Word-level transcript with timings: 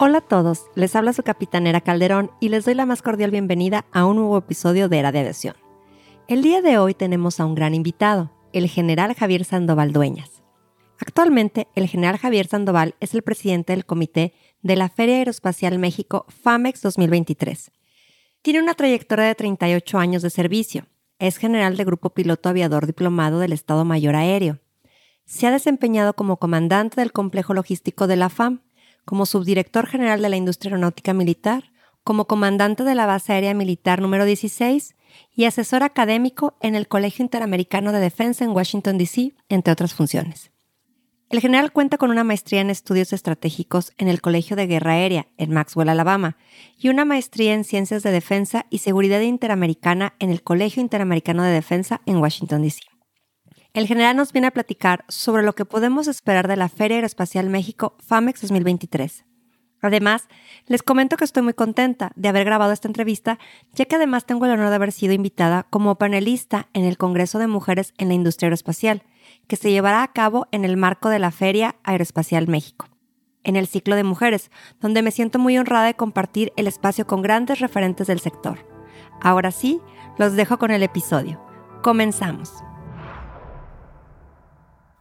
Hola 0.00 0.18
a 0.18 0.20
todos, 0.20 0.66
les 0.76 0.94
habla 0.94 1.12
su 1.12 1.24
capitanera 1.24 1.80
Calderón 1.80 2.30
y 2.38 2.50
les 2.50 2.64
doy 2.64 2.74
la 2.74 2.86
más 2.86 3.02
cordial 3.02 3.32
bienvenida 3.32 3.84
a 3.90 4.06
un 4.06 4.14
nuevo 4.14 4.38
episodio 4.38 4.88
de 4.88 5.00
Era 5.00 5.10
de 5.10 5.18
Aviación. 5.18 5.56
El 6.28 6.40
día 6.40 6.62
de 6.62 6.78
hoy 6.78 6.94
tenemos 6.94 7.40
a 7.40 7.46
un 7.46 7.56
gran 7.56 7.74
invitado, 7.74 8.30
el 8.52 8.68
general 8.68 9.12
Javier 9.16 9.44
Sandoval 9.44 9.92
Dueñas. 9.92 10.44
Actualmente, 11.00 11.66
el 11.74 11.88
general 11.88 12.16
Javier 12.16 12.46
Sandoval 12.46 12.94
es 13.00 13.12
el 13.12 13.22
presidente 13.22 13.72
del 13.72 13.86
comité 13.86 14.34
de 14.62 14.76
la 14.76 14.88
Feria 14.88 15.16
Aeroespacial 15.16 15.80
México 15.80 16.26
FAMEX 16.28 16.80
2023. 16.82 17.72
Tiene 18.42 18.62
una 18.62 18.74
trayectoria 18.74 19.24
de 19.24 19.34
38 19.34 19.98
años 19.98 20.22
de 20.22 20.30
servicio. 20.30 20.86
Es 21.18 21.38
general 21.38 21.76
de 21.76 21.84
Grupo 21.84 22.10
Piloto 22.10 22.48
Aviador 22.48 22.86
Diplomado 22.86 23.40
del 23.40 23.52
Estado 23.52 23.84
Mayor 23.84 24.14
Aéreo. 24.14 24.60
Se 25.24 25.48
ha 25.48 25.50
desempeñado 25.50 26.14
como 26.14 26.36
comandante 26.36 27.00
del 27.00 27.10
complejo 27.10 27.52
logístico 27.52 28.06
de 28.06 28.14
la 28.14 28.28
FAM 28.28 28.60
como 29.04 29.26
subdirector 29.26 29.86
general 29.86 30.22
de 30.22 30.28
la 30.28 30.36
industria 30.36 30.70
aeronáutica 30.70 31.14
militar, 31.14 31.72
como 32.04 32.26
comandante 32.26 32.84
de 32.84 32.94
la 32.94 33.06
base 33.06 33.32
aérea 33.32 33.54
militar 33.54 34.00
número 34.00 34.24
16 34.24 34.96
y 35.34 35.44
asesor 35.44 35.82
académico 35.82 36.56
en 36.60 36.74
el 36.74 36.88
Colegio 36.88 37.22
Interamericano 37.22 37.92
de 37.92 38.00
Defensa 38.00 38.44
en 38.44 38.50
Washington, 38.50 38.98
D.C., 38.98 39.34
entre 39.48 39.72
otras 39.72 39.94
funciones. 39.94 40.50
El 41.30 41.40
general 41.40 41.72
cuenta 41.72 41.98
con 41.98 42.10
una 42.10 42.24
maestría 42.24 42.62
en 42.62 42.70
estudios 42.70 43.12
estratégicos 43.12 43.92
en 43.98 44.08
el 44.08 44.22
Colegio 44.22 44.56
de 44.56 44.66
Guerra 44.66 44.92
Aérea 44.92 45.26
en 45.36 45.50
Maxwell, 45.50 45.90
Alabama, 45.90 46.38
y 46.78 46.88
una 46.88 47.04
maestría 47.04 47.52
en 47.52 47.64
ciencias 47.64 48.02
de 48.02 48.10
defensa 48.10 48.64
y 48.70 48.78
seguridad 48.78 49.20
interamericana 49.20 50.14
en 50.18 50.30
el 50.30 50.42
Colegio 50.42 50.80
Interamericano 50.80 51.42
de 51.42 51.50
Defensa 51.50 52.00
en 52.06 52.16
Washington, 52.16 52.62
D.C. 52.62 52.80
El 53.78 53.86
general 53.86 54.16
nos 54.16 54.32
viene 54.32 54.48
a 54.48 54.50
platicar 54.50 55.04
sobre 55.06 55.44
lo 55.44 55.54
que 55.54 55.64
podemos 55.64 56.08
esperar 56.08 56.48
de 56.48 56.56
la 56.56 56.68
Feria 56.68 56.96
Aeroespacial 56.96 57.48
México 57.48 57.94
FAMEX 58.04 58.40
2023. 58.40 59.24
Además, 59.80 60.26
les 60.66 60.82
comento 60.82 61.16
que 61.16 61.22
estoy 61.22 61.44
muy 61.44 61.54
contenta 61.54 62.10
de 62.16 62.28
haber 62.28 62.44
grabado 62.44 62.72
esta 62.72 62.88
entrevista, 62.88 63.38
ya 63.74 63.84
que 63.84 63.94
además 63.94 64.26
tengo 64.26 64.46
el 64.46 64.50
honor 64.50 64.70
de 64.70 64.74
haber 64.74 64.90
sido 64.90 65.12
invitada 65.12 65.62
como 65.70 65.94
panelista 65.94 66.66
en 66.72 66.86
el 66.86 66.96
Congreso 66.96 67.38
de 67.38 67.46
Mujeres 67.46 67.94
en 67.98 68.08
la 68.08 68.14
Industria 68.14 68.46
Aeroespacial, 68.46 69.04
que 69.46 69.54
se 69.54 69.70
llevará 69.70 70.02
a 70.02 70.12
cabo 70.12 70.48
en 70.50 70.64
el 70.64 70.76
marco 70.76 71.08
de 71.08 71.20
la 71.20 71.30
Feria 71.30 71.76
Aeroespacial 71.84 72.48
México, 72.48 72.88
en 73.44 73.54
el 73.54 73.68
ciclo 73.68 73.94
de 73.94 74.02
mujeres, 74.02 74.50
donde 74.80 75.02
me 75.02 75.12
siento 75.12 75.38
muy 75.38 75.56
honrada 75.56 75.86
de 75.86 75.94
compartir 75.94 76.52
el 76.56 76.66
espacio 76.66 77.06
con 77.06 77.22
grandes 77.22 77.60
referentes 77.60 78.08
del 78.08 78.18
sector. 78.18 78.58
Ahora 79.20 79.52
sí, 79.52 79.80
los 80.18 80.32
dejo 80.32 80.58
con 80.58 80.72
el 80.72 80.82
episodio. 80.82 81.40
Comenzamos. 81.84 82.50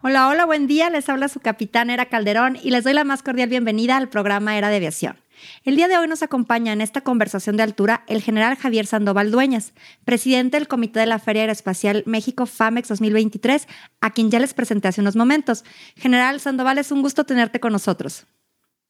Hola, 0.03 0.27
hola, 0.27 0.45
buen 0.45 0.67
día. 0.67 0.91
Les 0.91 1.09
habla 1.09 1.27
su 1.27 1.39
capitán 1.39 1.89
Era 1.89 2.05
Calderón 2.05 2.55
y 2.61 2.69
les 2.69 2.83
doy 2.83 2.93
la 2.93 3.03
más 3.03 3.23
cordial 3.23 3.49
bienvenida 3.49 3.97
al 3.97 4.09
programa 4.09 4.55
Era 4.55 4.69
de 4.69 4.75
Aviación. 4.75 5.17
El 5.63 5.75
día 5.75 5.87
de 5.87 5.97
hoy 5.97 6.07
nos 6.07 6.21
acompaña 6.21 6.71
en 6.71 6.81
esta 6.81 7.01
conversación 7.01 7.57
de 7.57 7.63
altura 7.63 8.03
el 8.07 8.21
general 8.21 8.57
Javier 8.57 8.85
Sandoval 8.85 9.31
Dueñas, 9.31 9.73
presidente 10.05 10.57
del 10.57 10.67
Comité 10.67 10.99
de 10.99 11.07
la 11.07 11.17
Feria 11.17 11.41
Aeroespacial 11.41 12.03
México 12.05 12.45
FAMEX 12.45 12.89
2023, 12.89 13.67
a 13.99 14.13
quien 14.13 14.29
ya 14.29 14.37
les 14.37 14.53
presenté 14.53 14.87
hace 14.87 15.01
unos 15.01 15.15
momentos. 15.15 15.65
General 15.95 16.39
Sandoval, 16.39 16.77
es 16.77 16.91
un 16.91 17.01
gusto 17.01 17.23
tenerte 17.23 17.59
con 17.59 17.73
nosotros. 17.73 18.27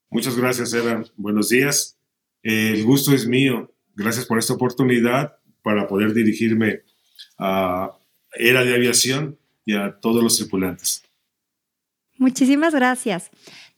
Muchas 0.10 0.36
gracias, 0.36 0.74
Era. 0.74 1.06
Buenos 1.16 1.48
días. 1.48 1.98
El 2.44 2.84
gusto 2.84 3.14
es 3.14 3.26
mío. 3.26 3.74
Gracias 3.96 4.26
por 4.26 4.40
esta 4.40 4.56
oportunidad 4.56 5.38
para 5.64 5.88
poder 5.88 6.14
dirigirme 6.14 6.82
a 7.38 7.92
Era 8.34 8.66
de 8.66 8.76
Aviación 8.76 9.38
y 9.68 9.76
a 9.76 10.00
todos 10.00 10.24
los 10.24 10.38
tripulantes. 10.38 11.04
Muchísimas 12.18 12.74
gracias. 12.74 13.30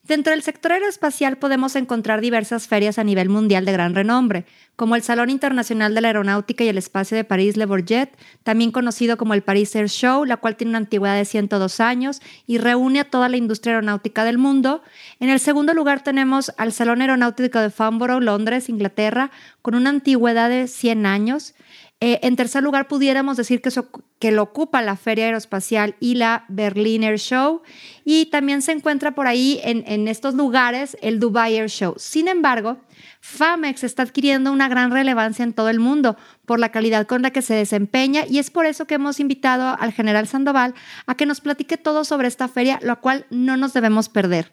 Dentro 0.02 0.30
del 0.32 0.42
sector 0.42 0.72
aeroespacial 0.72 1.36
podemos 1.36 1.76
encontrar 1.76 2.22
diversas 2.22 2.66
ferias 2.66 2.98
a 2.98 3.04
nivel 3.04 3.28
mundial 3.28 3.66
de 3.66 3.72
gran 3.72 3.94
renombre, 3.94 4.46
como 4.74 4.96
el 4.96 5.02
Salón 5.02 5.28
Internacional 5.28 5.94
de 5.94 6.00
la 6.00 6.08
Aeronáutica 6.08 6.64
y 6.64 6.68
el 6.68 6.78
Espacio 6.78 7.16
de 7.16 7.24
París 7.24 7.58
Le 7.58 7.66
Bourget, 7.66 8.16
también 8.42 8.72
conocido 8.72 9.18
como 9.18 9.34
el 9.34 9.42
Paris 9.42 9.74
Air 9.76 9.90
Show, 9.90 10.24
la 10.24 10.38
cual 10.38 10.56
tiene 10.56 10.70
una 10.70 10.78
antigüedad 10.78 11.16
de 11.16 11.26
102 11.26 11.80
años 11.80 12.22
y 12.46 12.56
reúne 12.56 13.00
a 13.00 13.10
toda 13.10 13.28
la 13.28 13.36
industria 13.36 13.74
aeronáutica 13.74 14.24
del 14.24 14.38
mundo. 14.38 14.82
En 15.18 15.28
el 15.28 15.38
segundo 15.38 15.74
lugar 15.74 16.02
tenemos 16.02 16.50
al 16.56 16.72
Salón 16.72 17.02
Aeronáutico 17.02 17.58
de 17.58 17.70
Farnborough, 17.70 18.22
Londres, 18.22 18.70
Inglaterra, 18.70 19.30
con 19.60 19.74
una 19.74 19.90
antigüedad 19.90 20.48
de 20.48 20.66
100 20.66 21.04
años. 21.04 21.54
Eh, 22.02 22.18
en 22.22 22.34
tercer 22.34 22.62
lugar, 22.62 22.88
pudiéramos 22.88 23.36
decir 23.36 23.60
que, 23.60 24.30
lo 24.32 24.42
ocupa 24.42 24.80
la 24.80 24.96
Feria 24.96 25.26
Aeroespacial 25.26 25.96
y 26.00 26.14
la 26.14 26.46
Berliner 26.48 27.18
Show. 27.18 27.60
Y 28.06 28.26
también 28.26 28.62
se 28.62 28.72
encuentra 28.72 29.14
por 29.14 29.26
ahí 29.26 29.60
en, 29.64 29.84
en, 29.86 30.08
estos 30.08 30.34
lugares 30.34 30.96
el 31.02 31.20
Dubai 31.20 31.56
Air 31.56 31.68
Show. 31.68 31.94
Sin 31.98 32.26
embargo, 32.28 32.78
FAMEX 33.20 33.84
está 33.84 34.02
adquiriendo 34.02 34.50
una 34.50 34.68
gran 34.68 34.90
relevancia 34.90 35.42
en 35.42 35.52
todo 35.52 35.68
el 35.68 35.78
mundo 35.78 36.16
por 36.46 36.58
la 36.58 36.70
calidad 36.70 37.06
con 37.06 37.20
la 37.20 37.32
que 37.32 37.42
se 37.42 37.52
desempeña 37.52 38.24
y 38.26 38.38
es 38.38 38.50
por 38.50 38.64
eso 38.64 38.86
que 38.86 38.94
hemos 38.94 39.20
invitado 39.20 39.76
al 39.78 39.92
general 39.92 40.26
Sandoval 40.26 40.74
a 41.06 41.16
que 41.16 41.26
nos 41.26 41.42
platique 41.42 41.76
todo 41.76 42.04
sobre 42.04 42.28
esta 42.28 42.48
feria, 42.48 42.78
lo 42.82 42.98
cual 43.02 43.26
no 43.28 43.58
nos 43.58 43.74
debemos 43.74 44.08
perder. 44.08 44.52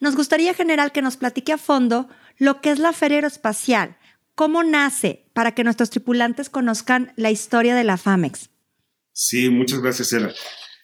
Nos 0.00 0.16
gustaría, 0.16 0.54
general, 0.54 0.92
que 0.92 1.02
nos 1.02 1.18
platique 1.18 1.52
a 1.52 1.58
fondo 1.58 2.08
lo 2.38 2.62
que 2.62 2.70
es 2.70 2.78
la 2.78 2.94
Feria 2.94 3.18
Aeroespacial 3.18 3.98
¿Cómo 4.40 4.64
nace 4.64 5.26
para 5.34 5.54
que 5.54 5.64
nuestros 5.64 5.90
tripulantes 5.90 6.48
conozcan 6.48 7.12
la 7.16 7.30
historia 7.30 7.74
de 7.74 7.84
la 7.84 7.98
FAMEX? 7.98 8.48
Sí, 9.12 9.50
muchas 9.50 9.82
gracias, 9.82 10.14
Ela. 10.14 10.32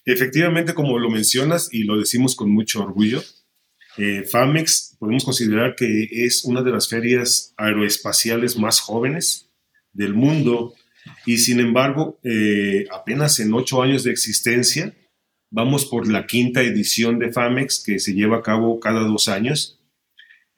Efectivamente, 0.04 0.74
como 0.74 0.98
lo 0.98 1.08
mencionas 1.08 1.70
y 1.72 1.84
lo 1.84 1.98
decimos 1.98 2.36
con 2.36 2.50
mucho 2.50 2.82
orgullo, 2.82 3.24
eh, 3.96 4.24
FAMEX 4.30 4.96
podemos 4.98 5.24
considerar 5.24 5.74
que 5.74 6.06
es 6.10 6.44
una 6.44 6.60
de 6.60 6.70
las 6.70 6.90
ferias 6.90 7.54
aeroespaciales 7.56 8.58
más 8.58 8.78
jóvenes 8.80 9.50
del 9.90 10.12
mundo 10.12 10.74
y 11.24 11.38
sin 11.38 11.58
embargo, 11.58 12.20
eh, 12.24 12.84
apenas 12.92 13.40
en 13.40 13.54
ocho 13.54 13.80
años 13.80 14.04
de 14.04 14.10
existencia, 14.10 14.94
vamos 15.50 15.86
por 15.86 16.06
la 16.06 16.26
quinta 16.26 16.60
edición 16.60 17.18
de 17.18 17.32
FAMEX 17.32 17.82
que 17.82 18.00
se 18.00 18.12
lleva 18.12 18.36
a 18.36 18.42
cabo 18.42 18.78
cada 18.80 19.00
dos 19.00 19.28
años. 19.28 19.80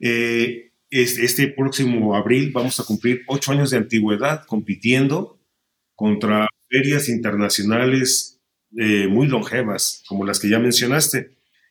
Eh, 0.01 0.68
este 0.91 1.49
próximo 1.49 2.16
abril 2.16 2.50
vamos 2.53 2.81
a 2.81 2.84
cumplir 2.84 3.22
ocho 3.26 3.53
años 3.53 3.71
de 3.71 3.76
antigüedad 3.76 4.44
compitiendo 4.47 5.38
contra 5.94 6.49
ferias 6.69 7.09
internacionales 7.09 8.38
eh, 8.76 9.06
muy 9.09 9.26
longevas, 9.26 10.03
como 10.06 10.25
las 10.25 10.38
que 10.38 10.49
ya 10.49 10.59
mencionaste. 10.59 11.31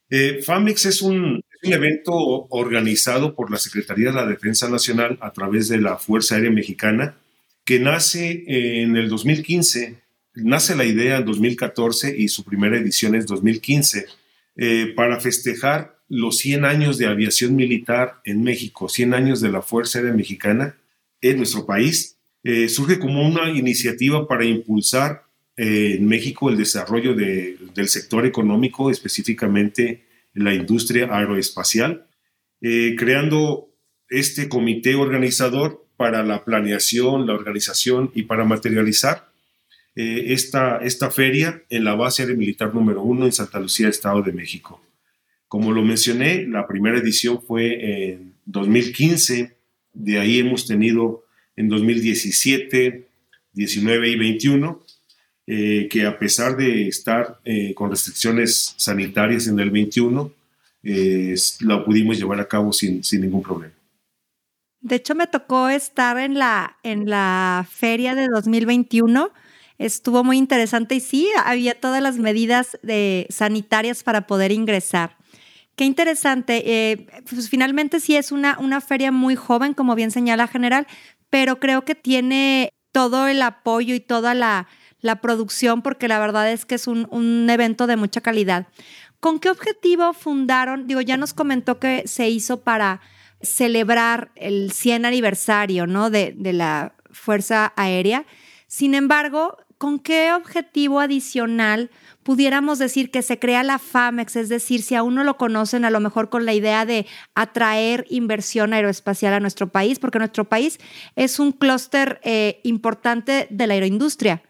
Eh, 0.09 0.39
es 0.39 1.01
un, 1.01 1.41
evento 1.63 2.13
organizado 2.13 3.35
por 3.35 3.51
la 3.51 3.57
Secretaría 3.57 4.09
de 4.09 4.15
la 4.15 4.27
Defensa 4.27 4.69
Nacional 4.69 5.17
a 5.21 5.33
través 5.33 5.67
de 5.67 5.79
la 5.79 5.97
Fuerza 5.97 6.35
Aérea 6.35 6.51
Mexicana, 6.51 7.17
que 7.65 7.79
nace 7.79 8.43
en 8.47 8.95
el 8.95 9.09
2015, 9.09 9.95
nace 10.35 10.75
la 10.75 10.85
idea 10.85 11.17
en 11.17 11.25
2014 11.25 12.15
y 12.17 12.27
su 12.29 12.45
primera 12.45 12.77
edición 12.77 13.15
es 13.15 13.25
2015, 13.25 14.05
eh, 14.55 14.93
para 14.95 15.19
festejar 15.19 15.96
los 16.09 16.37
100 16.37 16.65
años 16.65 16.97
de 16.97 17.07
aviación 17.07 17.55
militar 17.55 18.21
en 18.23 18.43
México, 18.43 18.89
100 18.89 19.13
años 19.13 19.41
de 19.41 19.51
la 19.51 19.61
Fuerza 19.61 19.99
Aérea 19.99 20.13
Mexicana 20.13 20.77
en 21.21 21.37
nuestro 21.37 21.65
país, 21.65 22.17
eh, 22.43 22.69
surge 22.69 22.99
como 22.99 23.27
una 23.27 23.49
iniciativa 23.49 24.27
para 24.27 24.45
impulsar 24.45 25.23
eh, 25.57 25.95
en 25.97 26.07
México 26.07 26.49
el 26.49 26.57
desarrollo 26.57 27.13
del 27.13 27.89
sector 27.89 28.25
económico, 28.25 28.89
específicamente 28.89 30.03
la 30.33 30.53
industria 30.53 31.09
aeroespacial, 31.11 32.05
eh, 32.61 32.95
creando 32.97 33.69
este 34.09 34.47
comité 34.47 34.95
organizador 34.95 35.85
para 35.97 36.23
la 36.23 36.45
planeación, 36.45 37.25
la 37.25 37.33
organización 37.33 38.11
y 38.13 38.23
para 38.23 38.45
materializar 38.45 39.27
esta, 39.95 40.77
esta 40.77 41.09
feria 41.09 41.63
en 41.71 41.83
la 41.83 41.95
base 41.95 42.21
aérea 42.21 42.37
militar 42.37 42.71
número 42.71 43.01
uno 43.01 43.25
en 43.25 43.31
Santa 43.31 43.59
Lucía, 43.59 43.89
Estado 43.89 44.21
de 44.21 44.31
México. 44.31 44.79
Como 45.47 45.71
lo 45.71 45.81
mencioné, 45.81 46.45
la 46.45 46.67
primera 46.67 46.97
edición 46.97 47.41
fue 47.41 48.11
en 48.11 48.33
2015, 48.45 49.55
de 49.93 50.19
ahí 50.19 50.39
hemos 50.39 50.67
tenido 50.67 51.23
en 51.55 51.69
2017, 51.69 53.07
19 53.53 54.09
y 54.09 54.15
21, 54.15 54.83
eh, 55.47 55.87
que 55.89 56.05
a 56.05 56.19
pesar 56.19 56.55
de 56.55 56.87
estar 56.87 57.39
eh, 57.43 57.73
con 57.73 57.89
restricciones 57.89 58.75
sanitarias 58.77 59.47
en 59.47 59.59
el 59.59 59.71
21, 59.71 60.31
eh, 60.83 61.35
la 61.61 61.83
pudimos 61.83 62.17
llevar 62.17 62.39
a 62.39 62.47
cabo 62.47 62.71
sin, 62.71 63.03
sin 63.03 63.21
ningún 63.21 63.41
problema. 63.41 63.73
De 64.79 64.95
hecho, 64.95 65.15
me 65.15 65.27
tocó 65.27 65.69
estar 65.69 66.17
en 66.17 66.35
la, 66.35 66.77
en 66.83 67.09
la 67.09 67.67
feria 67.69 68.15
de 68.15 68.27
2021. 68.27 69.31
Estuvo 69.79 70.23
muy 70.23 70.37
interesante 70.37 70.95
y 70.95 70.99
sí, 70.99 71.29
había 71.43 71.79
todas 71.79 72.01
las 72.01 72.17
medidas 72.17 72.77
de, 72.83 73.27
sanitarias 73.29 74.03
para 74.03 74.27
poder 74.27 74.51
ingresar. 74.51 75.16
Qué 75.77 75.85
interesante. 75.85 76.63
Eh, 76.65 77.07
pues 77.29 77.49
finalmente 77.49 77.99
sí 77.99 78.15
es 78.15 78.31
una, 78.31 78.57
una 78.59 78.81
feria 78.81 79.11
muy 79.11 79.35
joven, 79.35 79.75
como 79.75 79.93
bien 79.93 80.09
señala 80.09 80.47
General, 80.47 80.87
pero 81.29 81.59
creo 81.59 81.85
que 81.85 81.93
tiene 81.93 82.73
todo 82.91 83.27
el 83.27 83.43
apoyo 83.43 83.93
y 83.93 83.99
toda 83.99 84.33
la, 84.33 84.67
la 85.01 85.21
producción, 85.21 85.83
porque 85.83 86.07
la 86.07 86.17
verdad 86.17 86.51
es 86.51 86.65
que 86.65 86.73
es 86.75 86.87
un, 86.87 87.07
un 87.11 87.47
evento 87.47 87.85
de 87.85 87.95
mucha 87.95 88.21
calidad. 88.21 88.65
¿Con 89.19 89.39
qué 89.39 89.51
objetivo 89.51 90.13
fundaron? 90.13 90.87
Digo, 90.87 91.01
ya 91.01 91.15
nos 91.15 91.35
comentó 91.35 91.77
que 91.79 92.07
se 92.07 92.27
hizo 92.27 92.61
para 92.61 92.99
celebrar 93.43 94.31
el 94.33 94.71
100 94.71 95.05
aniversario 95.05 95.85
¿no? 95.85 96.09
de, 96.09 96.33
de 96.35 96.53
la 96.53 96.95
Fuerza 97.11 97.73
Aérea. 97.75 98.25
Sin 98.65 98.95
embargo, 98.95 99.57
¿con 99.77 99.99
qué 99.99 100.33
objetivo 100.33 100.99
adicional 100.99 101.91
pudiéramos 102.27 102.77
decir 102.77 103.09
que 103.09 103.21
se 103.21 103.39
crea 103.39 103.63
la 103.63 103.79
FAMEX? 103.79 104.35
Es 104.35 104.49
decir, 104.49 104.81
si 104.81 104.95
aún 104.95 105.15
no 105.15 105.23
lo 105.23 105.37
conocen, 105.37 105.85
a 105.85 105.89
lo 105.89 106.01
mejor 106.01 106.27
con 106.29 106.45
la 106.45 106.53
idea 106.53 106.85
de 106.85 107.05
atraer 107.35 108.05
inversión 108.09 108.73
aeroespacial 108.73 109.33
a 109.33 109.39
nuestro 109.39 109.71
país, 109.71 109.97
porque 109.97 110.19
nuestro 110.19 110.43
país 110.43 110.77
es 111.15 111.39
un 111.39 111.53
clúster 111.53 112.19
eh, 112.25 112.59
importante 112.63 113.47
de 113.49 113.67
la 113.67 113.75
aeroindustria. 113.75 114.43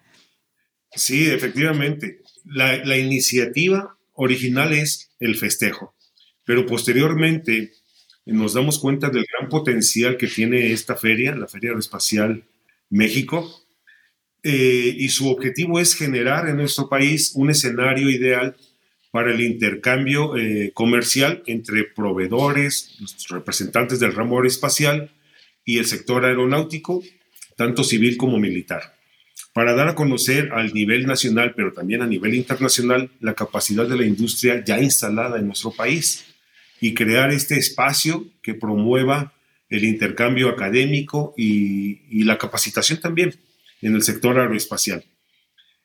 Sí, 0.95 1.27
efectivamente. 1.27 2.23
La, 2.45 2.83
la 2.83 2.97
iniciativa 2.97 3.95
original 4.13 4.73
es 4.73 5.11
el 5.19 5.35
festejo, 5.35 5.93
pero 6.45 6.65
posteriormente 6.65 7.73
nos 8.25 8.55
damos 8.55 8.79
cuenta 8.79 9.11
del 9.11 9.27
gran 9.31 9.49
potencial 9.49 10.17
que 10.17 10.25
tiene 10.25 10.71
esta 10.71 10.95
feria, 10.95 11.35
la 11.35 11.47
Feria 11.47 11.69
Aeroespacial 11.69 12.43
México, 12.89 13.66
eh, 14.43 14.93
y 14.97 15.09
su 15.09 15.29
objetivo 15.29 15.79
es 15.79 15.95
generar 15.95 16.47
en 16.47 16.57
nuestro 16.57 16.89
país 16.89 17.31
un 17.35 17.49
escenario 17.49 18.09
ideal 18.09 18.55
para 19.11 19.33
el 19.33 19.41
intercambio 19.41 20.37
eh, 20.37 20.71
comercial 20.73 21.43
entre 21.47 21.83
proveedores, 21.83 22.97
representantes 23.29 23.99
del 23.99 24.13
ramo 24.13 24.35
aeroespacial 24.35 25.09
y 25.65 25.79
el 25.79 25.85
sector 25.85 26.25
aeronáutico, 26.25 27.03
tanto 27.55 27.83
civil 27.83 28.17
como 28.17 28.37
militar, 28.37 28.95
para 29.53 29.73
dar 29.73 29.89
a 29.89 29.95
conocer 29.95 30.51
al 30.53 30.73
nivel 30.73 31.07
nacional, 31.07 31.53
pero 31.55 31.73
también 31.73 32.01
a 32.01 32.07
nivel 32.07 32.35
internacional, 32.35 33.09
la 33.19 33.33
capacidad 33.33 33.87
de 33.87 33.97
la 33.97 34.05
industria 34.05 34.63
ya 34.63 34.79
instalada 34.79 35.39
en 35.39 35.47
nuestro 35.47 35.71
país 35.71 36.25
y 36.79 36.93
crear 36.93 37.31
este 37.31 37.55
espacio 37.55 38.25
que 38.41 38.53
promueva 38.53 39.33
el 39.69 39.83
intercambio 39.83 40.49
académico 40.49 41.33
y, 41.37 42.23
la 42.23 42.37
capacitación 42.37 42.99
también 42.99 43.35
en 43.81 43.95
el 43.95 44.03
sector 44.03 44.39
aeroespacial. 44.39 45.03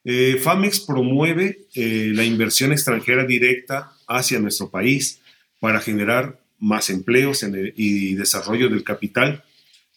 Eh, 0.05 0.37
FAMEX 0.43 0.81
promueve 0.81 1.67
eh, 1.75 2.11
la 2.15 2.25
inversión 2.25 2.73
extranjera 2.73 3.25
directa 3.25 3.93
hacia 4.09 4.41
nuestro 4.41 4.71
país 4.71 5.21
para 5.61 5.81
generar 5.81 6.41
más 6.59 6.91
empleos 6.91 7.45
y 7.77 8.15
desarrollo 8.15 8.69
del 8.69 8.85
capital 8.85 9.45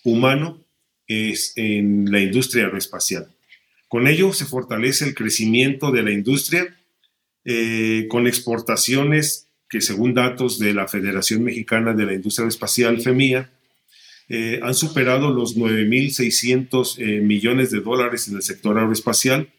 humano 0.04 0.64
en 1.08 2.12
la 2.12 2.20
industria 2.20 2.66
aeroespacial. 2.66 3.28
Con 3.88 4.08
ello 4.08 4.34
se 4.34 4.46
fortalece 4.46 5.06
el 5.06 5.16
crecimiento 5.16 5.92
de 5.92 6.04
la 6.04 6.12
industria 6.12 6.76
eh, 7.44 8.08
con 8.10 8.26
exportaciones 8.26 9.48
que 9.70 9.82
según 9.82 10.14
datos 10.14 10.58
de 10.58 10.74
la 10.74 10.88
Federación 10.88 11.44
Mexicana 11.44 11.94
de 11.94 12.06
la 12.06 12.14
Industria 12.14 12.48
Espacial, 12.48 13.02
FEMIA, 13.02 13.52
eh, 14.30 14.60
han 14.64 14.74
superado 14.74 15.32
los 15.32 15.58
9.600 15.58 16.98
eh, 16.98 17.22
millones 17.22 17.72
de 17.72 17.82
dólares 17.82 18.28
en 18.28 18.36
el 18.36 18.42
sector 18.42 18.78
aeroespacial, 18.78 19.50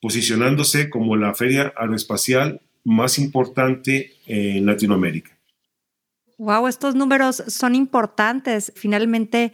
posicionándose 0.00 0.90
como 0.90 1.16
la 1.16 1.34
feria 1.34 1.72
aeroespacial 1.76 2.60
más 2.84 3.18
importante 3.18 4.12
en 4.26 4.64
Latinoamérica. 4.64 5.36
Wow, 6.38 6.68
estos 6.68 6.94
números 6.94 7.42
son 7.48 7.74
importantes 7.74 8.72
finalmente 8.76 9.52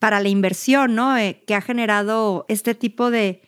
para 0.00 0.20
la 0.20 0.28
inversión, 0.28 0.94
¿no? 0.94 1.16
Eh, 1.16 1.42
que 1.46 1.54
ha 1.54 1.62
generado 1.62 2.44
este 2.48 2.74
tipo 2.74 3.10
de, 3.10 3.40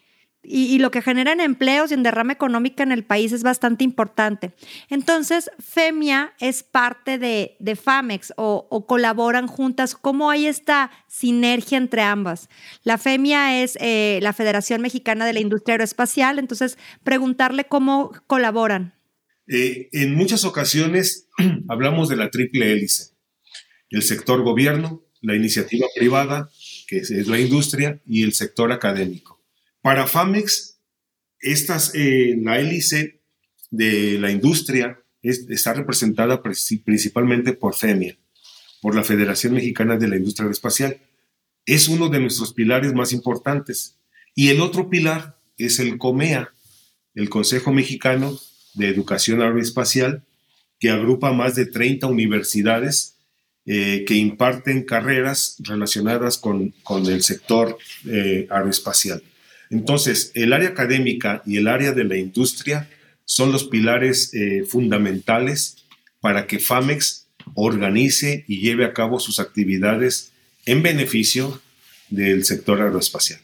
y, 0.49 0.79
lo 0.79 0.91
que 0.91 1.03
genera 1.03 1.33
en 1.33 1.41
empleos 1.41 1.91
y 1.91 1.95
en 1.95 2.03
derrama 2.03 2.33
económica 2.33 2.83
en 2.83 2.93
el 2.93 3.05
país 3.05 3.33
es 3.33 3.43
bastante 3.43 3.85
importante. 3.85 4.53
Entonces, 4.89 5.51
FEMIA 5.59 6.35
es 6.41 6.63
parte 6.63 7.19
de, 7.19 7.57
FAMEX 7.77 8.33
o, 8.37 8.87
colaboran 8.87 9.47
juntas. 9.47 9.95
¿Cómo 9.95 10.31
hay 10.31 10.47
esta 10.47 10.91
sinergia 11.09 11.79
entre 11.79 12.03
ambas? 12.03 12.49
La 12.85 12.99
FEMIA 12.99 13.63
es 13.63 13.77
eh, 13.81 14.21
la 14.23 14.33
Federación 14.33 14.81
Mexicana 14.81 15.27
de 15.27 15.33
la 15.33 15.41
Industria 15.41 15.75
Aeroespacial, 15.75 16.39
entonces 16.39 16.79
preguntarle 17.03 17.65
cómo 17.65 18.13
colaboran. 18.27 18.95
Eh, 19.49 19.89
en 19.93 20.15
muchas 20.15 20.45
ocasiones 20.45 21.29
hablamos 21.69 22.09
de 22.09 22.17
la 22.17 22.31
triple 22.31 22.73
hélice, 22.73 23.15
el 23.91 24.03
sector 24.03 24.43
gobierno, 24.43 25.05
la 25.23 25.35
iniciativa 25.35 25.87
privada, 25.95 26.51
que 26.87 26.99
es 26.99 27.11
la 27.27 27.39
industria, 27.39 28.01
y 28.07 28.23
el 28.23 28.33
sector 28.33 28.71
académico. 28.73 29.36
Para 29.87 30.09
FAMEX, 30.09 30.81
estas, 31.39 31.93
eh, 31.95 32.37
la 32.43 32.59
hélice 32.59 33.21
de 33.71 34.19
la 34.19 34.33
industria 34.33 34.99
está 35.23 35.75
representada 35.75 36.43
principalmente 36.43 37.53
por 37.53 37.77
FEMIA, 37.77 38.19
por 38.83 38.97
la 38.97 39.05
Federación 39.05 39.55
Mexicana 39.55 39.97
de 39.97 40.09
la 40.09 40.17
Industria 40.17 40.43
Aeroespacial. 40.47 40.99
Es 41.67 41.87
uno 41.87 42.09
de 42.09 42.19
nuestros 42.19 42.53
pilares 42.53 42.95
más 42.95 43.13
importantes. 43.13 43.95
Y 44.35 44.49
el 44.49 44.61
otro 44.61 44.91
pilar 44.91 45.39
es 45.57 45.79
el 45.79 45.99
COMEA, 45.99 46.53
el 47.15 47.29
Consejo 47.29 47.73
Mexicano 47.73 48.37
de 48.75 48.89
Educación 48.89 49.41
Aeroespacial, 49.41 50.25
que 50.81 50.91
agrupa 50.91 51.33
más 51.33 51.55
de 51.55 51.65
30 51.65 52.09
universidades 52.09 53.19
eh, 53.67 54.05
que 54.05 54.15
imparten 54.15 54.83
carreras 54.83 55.59
relacionadas 55.61 56.39
con, 56.39 56.75
el 57.07 57.23
sector 57.23 57.79
eh, 58.05 58.49
aeroespacial. 58.51 59.23
Entonces, 59.71 60.33
el 60.35 60.53
área 60.53 60.71
académica 60.71 61.43
y 61.47 61.57
el 61.57 61.69
área 61.69 61.93
de 61.93 62.05
la 62.05 62.17
industria 62.17 62.89
son 63.25 63.53
los 63.53 63.65
pilares 63.65 64.33
eh, 64.35 64.65
fundamentales 64.69 65.85
para 66.21 66.47
que 66.47 66.59
FAMEX 66.59 67.27
organice 67.55 68.45
y 68.49 68.61
lleve 68.61 68.85
a 68.85 68.93
cabo 68.93 69.21
sus 69.21 69.41
actividades 69.41 70.33
en 70.65 70.83
beneficio 70.83 71.61
del 72.09 72.45
sector 72.45 72.81
aeroespacial. 72.81 73.41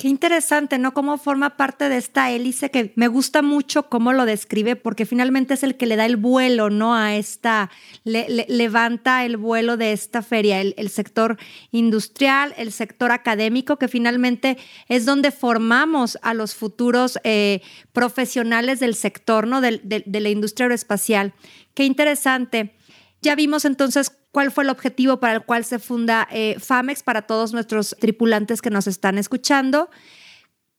Qué 0.00 0.08
interesante, 0.08 0.78
¿no? 0.78 0.94
Cómo 0.94 1.18
forma 1.18 1.58
parte 1.58 1.90
de 1.90 1.98
esta 1.98 2.30
hélice 2.30 2.70
que 2.70 2.90
me 2.96 3.06
gusta 3.06 3.42
mucho 3.42 3.90
cómo 3.90 4.14
lo 4.14 4.24
describe, 4.24 4.74
porque 4.74 5.04
finalmente 5.04 5.52
es 5.52 5.62
el 5.62 5.76
que 5.76 5.84
le 5.84 5.96
da 5.96 6.06
el 6.06 6.16
vuelo, 6.16 6.70
¿no? 6.70 6.94
A 6.94 7.16
esta, 7.16 7.70
le, 8.04 8.46
levanta 8.48 9.26
el 9.26 9.36
vuelo 9.36 9.76
de 9.76 9.92
esta 9.92 10.22
feria, 10.22 10.62
el, 10.62 10.88
sector 10.88 11.36
industrial, 11.70 12.54
el 12.56 12.72
sector 12.72 13.12
académico, 13.12 13.76
que 13.76 13.88
finalmente 13.88 14.56
es 14.88 15.04
donde 15.04 15.32
formamos 15.32 16.16
a 16.22 16.32
los 16.32 16.54
futuros 16.54 17.18
eh, 17.22 17.60
profesionales 17.92 18.80
del 18.80 18.94
sector, 18.94 19.46
¿no? 19.46 19.60
De, 19.60 19.82
de 19.84 20.20
la 20.20 20.30
industria 20.30 20.64
aeroespacial. 20.64 21.34
Qué 21.74 21.84
interesante. 21.84 22.74
Ya 23.20 23.34
vimos 23.34 23.66
entonces 23.66 24.12
cuál 24.32 24.50
fue 24.50 24.64
el 24.64 24.70
objetivo 24.70 25.18
para 25.18 25.34
el 25.34 25.44
cual 25.44 25.64
se 25.64 25.78
funda 25.78 26.28
eh, 26.30 26.56
FAMEX 26.58 27.02
para 27.02 27.22
todos 27.22 27.52
nuestros 27.52 27.96
tripulantes 27.98 28.62
que 28.62 28.70
nos 28.70 28.86
están 28.86 29.18
escuchando. 29.18 29.90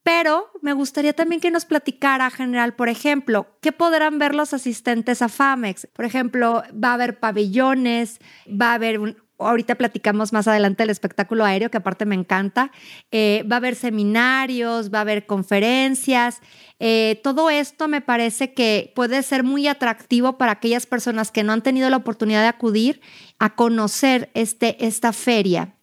Pero 0.03 0.51
me 0.61 0.73
gustaría 0.73 1.13
también 1.13 1.41
que 1.41 1.51
nos 1.51 1.65
platicara, 1.65 2.31
general, 2.31 2.73
por 2.73 2.89
ejemplo, 2.89 3.55
¿qué 3.61 3.71
podrán 3.71 4.17
ver 4.17 4.33
los 4.33 4.53
asistentes 4.53 5.21
a 5.21 5.29
FAMEX? 5.29 5.87
Por 5.93 6.05
ejemplo, 6.05 6.63
va 6.71 6.91
a 6.91 6.93
haber 6.95 7.19
pabellones, 7.19 8.19
va 8.47 8.71
a 8.71 8.73
haber 8.75 8.97
un, 8.97 9.17
ahorita 9.47 9.75
platicamos 9.75 10.33
más 10.33 10.47
adelante 10.47 10.83
del 10.83 10.89
espectáculo 10.89 11.45
aéreo, 11.45 11.69
que 11.69 11.77
aparte 11.77 12.05
me 12.05 12.15
encanta. 12.15 12.71
Eh, 13.11 13.43
va 13.51 13.57
a 13.57 13.59
haber 13.59 13.75
seminarios, 13.75 14.93
va 14.93 14.99
a 14.99 15.01
haber 15.01 15.25
conferencias. 15.25 16.39
Eh, 16.79 17.19
todo 17.23 17.49
esto 17.49 17.87
me 17.87 18.01
parece 18.01 18.53
que 18.53 18.91
puede 18.95 19.21
ser 19.23 19.43
muy 19.43 19.67
atractivo 19.67 20.37
para 20.37 20.53
aquellas 20.53 20.85
personas 20.85 21.31
que 21.31 21.43
no 21.43 21.53
han 21.53 21.61
tenido 21.61 21.89
la 21.89 21.97
oportunidad 21.97 22.41
de 22.41 22.47
acudir 22.47 23.01
a 23.39 23.55
conocer 23.55 24.31
este, 24.33 24.85
esta 24.85 25.13
feria. 25.13 25.75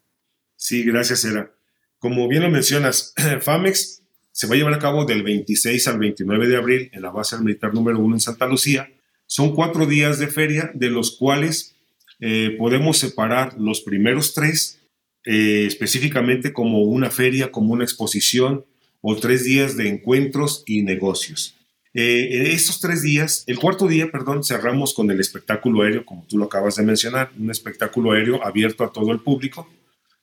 Sí, 0.55 0.83
gracias, 0.83 1.23
Era. 1.25 1.51
Como 1.99 2.27
bien 2.27 2.43
lo 2.43 2.49
mencionas, 2.49 3.13
FAMEX 3.41 4.03
se 4.31 4.47
va 4.47 4.55
a 4.55 4.57
llevar 4.57 4.73
a 4.73 4.79
cabo 4.79 5.05
del 5.05 5.23
26 5.23 5.87
al 5.87 5.99
29 5.99 6.47
de 6.47 6.57
abril 6.57 6.89
en 6.93 7.01
la 7.01 7.11
base 7.11 7.37
militar 7.37 7.73
número 7.73 7.99
1 7.99 8.15
en 8.15 8.19
Santa 8.21 8.47
Lucía. 8.47 8.89
Son 9.25 9.53
cuatro 9.53 9.85
días 9.85 10.17
de 10.17 10.27
feria, 10.27 10.71
de 10.73 10.89
los 10.89 11.17
cuales 11.17 11.75
eh, 12.19 12.55
podemos 12.57 12.97
separar 12.97 13.57
los 13.57 13.81
primeros 13.81 14.33
tres 14.33 14.79
eh, 15.25 15.65
específicamente 15.67 16.53
como 16.53 16.83
una 16.83 17.11
feria, 17.11 17.51
como 17.51 17.73
una 17.73 17.83
exposición 17.83 18.65
o 19.01 19.15
tres 19.15 19.43
días 19.43 19.75
de 19.75 19.87
encuentros 19.87 20.63
y 20.65 20.81
negocios. 20.81 21.55
Eh, 21.93 22.53
estos 22.53 22.79
tres 22.79 23.01
días, 23.01 23.43
el 23.47 23.59
cuarto 23.59 23.87
día, 23.87 24.11
perdón, 24.11 24.43
cerramos 24.43 24.93
con 24.93 25.11
el 25.11 25.19
espectáculo 25.19 25.81
aéreo, 25.81 26.05
como 26.05 26.25
tú 26.25 26.37
lo 26.37 26.45
acabas 26.45 26.75
de 26.75 26.83
mencionar, 26.83 27.31
un 27.37 27.51
espectáculo 27.51 28.11
aéreo 28.11 28.43
abierto 28.45 28.83
a 28.83 28.93
todo 28.93 29.11
el 29.11 29.19
público, 29.19 29.67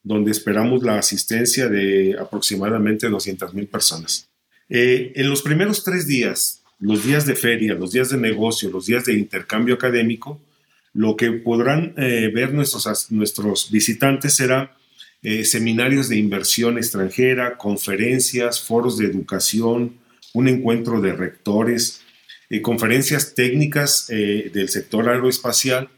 donde 0.02 0.30
esperamos 0.30 0.82
la 0.82 0.98
asistencia 0.98 1.68
de 1.68 2.16
aproximadamente 2.18 3.08
200 3.08 3.52
mil 3.52 3.66
personas. 3.66 4.28
Eh, 4.68 5.12
en 5.16 5.28
los 5.28 5.42
primeros 5.42 5.84
tres 5.84 6.06
días, 6.06 6.62
los 6.78 7.04
días 7.04 7.26
de 7.26 7.34
feria, 7.34 7.74
los 7.74 7.92
días 7.92 8.10
de 8.10 8.16
negocio, 8.16 8.70
los 8.70 8.86
días 8.86 9.04
de 9.04 9.14
intercambio 9.14 9.74
académico, 9.74 10.40
lo 10.96 11.14
que 11.14 11.30
podrán 11.32 11.94
eh, 11.98 12.30
ver 12.34 12.54
nuestros, 12.54 13.12
nuestros 13.12 13.70
visitantes 13.70 14.34
será 14.34 14.76
eh, 15.22 15.44
seminarios 15.44 16.08
de 16.08 16.16
inversión 16.16 16.78
extranjera, 16.78 17.58
conferencias, 17.58 18.62
foros 18.62 18.96
de 18.96 19.06
educación, 19.06 19.98
un 20.32 20.48
encuentro 20.48 21.00
de 21.00 21.12
rectores, 21.12 22.02
conferencias 22.62 23.34
técnicas 23.34 24.06
del 24.06 24.68
sector 24.68 25.08
aeroespacial. 25.08 25.88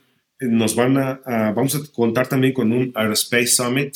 Nos 0.41 0.75
van 0.77 0.97
a, 0.97 1.21
vamos 1.55 1.75
a 1.75 1.81
contar 1.93 2.27
también 2.27 2.55
con 2.55 2.73
un 2.73 2.91
Aerospace 2.95 3.49
Summit, 3.49 3.95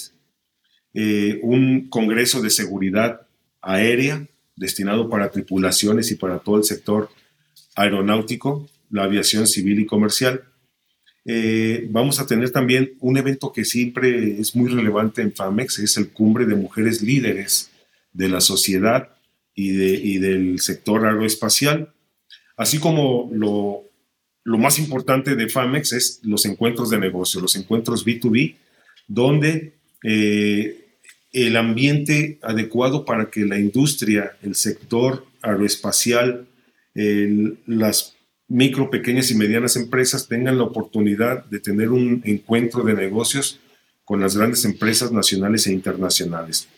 un 1.42 1.88
congreso 1.88 2.42
de 2.42 2.50
seguridad 2.50 3.22
aérea, 3.62 4.26
destinado 4.56 5.08
para 5.08 5.30
tripulaciones 5.30 6.10
y 6.10 6.16
para 6.16 6.40
todo 6.40 6.58
el 6.58 6.64
sector 6.64 7.08
aeronáutico, 7.74 8.68
la 8.90 9.04
aviación 9.04 9.46
civil 9.46 9.80
y 9.80 9.86
comercial. 9.86 10.44
Eh, 11.24 11.86
vamos 11.90 12.18
a 12.18 12.26
tener 12.26 12.50
también 12.50 12.94
un 12.98 13.16
evento 13.16 13.52
que 13.52 13.64
siempre 13.64 14.40
es 14.40 14.56
muy 14.56 14.68
relevante 14.68 15.22
en 15.22 15.32
FAMEX, 15.32 15.78
es 15.78 15.96
el 15.96 16.10
Cumbre 16.10 16.46
de 16.46 16.56
Mujeres 16.56 17.00
Líderes 17.00 17.70
de 18.12 18.28
la 18.28 18.40
Sociedad 18.40 19.08
y, 19.54 19.70
de, 19.70 20.18
del 20.18 20.60
sector 20.60 21.06
aeroespacial, 21.06 21.92
así 22.56 22.78
como 22.78 23.30
lo, 23.32 23.84
lo 24.42 24.58
más 24.58 24.78
importante 24.78 25.36
de 25.36 25.48
FAMEX 25.48 25.92
es 25.92 26.20
los 26.22 26.44
encuentros 26.44 26.90
de 26.90 26.98
negocio, 26.98 27.40
los 27.40 27.54
encuentros 27.54 28.04
B2B, 28.04 28.56
donde 29.06 29.74
eh, 30.02 30.78
el 31.32 31.56
ambiente 31.56 32.38
adecuado 32.42 33.04
para 33.04 33.30
que 33.30 33.44
la 33.46 33.58
industria, 33.58 34.36
el 34.42 34.54
sector 34.54 35.24
aeroespacial, 35.40 36.46
las 36.94 38.11
micro, 38.52 38.90
pequeñas 38.90 39.30
y 39.30 39.34
medianas 39.34 39.76
empresas 39.76 40.28
tengan 40.28 40.58
la 40.58 40.64
oportunidad 40.64 41.44
de 41.46 41.58
tener 41.58 41.90
un 41.90 42.22
encuentro 42.24 42.82
de 42.82 42.94
negocios 42.94 43.60
con 44.04 44.20
las 44.20 44.36
grandes 44.36 44.64
empresas 44.64 45.10
nacionales 45.10 45.66
e 45.66 45.72
internacionales. 45.72 46.68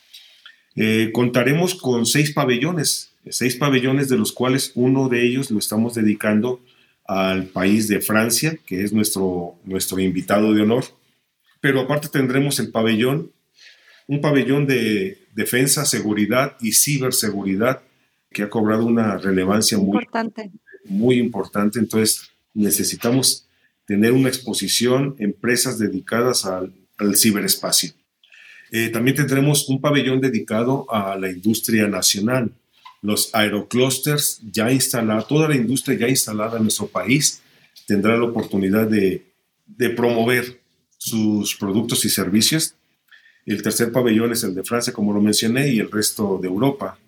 Eh, 0.77 1.11
contaremos 1.13 1.75
con 1.75 2.07
seis 2.07 2.33
pabellones, 2.33 3.11
seis 3.29 3.57
pabellones 3.57 4.09
de 4.09 4.19
los 4.19 4.33
cuales 4.33 4.73
uno 4.75 5.09
de 5.09 5.27
ellos 5.27 5.51
lo 5.51 5.59
estamos 5.59 5.95
dedicando 5.95 6.61
al 7.07 7.47
país 7.47 7.89
de 7.89 8.01
Francia, 8.01 8.59
que 8.67 8.83
es 8.83 8.93
nuestro, 8.93 9.57
nuestro 9.65 9.99
invitado 9.99 10.55
de 10.55 10.63
honor. 10.63 10.85
Pero 11.61 11.81
aparte 11.81 12.09
tendremos 12.09 12.61
el 12.61 12.71
pabellón 12.71 13.31
un 14.07 14.21
pabellón 14.21 14.67
de 14.67 15.19
defensa, 15.35 15.85
seguridad 15.85 16.57
y 16.61 16.73
ciberseguridad 16.73 17.83
que 18.31 18.43
ha 18.43 18.51
cobrado 18.51 18.85
una 18.85 19.17
relevancia 19.17 19.79
muy 19.79 19.97
importante. 19.97 20.51
Importante. 21.19 21.79
Entonces, 21.79 22.31
necesitamos 22.53 23.47
tener 23.87 24.13
una 24.13 24.29
exposición, 24.29 25.17
empresas 25.19 25.79
dedicadas 25.79 26.45
al, 26.45 26.73
ciberespacio. 27.17 27.93
Eh, 28.71 28.89
también 28.89 29.17
tendremos 29.17 29.69
un 29.69 29.81
pabellón 29.81 30.21
dedicado 30.21 30.87
a 30.91 31.17
la 31.17 31.31
industria 31.31 31.87
nacional. 31.87 32.53
Los 33.03 33.35
aeroclusters 33.35 34.41
ya 34.51 34.73
instalados, 34.73 35.29
toda 35.29 35.49
la 35.49 35.57
industria 35.57 35.99
ya 35.99 36.09
instalada 36.09 36.57
en 36.57 36.63
nuestro 36.63 36.87
país 36.87 37.43
tendrá 37.87 38.17
la 38.17 38.25
oportunidad 38.25 38.87
de, 38.87 39.27
de 39.67 39.91
promover 39.91 40.61
sus 40.97 41.55
productos 41.57 42.05
y 42.05 42.09
servicios 42.09 42.75
el 43.47 43.63
tercer 43.63 43.93
pabellón 43.93 44.33
es 44.33 44.43
el 44.45 44.55
de 44.55 44.65
Francia, 44.65 44.93
como 44.93 45.13
lo 45.13 45.21
mencioné, 45.21 45.69
y 45.69 45.79
el 45.79 45.91
resto 45.91 46.39
de 46.41 46.49
Europa. 46.49 46.99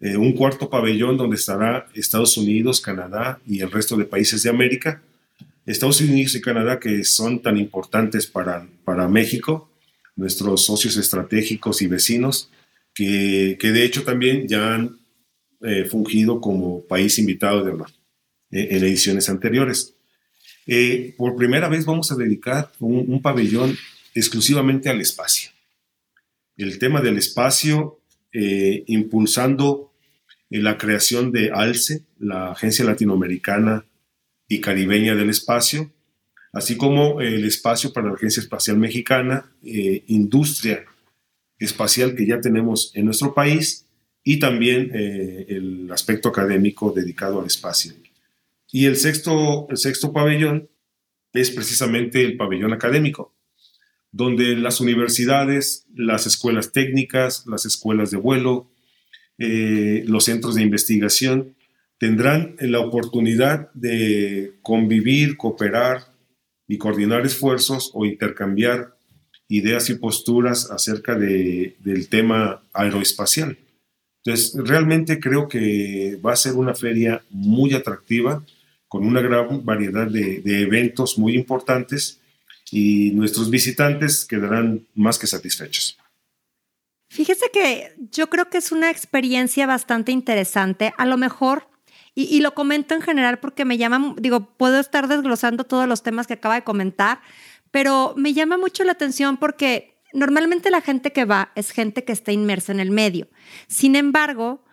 Eh, 0.00 0.16
un 0.16 0.32
cuarto 0.32 0.68
pabellón 0.68 1.16
donde 1.16 1.36
estará 1.36 1.86
Estados 1.94 2.36
Unidos, 2.36 2.80
Canadá 2.80 3.40
y 3.46 3.60
el 3.60 3.70
resto 3.70 3.96
de 3.96 4.04
países 4.04 4.42
de 4.42 4.50
América. 4.50 5.02
Estados 5.66 6.00
Unidos 6.00 6.34
y 6.34 6.40
Canadá 6.40 6.78
que 6.78 7.04
son 7.04 7.40
tan 7.40 7.56
importantes 7.56 8.26
para, 8.26 8.66
para 8.84 9.08
México, 9.08 9.70
nuestros 10.16 10.64
socios 10.64 10.96
estratégicos 10.96 11.80
y 11.80 11.86
vecinos, 11.86 12.50
que, 12.92 13.56
que 13.58 13.72
de 13.72 13.84
hecho 13.84 14.04
también 14.04 14.46
ya 14.46 14.74
han 14.74 14.98
eh, 15.62 15.84
fungido 15.86 16.40
como 16.40 16.84
país 16.84 17.18
invitado 17.18 17.64
de 17.64 17.72
honor 17.72 17.90
eh, 18.50 18.68
en 18.72 18.84
ediciones 18.84 19.28
anteriores. 19.28 19.94
por 21.16 21.36
primera 21.36 21.68
vez 21.68 21.84
vamos 21.84 22.12
a 22.12 22.16
dedicar 22.16 22.70
un 22.78 23.20
pabellón 23.22 23.76
exclusivamente 24.14 24.88
al 24.88 25.00
espacio 25.00 25.54
el 26.56 26.78
tema 26.78 27.00
del 27.00 27.18
espacio, 27.18 28.00
eh, 28.36 28.82
impulsando 28.88 29.92
eh, 30.50 30.58
la 30.60 30.76
creación 30.76 31.30
de 31.30 31.52
ALCE, 31.52 32.02
la 32.18 32.50
Agencia 32.50 32.84
Latinoamericana 32.84 33.86
y 34.48 34.60
Caribeña 34.60 35.14
del 35.14 35.30
Espacio, 35.30 35.92
así 36.52 36.76
como 36.76 37.20
el 37.20 37.44
espacio 37.44 37.92
para 37.92 38.08
la 38.08 38.14
Agencia 38.14 38.40
Espacial 38.40 38.76
Mexicana, 38.76 39.52
eh, 39.62 40.02
industria 40.08 40.84
espacial 41.60 42.16
que 42.16 42.26
ya 42.26 42.40
tenemos 42.40 42.90
en 42.96 43.04
nuestro 43.04 43.34
país 43.34 43.86
y 44.24 44.40
también 44.40 44.90
el 44.92 45.88
aspecto 45.92 46.30
académico 46.30 46.90
dedicado 46.90 47.40
al 47.40 47.46
espacio. 47.46 47.92
Y 48.72 48.86
el 48.86 48.96
sexto, 48.96 49.68
el 49.70 49.76
sexto 49.76 50.12
pabellón 50.12 50.68
es 51.32 51.50
precisamente 51.50 52.22
el 52.22 52.36
pabellón 52.36 52.72
académico 52.72 53.33
donde 54.14 54.54
las 54.54 54.80
universidades, 54.80 55.86
las 55.92 56.24
escuelas 56.26 56.70
técnicas, 56.70 57.44
las 57.48 57.66
escuelas 57.66 58.12
de 58.12 58.16
vuelo, 58.16 58.70
eh, 59.38 60.04
los 60.06 60.26
centros 60.26 60.54
de 60.54 60.62
investigación 60.62 61.56
tendrán 61.98 62.54
la 62.60 62.78
oportunidad 62.78 63.72
de 63.72 64.52
convivir, 64.62 65.36
cooperar 65.36 66.12
y 66.68 66.78
coordinar 66.78 67.26
esfuerzos 67.26 67.90
o 67.92 68.06
intercambiar 68.06 68.94
ideas 69.48 69.90
y 69.90 69.96
posturas 69.96 70.70
acerca 70.70 71.16
de, 71.16 71.74
del 71.80 72.08
tema 72.08 72.62
aeroespacial. 72.72 73.58
Entonces, 74.24 74.54
realmente 74.64 75.18
creo 75.18 75.48
que 75.48 76.20
va 76.24 76.34
a 76.34 76.36
ser 76.36 76.52
una 76.52 76.74
feria 76.74 77.24
muy 77.30 77.74
atractiva, 77.74 78.44
con 78.86 79.04
una 79.04 79.20
gran 79.20 79.64
variedad 79.64 80.06
de, 80.06 80.40
de 80.40 80.60
eventos 80.62 81.18
muy 81.18 81.34
importantes 81.34 82.20
y 82.74 83.12
nuestros 83.12 83.50
visitantes 83.50 84.24
quedarán 84.24 84.84
más 84.96 85.16
que 85.16 85.28
satisfechos. 85.28 85.96
Fíjese 87.08 87.46
que 87.52 87.94
yo 88.10 88.28
creo 88.28 88.50
que 88.50 88.58
es 88.58 88.72
una 88.72 88.90
experiencia 88.90 89.64
bastante 89.68 90.10
interesante. 90.10 90.92
A 90.98 91.06
lo 91.06 91.16
mejor, 91.16 91.68
y, 92.16 92.40
lo 92.40 92.52
comento 92.54 92.96
en 92.96 93.00
general 93.00 93.38
porque 93.38 93.64
me 93.64 93.78
llama, 93.78 94.16
digo, 94.18 94.56
puedo 94.56 94.80
estar 94.80 95.06
desglosando 95.06 95.62
todos 95.62 95.86
los 95.86 96.02
temas 96.02 96.26
que 96.26 96.34
acaba 96.34 96.56
de 96.56 96.64
comentar, 96.64 97.20
pero 97.70 98.14
me 98.16 98.32
llama 98.32 98.58
mucho 98.58 98.82
la 98.82 98.92
atención 98.92 99.36
porque 99.36 99.94
normalmente 100.12 100.70
la 100.70 100.80
gente 100.80 101.12
que 101.12 101.24
va 101.24 101.52
es 101.54 101.70
gente 101.70 102.02
que 102.02 102.12
está 102.12 102.32
inmersa 102.32 102.72
en 102.72 102.80
el 102.80 102.90
medio. 102.90 103.28
Sin 103.68 103.94
embargo, 103.94 104.64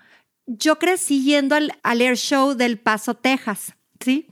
yo 0.47 0.79
crecí 0.79 1.23
yendo 1.23 1.53
al, 1.53 1.73
al 1.83 2.01
Air 2.01 2.17
Show 2.17 2.55
del 2.55 2.79
Paso, 2.79 3.13
Texas, 3.13 3.75
¿sí? 3.99 4.27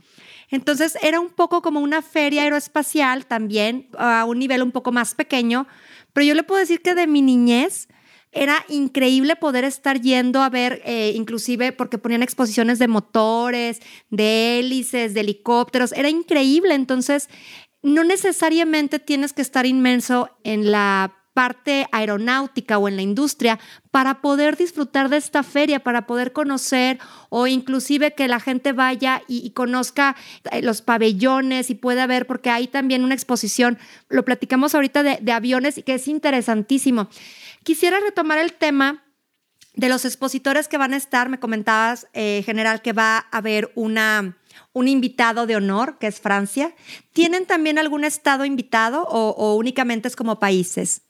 Entonces 0.51 0.97
era 1.01 1.19
un 1.19 1.29
poco 1.29 1.61
como 1.61 1.79
una 1.79 2.01
feria 2.01 2.43
aeroespacial 2.43 3.25
también, 3.25 3.89
a 3.97 4.25
un 4.25 4.39
nivel 4.39 4.63
un 4.63 4.71
poco 4.71 4.91
más 4.91 5.13
pequeño, 5.13 5.67
pero 6.13 6.25
yo 6.25 6.33
le 6.33 6.43
puedo 6.43 6.59
decir 6.59 6.81
que 6.81 6.95
de 6.95 7.07
mi 7.07 7.21
niñez 7.21 7.87
era 8.31 8.63
increíble 8.67 9.35
poder 9.35 9.63
estar 9.63 10.01
yendo 10.01 10.41
a 10.41 10.49
ver, 10.49 10.81
eh, 10.85 11.13
inclusive 11.15 11.71
porque 11.71 11.97
ponían 11.97 12.21
exposiciones 12.21 12.77
de 12.77 12.87
motores, 12.87 13.79
de 14.09 14.59
hélices, 14.59 15.13
de 15.13 15.21
helicópteros, 15.21 15.91
era 15.93 16.09
increíble. 16.09 16.75
Entonces, 16.75 17.29
no 17.81 18.03
necesariamente 18.03 18.99
tienes 18.99 19.33
que 19.33 19.41
estar 19.41 19.65
inmenso 19.65 20.29
en 20.43 20.71
la 20.71 21.18
parte 21.39 21.87
aeronáutica 21.93 22.77
o 22.77 22.89
en 22.89 22.97
la 22.97 23.01
industria 23.01 23.59
para 23.91 24.19
poder 24.19 24.57
disfrutar 24.57 25.07
de 25.07 25.15
esta 25.15 25.41
feria, 25.41 25.79
para 25.79 26.05
poder 26.05 26.33
conocer 26.33 26.99
o 27.29 27.47
inclusive 27.47 28.13
que 28.13 28.27
la 28.27 28.41
gente 28.41 28.73
vaya 28.73 29.21
y, 29.25 29.49
conozca 29.51 30.17
eh, 30.51 30.61
los 30.61 30.81
pabellones 30.81 31.69
y 31.69 31.75
pueda 31.75 32.07
ver, 32.07 32.27
porque 32.27 32.49
hay 32.49 32.67
también 32.67 33.05
una 33.05 33.13
exposición, 33.13 33.77
lo 34.09 34.25
platicamos 34.25 34.75
ahorita 34.75 35.01
de, 35.01 35.31
aviones 35.31 35.77
y 35.77 35.83
que 35.83 35.93
es 35.93 36.09
interesantísimo. 36.09 37.07
Quisiera 37.63 38.01
retomar 38.01 38.37
el 38.39 38.51
tema 38.51 39.05
de 39.75 39.87
los 39.87 40.03
expositores 40.03 40.67
que 40.67 40.77
van 40.77 40.93
a 40.93 40.97
estar, 40.97 41.29
me 41.29 41.39
comentabas, 41.39 42.07
eh, 42.11 42.43
general, 42.45 42.81
que 42.81 42.91
va 42.91 43.15
a 43.17 43.37
haber 43.37 43.71
una, 43.75 44.37
un 44.73 44.89
invitado 44.89 45.47
de 45.47 45.55
honor, 45.55 45.99
que 45.99 46.07
es 46.07 46.19
Francia. 46.19 46.75
¿Tienen 47.13 47.45
también 47.45 47.77
algún 47.77 48.03
estado 48.03 48.43
invitado 48.43 49.03
o 49.03 49.55
únicamente 49.55 50.09
es 50.09 50.17
como 50.17 50.37
países? 50.37 51.03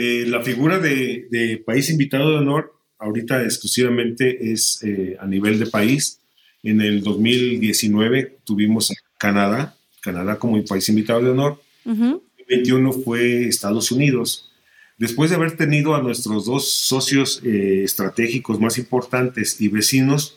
Eh, 0.00 0.26
la 0.28 0.40
figura 0.42 0.78
de, 0.78 1.60
país 1.66 1.90
invitado 1.90 2.30
de 2.30 2.36
honor 2.36 2.72
ahorita 3.00 3.42
exclusivamente 3.42 4.52
es 4.52 4.80
eh, 4.84 5.16
a 5.18 5.26
nivel 5.26 5.58
de 5.58 5.66
país. 5.66 6.20
En 6.62 6.80
el 6.80 7.02
2019 7.02 8.38
tuvimos 8.44 8.92
a 8.92 8.94
Canadá, 9.18 9.74
Canadá 10.00 10.38
como 10.38 10.56
el 10.56 10.62
país 10.62 10.88
invitado 10.88 11.20
de 11.20 11.30
honor. 11.30 11.60
Uh 11.84 11.90
-huh. 11.90 12.22
2021 12.38 12.92
fue 12.92 13.48
Estados 13.48 13.90
Unidos. 13.90 14.52
Después 14.98 15.30
de 15.30 15.36
haber 15.36 15.56
tenido 15.56 15.96
a 15.96 16.02
nuestros 16.02 16.44
dos 16.44 16.70
socios 16.70 17.40
eh, 17.44 17.82
estratégicos 17.82 18.60
más 18.60 18.78
importantes 18.78 19.60
y 19.60 19.66
vecinos 19.66 20.36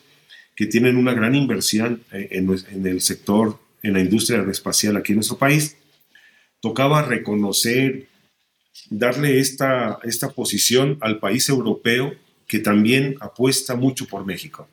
que 0.55 0.65
tienen 0.65 0.97
una 0.97 1.13
gran 1.13 1.35
inversión 1.35 2.01
eh, 2.11 2.29
en, 2.31 2.49
en, 2.71 2.87
el 2.87 2.99
sector, 3.01 3.59
en 3.83 3.93
la 3.93 3.99
industria 3.99 4.39
aeroespacial 4.39 4.97
aquí 4.97 5.11
en 5.11 5.17
nuestro 5.17 5.37
país, 5.37 5.77
tocaba 6.61 7.03
reconocer, 7.03 8.07
darle 8.89 9.39
esta, 9.39 9.99
esta 10.03 10.29
posición 10.29 10.97
al 11.01 11.19
país 11.19 11.47
europeo 11.49 12.13
que 12.47 12.59
también 12.59 13.15
apuesta 13.21 13.75
mucho 13.75 14.07
por 14.07 14.25
México. 14.25 14.67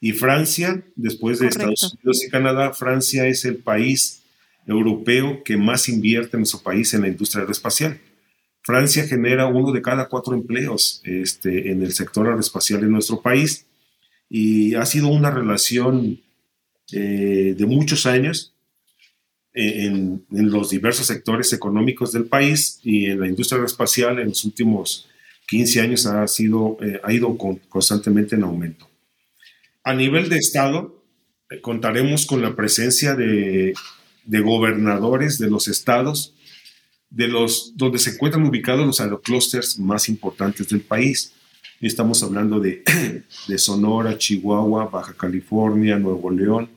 Y 0.00 0.12
Francia, 0.12 0.82
después 0.96 1.38
de 1.38 1.48
Correcto. 1.48 1.70
Estados 1.72 1.94
Unidos 1.94 2.24
y 2.24 2.30
Canadá, 2.30 2.72
Francia 2.72 3.26
es 3.26 3.44
el 3.44 3.58
país 3.58 4.22
europeo 4.66 5.42
que 5.44 5.56
más 5.56 5.88
invierte 5.88 6.36
en 6.36 6.40
nuestro 6.40 6.60
país 6.60 6.92
en 6.94 7.02
la 7.02 7.08
industria 7.08 7.40
aeroespacial. 7.40 8.00
Francia 8.62 9.06
genera 9.06 9.46
uno 9.46 9.72
de 9.72 9.82
cada 9.82 10.08
cuatro 10.08 10.34
empleos 10.34 11.02
este, 11.04 11.70
en 11.70 11.82
el 11.82 11.92
sector 11.92 12.26
aeroespacial 12.26 12.82
en 12.82 12.90
nuestro 12.90 13.20
país 13.20 13.66
y 14.28 14.74
ha 14.74 14.86
sido 14.86 15.08
una 15.08 15.30
relación 15.30 16.20
eh, 16.92 17.54
de 17.56 17.66
muchos 17.66 18.06
años 18.06 18.51
en, 19.54 20.24
en, 20.30 20.50
los 20.50 20.70
diversos 20.70 21.06
sectores 21.06 21.52
económicos 21.52 22.12
del 22.12 22.24
país 22.24 22.80
y 22.82 23.06
en 23.06 23.20
la 23.20 23.28
industria 23.28 23.56
aeroespacial 23.56 24.18
en 24.18 24.28
los 24.28 24.44
últimos 24.44 25.08
15 25.48 25.80
años 25.80 26.06
ha, 26.06 26.26
sido, 26.28 26.78
eh, 26.80 27.00
ha 27.02 27.12
ido 27.12 27.36
con, 27.36 27.56
constantemente 27.68 28.36
en 28.36 28.44
aumento. 28.44 28.88
A 29.84 29.92
nivel 29.92 30.28
de 30.28 30.36
Estado, 30.36 31.02
eh, 31.50 31.60
contaremos 31.60 32.24
con 32.24 32.40
la 32.40 32.56
presencia 32.56 33.14
de, 33.14 33.74
de 34.24 34.40
gobernadores 34.40 35.38
de 35.38 35.50
los 35.50 35.68
estados 35.68 36.34
de 37.10 37.28
los, 37.28 37.76
donde 37.76 37.98
se 37.98 38.12
encuentran 38.12 38.46
ubicados 38.46 38.86
los 38.86 39.00
aeroclusters 39.00 39.78
más 39.78 40.08
importantes 40.08 40.68
del 40.68 40.80
país. 40.80 41.34
Estamos 41.82 42.22
hablando 42.22 42.58
de, 42.58 42.82
de 43.48 43.58
Sonora, 43.58 44.16
Chihuahua, 44.16 44.86
Baja 44.86 45.12
California, 45.12 45.98
Nuevo 45.98 46.30
León, 46.30 46.70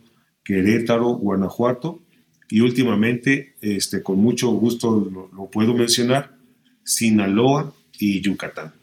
Querétaro, 0.44 1.08
Guanajuato 1.13 2.01
y 2.50 2.62
últimamente, 2.62 3.56
este, 3.62 4.04
con 4.04 4.20
mucho 4.20 4.50
gusto 4.50 5.10
lo, 5.12 5.30
lo, 5.36 5.50
puedo 5.50 5.74
mencionar, 5.74 6.36
Sinaloa 6.84 7.74
y 8.00 8.22
Yucatán, 8.22 8.74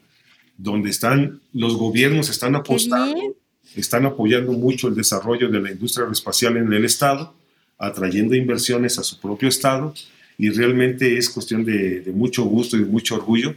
donde 0.57 0.91
están 0.91 1.41
los 1.53 1.77
gobiernos 1.77 2.29
están 2.29 2.57
apostando, 2.57 3.37
están 3.77 4.07
apoyando 4.07 4.53
mucho 4.53 4.89
el 4.89 4.95
desarrollo 4.95 5.49
de 5.49 5.61
la 5.61 5.71
industria 5.71 6.03
aeroespacial 6.03 6.57
en 6.57 6.73
el 6.73 6.85
estado, 6.85 7.35
atrayendo 7.79 8.35
inversiones 8.35 8.99
a 8.99 9.03
su 9.03 9.21
propio 9.21 9.49
estado 9.49 9.95
y 10.39 10.51
realmente 10.51 11.17
es 11.17 11.31
cuestión 11.31 11.65
de, 11.65 12.01
de 12.01 12.13
mucho 12.13 12.45
gusto 12.45 12.77
y 12.77 12.81
de 12.81 12.87
mucho 12.87 13.15
orgullo 13.17 13.55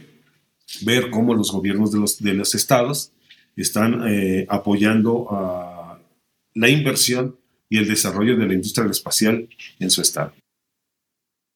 ver 0.82 1.10
cómo 1.10 1.34
los 1.34 1.52
gobiernos 1.52 1.92
de 1.92 2.00
los, 2.00 2.22
de 2.22 2.34
los 2.34 2.54
estados 2.54 3.12
están 3.56 4.06
eh, 4.08 4.46
apoyando 4.48 5.28
a 5.30 5.98
la 6.54 6.68
inversión 6.68 7.36
y 7.68 7.78
el 7.78 7.88
desarrollo 7.88 8.36
de 8.36 8.46
la 8.46 8.54
industria 8.54 8.86
espacial 8.90 9.48
en 9.78 9.90
su 9.90 10.00
estado. 10.00 10.32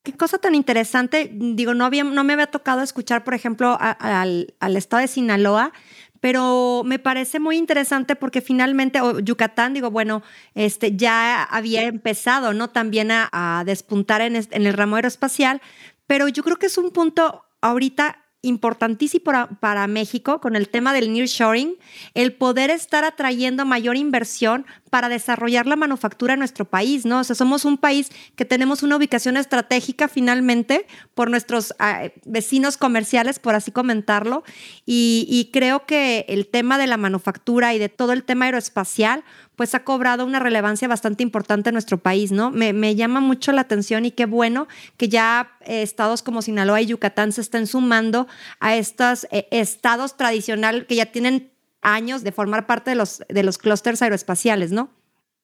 Qué 0.03 0.17
cosa 0.17 0.39
tan 0.39 0.55
interesante. 0.55 1.31
Digo, 1.33 1.75
no, 1.75 1.85
había, 1.85 2.05
no 2.05 2.25
me 2.25 2.33
había 2.33 2.47
tocado 2.47 2.83
escuchar, 2.83 3.23
por 3.23 3.35
ejemplo, 3.35 3.77
al, 3.79 4.55
al, 4.59 4.77
estado 4.77 5.03
de 5.03 5.09
Sinaloa, 5.09 5.73
pero 6.21 6.83
me 6.87 6.99
parece 6.99 7.39
muy 7.39 7.59
interesante 7.59 8.17
porque 8.17 8.41
finalmente 8.41 9.03
o 9.03 9.21
Yucatán, 9.21 9.75
digo, 9.75 9.91
bueno, 9.91 10.23
este, 10.55 10.97
ya 10.97 11.43
había 11.43 11.83
empezado, 11.83 12.55
¿no? 12.55 12.71
También 12.71 13.11
a, 13.11 13.29
a 13.33 13.65
despuntar 13.65 14.23
en, 14.23 14.37
en 14.37 14.67
el 14.67 14.73
ramo 14.73 14.97
aeroespacial, 14.97 15.61
pero 16.07 16.29
yo 16.29 16.43
creo 16.43 16.57
que 16.57 16.67
es 16.67 16.79
un 16.79 16.93
punto 16.93 17.45
ahorita 17.61 18.25
importantísimo 18.43 19.25
para, 19.61 19.87
México 19.87 20.41
con 20.41 20.57
el 20.57 20.69
tema 20.69 20.93
del 20.93 21.13
nearshoring, 21.13 21.77
el 22.15 22.33
poder 22.33 22.71
estar 22.71 23.05
atrayendo 23.05 23.65
mayor 23.65 23.97
inversión 23.97 24.67
para 24.89 25.09
desarrollar 25.09 25.67
la 25.67 25.77
manufactura 25.77 26.35
en 26.35 26.39
nuestro 26.39 26.65
país, 26.65 27.05
¿no? 27.05 27.21
O 27.21 27.25
sea, 27.25 27.37
somos 27.37 27.65
un 27.65 27.77
país 27.77 28.11
que 28.37 28.45
tenemos 28.45 28.83
una 28.83 28.97
ubicación 28.97 29.37
estratégica 29.37 30.09
finalmente 30.09 30.87
por 31.15 31.31
nuestros 31.31 31.73
uh, 31.73 32.09
vecinos 32.25 32.77
comerciales, 32.77 33.39
por 33.39 33.55
así 33.55 33.73
comentarlo, 33.73 34.43
y 34.87 35.51
creo 35.53 35.87
que 35.87 36.25
el 36.29 36.47
tema 36.47 36.79
de 36.79 36.87
la 36.87 36.97
manufactura 36.97 37.75
y 37.75 37.79
de 37.79 37.89
todo 37.89 38.13
el 38.13 38.25
tema 38.25 38.47
aeroespacial, 38.47 39.23
pues 39.61 39.75
ha 39.75 39.85
cobrado 39.85 40.25
una 40.25 40.39
relevancia 40.39 40.89
bastante 40.89 41.23
importante 41.23 41.69
en 41.69 41.75
nuestro 41.75 41.99
país, 41.99 42.33
¿no? 42.33 42.51
Me, 42.51 42.73
me 42.73 42.97
llama 42.97 43.21
mucho 43.21 43.53
la 43.53 43.61
atención 43.61 44.07
y 44.07 44.11
qué 44.11 44.25
bueno 44.25 44.69
que 44.97 45.11
ya 45.11 45.59
eh, 45.67 45.83
estados 45.83 46.23
como 46.23 46.41
Sinaloa 46.41 46.81
y 46.81 46.87
Yucatán 46.87 47.31
se 47.31 47.43
estén 47.43 47.67
sumando 47.67 48.27
a 48.59 48.79
estos 48.79 49.27
eh, 49.31 49.49
estados 49.51 50.17
tradicionales 50.17 50.87
que 50.87 50.97
ya 50.97 51.13
tienen 51.13 51.51
años 51.83 52.25
de 52.25 52.33
formar 52.33 52.67
parte 52.67 52.93
de 52.93 52.97
los, 52.97 53.23
de 53.29 53.43
los 53.43 53.59
clústeres 53.59 54.01
aeroespaciales, 54.01 54.73
¿no? 54.73 54.91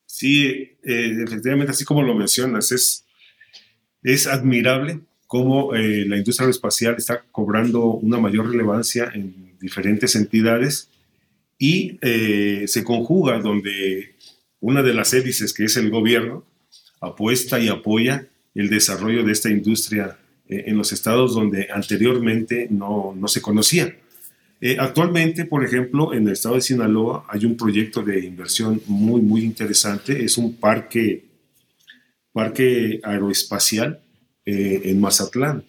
Sí, 0.07 0.47
eh, 0.83 1.17
efectivamente, 1.23 1.73
así 1.73 1.85
como 1.85 2.03
lo 2.03 2.15
mencionas, 2.15 2.73
es, 2.73 3.05
es 4.03 4.27
admirable 4.27 5.01
cómo 5.27 5.75
la 5.75 6.17
industria 6.17 6.45
aeroespacial 6.45 6.95
está 6.97 7.23
cobrando 7.31 7.85
una 7.85 8.17
mayor 8.17 8.51
relevancia 8.51 9.11
en 9.13 9.59
diferentes 9.61 10.17
entidades 10.17 10.89
y 11.59 11.99
eh, 12.03 12.65
se 12.67 12.85
conjuga 12.85 13.39
donde 13.39 14.15
una 14.61 14.83
de 14.83 14.95
las 14.95 15.15
hélices, 15.15 15.53
que 15.53 15.65
es 15.65 15.77
el 15.77 15.91
gobierno, 15.91 16.45
apuesta 17.01 17.61
y 17.61 17.69
apoya 17.69 18.27
el 18.55 18.69
desarrollo 18.69 19.23
de 19.23 19.33
esta 19.33 19.51
industria 19.51 20.19
eh, 20.49 20.65
en 20.67 20.77
los 20.77 20.93
estados 20.93 21.35
donde 21.35 21.69
anteriormente 21.73 22.69
no, 22.71 23.15
no 23.17 23.29
se 23.29 23.43
conocía. 23.43 23.95
Eh, 24.61 24.77
actualmente, 24.79 25.45
por 25.45 25.65
ejemplo, 25.65 26.15
en 26.15 26.27
el 26.27 26.33
estado 26.33 26.55
de 26.55 26.63
Sinaloa 26.63 27.27
hay 27.29 27.45
un 27.45 27.57
proyecto 27.57 28.03
de 28.03 28.25
inversión 28.25 28.81
muy, 28.87 29.21
muy 29.21 29.43
interesante. 29.43 30.25
Es 30.25 30.39
un 30.39 30.57
parque, 30.57 31.25
parque 32.33 33.01
aeroespacial 33.03 34.01
eh, 34.47 34.83
en 34.85 35.01
Mazatlán 35.01 35.65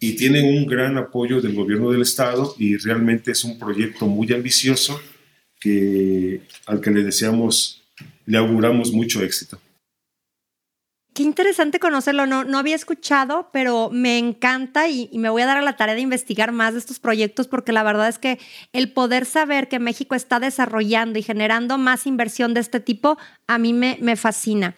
y 0.00 0.16
tiene 0.16 0.42
un 0.42 0.66
gran 0.66 0.96
apoyo 0.96 1.40
del 1.40 1.54
gobierno 1.54 1.90
del 1.90 2.02
estado 2.02 2.54
y 2.58 2.76
realmente 2.76 3.32
es 3.32 3.44
un 3.44 3.58
proyecto 3.58 4.06
muy 4.06 4.32
ambicioso 4.32 5.00
que, 5.60 6.40
al 6.66 6.80
que 6.80 6.90
le 6.90 7.02
deseamos, 7.02 7.82
le 8.26 8.38
auguramos 8.38 8.92
mucho 8.92 9.22
éxito. 9.22 9.60
Qué 11.14 11.24
interesante 11.24 11.80
conocerlo, 11.80 12.26
no, 12.26 12.44
no 12.44 12.58
había 12.58 12.76
escuchado, 12.76 13.50
pero 13.52 13.90
me 13.90 14.18
encanta 14.18 14.88
y, 14.88 15.08
y, 15.10 15.18
me 15.18 15.30
voy 15.30 15.42
a 15.42 15.46
dar 15.46 15.56
a 15.56 15.62
la 15.62 15.76
tarea 15.76 15.96
de 15.96 16.00
investigar 16.00 16.52
más 16.52 16.74
de 16.74 16.78
estos 16.78 17.00
proyectos 17.00 17.48
porque 17.48 17.72
la 17.72 17.82
verdad 17.82 18.08
es 18.08 18.20
que 18.20 18.38
el 18.72 18.92
poder 18.92 19.26
saber 19.26 19.66
que 19.66 19.80
México 19.80 20.14
está 20.14 20.38
desarrollando 20.38 21.18
y 21.18 21.24
generando 21.24 21.76
más 21.76 22.06
inversión 22.06 22.54
de 22.54 22.60
este 22.60 22.78
tipo, 22.78 23.18
a 23.48 23.58
mí 23.58 23.72
me, 23.72 23.98
me 24.00 24.14
fascina. 24.14 24.76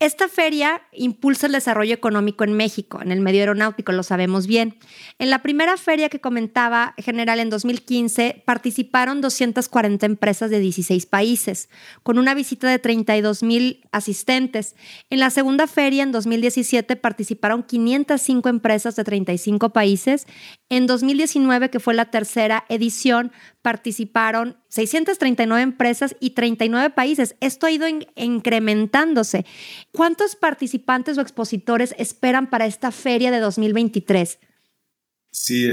Esta 0.00 0.28
feria 0.28 0.82
impulsa 0.92 1.46
el 1.46 1.52
desarrollo 1.52 1.92
económico 1.92 2.44
en 2.44 2.52
México, 2.52 3.02
en 3.02 3.10
el 3.10 3.20
medio 3.20 3.40
aeronáutico, 3.40 3.90
lo 3.90 4.04
sabemos 4.04 4.46
bien. 4.46 4.76
En 5.18 5.28
la 5.28 5.42
primera 5.42 5.76
feria 5.76 6.08
que 6.08 6.20
comentaba, 6.20 6.94
general 6.98 7.40
en 7.40 7.50
2015, 7.50 8.44
participaron 8.46 9.20
240 9.20 10.06
empresas 10.06 10.50
de 10.50 10.60
16 10.60 11.04
países, 11.06 11.68
con 12.04 12.16
una 12.16 12.34
visita 12.34 12.70
de 12.70 12.78
32 12.78 13.42
mil 13.42 13.88
asistentes. 13.90 14.76
En 15.10 15.18
la 15.18 15.30
segunda 15.30 15.66
feria, 15.66 16.04
en 16.04 16.12
2017, 16.12 16.94
participaron 16.94 17.64
505 17.64 18.48
empresas 18.48 18.94
de 18.94 19.02
35 19.02 19.70
países. 19.70 20.28
En 20.68 20.86
2019, 20.86 21.70
que 21.70 21.80
fue 21.80 21.94
la 21.94 22.04
tercera 22.04 22.64
edición, 22.68 23.32
participaron 23.68 24.56
639 24.70 25.62
empresas 25.62 26.16
y 26.20 26.30
39 26.30 26.88
países. 26.88 27.36
Esto 27.42 27.66
ha 27.66 27.70
ido 27.70 27.86
in 27.86 28.06
incrementándose. 28.16 29.44
¿Cuántos 29.92 30.36
participantes 30.36 31.18
o 31.18 31.20
expositores 31.20 31.94
esperan 31.98 32.48
para 32.48 32.64
esta 32.64 32.90
feria 32.92 33.30
de 33.30 33.40
2023? 33.40 34.38
Sí, 35.30 35.68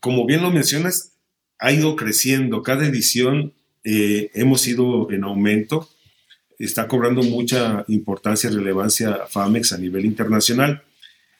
como 0.00 0.26
bien 0.26 0.42
lo 0.42 0.50
mencionas, 0.50 1.12
ha 1.60 1.70
ido 1.70 1.94
creciendo. 1.94 2.64
Cada 2.64 2.84
edición 2.84 3.52
eh, 3.84 4.32
hemos 4.34 4.66
ido 4.66 5.08
en 5.12 5.22
aumento. 5.22 5.88
Está 6.58 6.88
cobrando 6.88 7.22
mucha 7.22 7.84
importancia 7.86 8.50
y 8.50 8.54
relevancia 8.54 9.20
FAMEX 9.28 9.72
a 9.72 9.78
nivel 9.78 10.04
internacional. 10.04 10.82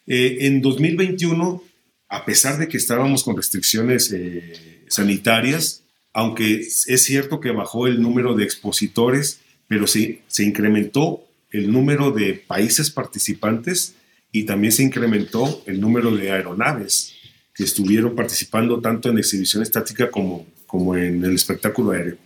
Eh, 0.07 0.39
en 0.43 0.63
2021, 0.63 1.65
a 2.09 2.25
pesar 2.25 2.59
de 2.59 2.69
que 2.69 2.77
estábamos 2.77 3.25
con 3.25 3.37
restricciones 3.37 4.13
eh, 4.13 4.85
sanitarias, 4.87 5.83
aunque 6.17 6.61
es 6.61 7.03
cierto 7.03 7.41
que 7.41 7.51
bajó 7.51 7.87
el 7.87 8.01
número 8.01 8.35
de 8.35 8.43
expositores, 8.43 9.41
pero 9.69 9.87
sí 9.87 10.23
se 10.29 10.45
incrementó 10.45 11.23
el 11.51 11.71
número 11.71 12.11
de 12.11 12.33
países 12.33 12.91
participantes 12.91 13.95
y 14.33 14.45
también 14.45 14.73
se 14.73 14.83
incrementó 14.83 15.63
el 15.67 15.79
número 15.79 16.11
de 16.17 16.33
aeronaves 16.33 17.13
que 17.55 17.65
estuvieron 17.65 18.15
participando 18.15 18.81
tanto 18.81 19.11
en 19.11 19.19
exhibición 19.19 19.63
estática 19.63 20.11
como, 20.11 20.47
como 20.67 20.97
en 20.97 21.23
el 21.23 21.35
espectáculo 21.35 21.91
aéreo. 21.91 22.17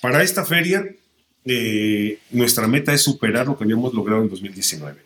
Para 0.00 0.24
esta 0.24 0.44
feria 0.44 0.84
eh, 1.44 2.18
nuestra 2.32 2.66
meta 2.66 2.92
es 2.92 3.02
superar 3.02 3.46
lo 3.46 3.56
que 3.56 3.62
habíamos 3.62 3.94
logrado 3.94 4.22
en 4.22 4.30
2019. 4.30 5.00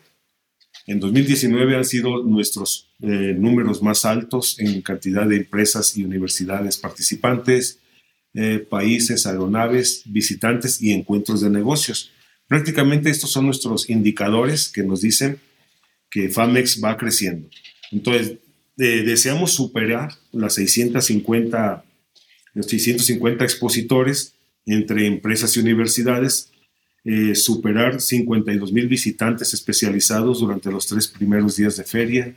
En 0.87 0.99
2019 0.99 1.75
han 1.75 1.85
sido 1.85 2.23
nuestros 2.23 2.89
eh, 3.03 3.35
números 3.37 3.83
más 3.83 4.05
altos 4.05 4.59
en 4.59 4.81
cantidad 4.81 5.27
de 5.27 5.37
empresas 5.37 5.95
y 5.95 6.03
universidades 6.03 6.77
participantes, 6.77 7.77
eh, 8.33 8.59
países, 8.59 9.25
aeronaves, 9.25 10.03
visitantes 10.05 10.81
y 10.81 10.91
encuentros 10.91 11.41
de 11.41 11.49
negocios. 11.49 12.11
Prácticamente 12.47 13.09
estos 13.09 13.31
son 13.31 13.45
nuestros 13.45 13.89
indicadores 13.89 14.69
que 14.69 14.83
nos 14.83 15.01
dicen 15.01 15.39
que 16.09 16.29
FAMEX 16.29 16.81
va 16.83 16.97
creciendo. 16.97 17.47
Entonces, 17.91 18.37
deseamos 18.75 19.51
superar 19.51 20.11
las 20.31 20.55
650, 20.55 21.85
los 22.53 22.65
650 22.65 23.43
expositores 23.43 24.33
entre 24.65 25.07
empresas 25.07 25.55
y 25.55 25.59
universidades, 25.59 26.51
eh, 27.03 27.35
superar 27.35 27.99
52 27.99 28.71
mil 28.71 28.87
visitantes 28.87 29.53
especializados 29.53 30.39
durante 30.39 30.71
los 30.71 30.87
tres 30.87 31.07
primeros 31.07 31.55
días 31.55 31.77
de 31.77 31.83
feria, 31.83 32.35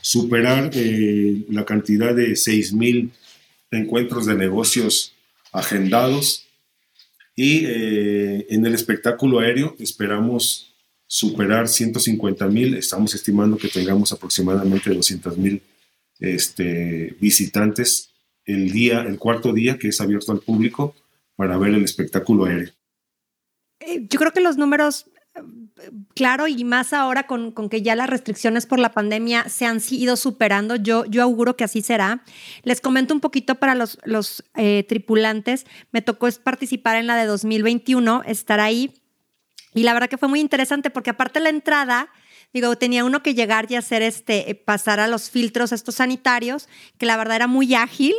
superar 0.00 0.70
eh, 0.74 1.44
la 1.48 1.64
cantidad 1.64 2.14
de 2.14 2.36
6 2.36 2.72
mil 2.72 3.12
encuentros 3.70 4.26
de 4.26 4.34
negocios 4.34 5.13
agendados 5.54 6.46
y 7.36 7.64
eh, 7.64 8.46
en 8.50 8.66
el 8.66 8.74
espectáculo 8.74 9.38
aéreo 9.38 9.76
esperamos 9.78 10.74
superar 11.06 11.68
150 11.68 12.46
mil, 12.48 12.74
estamos 12.74 13.14
estimando 13.14 13.56
que 13.56 13.68
tengamos 13.68 14.12
aproximadamente 14.12 14.92
200 14.92 15.38
mil 15.38 15.62
este, 16.18 17.16
visitantes 17.20 18.10
el 18.44 18.72
día, 18.72 19.02
el 19.02 19.18
cuarto 19.18 19.52
día 19.52 19.78
que 19.78 19.88
es 19.88 20.00
abierto 20.00 20.32
al 20.32 20.40
público 20.40 20.94
para 21.36 21.56
ver 21.56 21.74
el 21.74 21.84
espectáculo 21.84 22.44
aéreo. 22.44 22.72
Eh, 23.80 24.06
yo 24.08 24.18
creo 24.18 24.32
que 24.32 24.40
los 24.40 24.56
números, 24.56 25.06
claro, 26.14 26.46
y 26.48 26.64
más 26.64 26.92
ahora 26.92 27.26
con, 27.26 27.52
con, 27.52 27.68
que 27.68 27.82
ya 27.82 27.94
las 27.94 28.08
restricciones 28.08 28.66
por 28.66 28.78
la 28.78 28.92
pandemia 28.92 29.48
se 29.48 29.66
han 29.66 29.80
ido 29.90 30.16
superando, 30.16 30.76
yo, 30.76 31.04
yo 31.06 31.22
auguro 31.22 31.56
que 31.56 31.64
así 31.64 31.82
será. 31.82 32.22
Les 32.62 32.80
comento 32.80 33.14
un 33.14 33.20
poquito 33.20 33.56
para 33.56 33.74
los, 33.74 33.98
los 34.04 34.44
eh, 34.54 34.84
tripulantes, 34.88 35.66
me 35.92 36.02
tocó 36.02 36.28
participar 36.42 36.96
en 36.96 37.06
la 37.06 37.16
de 37.16 37.26
2021, 37.26 38.22
estar 38.26 38.60
ahí, 38.60 38.92
y 39.74 39.82
la 39.82 39.92
verdad 39.92 40.08
que 40.08 40.18
fue 40.18 40.28
muy 40.28 40.40
interesante 40.40 40.90
porque 40.90 41.10
aparte 41.10 41.40
la 41.40 41.50
entrada 41.50 42.10
Digo, 42.54 42.76
tenía 42.76 43.04
uno 43.04 43.20
que 43.20 43.34
llegar 43.34 43.66
y 43.68 43.74
hacer 43.74 44.00
este, 44.02 44.54
pasar 44.54 45.00
a 45.00 45.08
los 45.08 45.28
filtros 45.28 45.72
estos 45.72 45.96
sanitarios, 45.96 46.68
que 46.98 47.04
la 47.04 47.16
verdad 47.16 47.34
era 47.34 47.46
muy 47.48 47.74
ágil. 47.74 48.14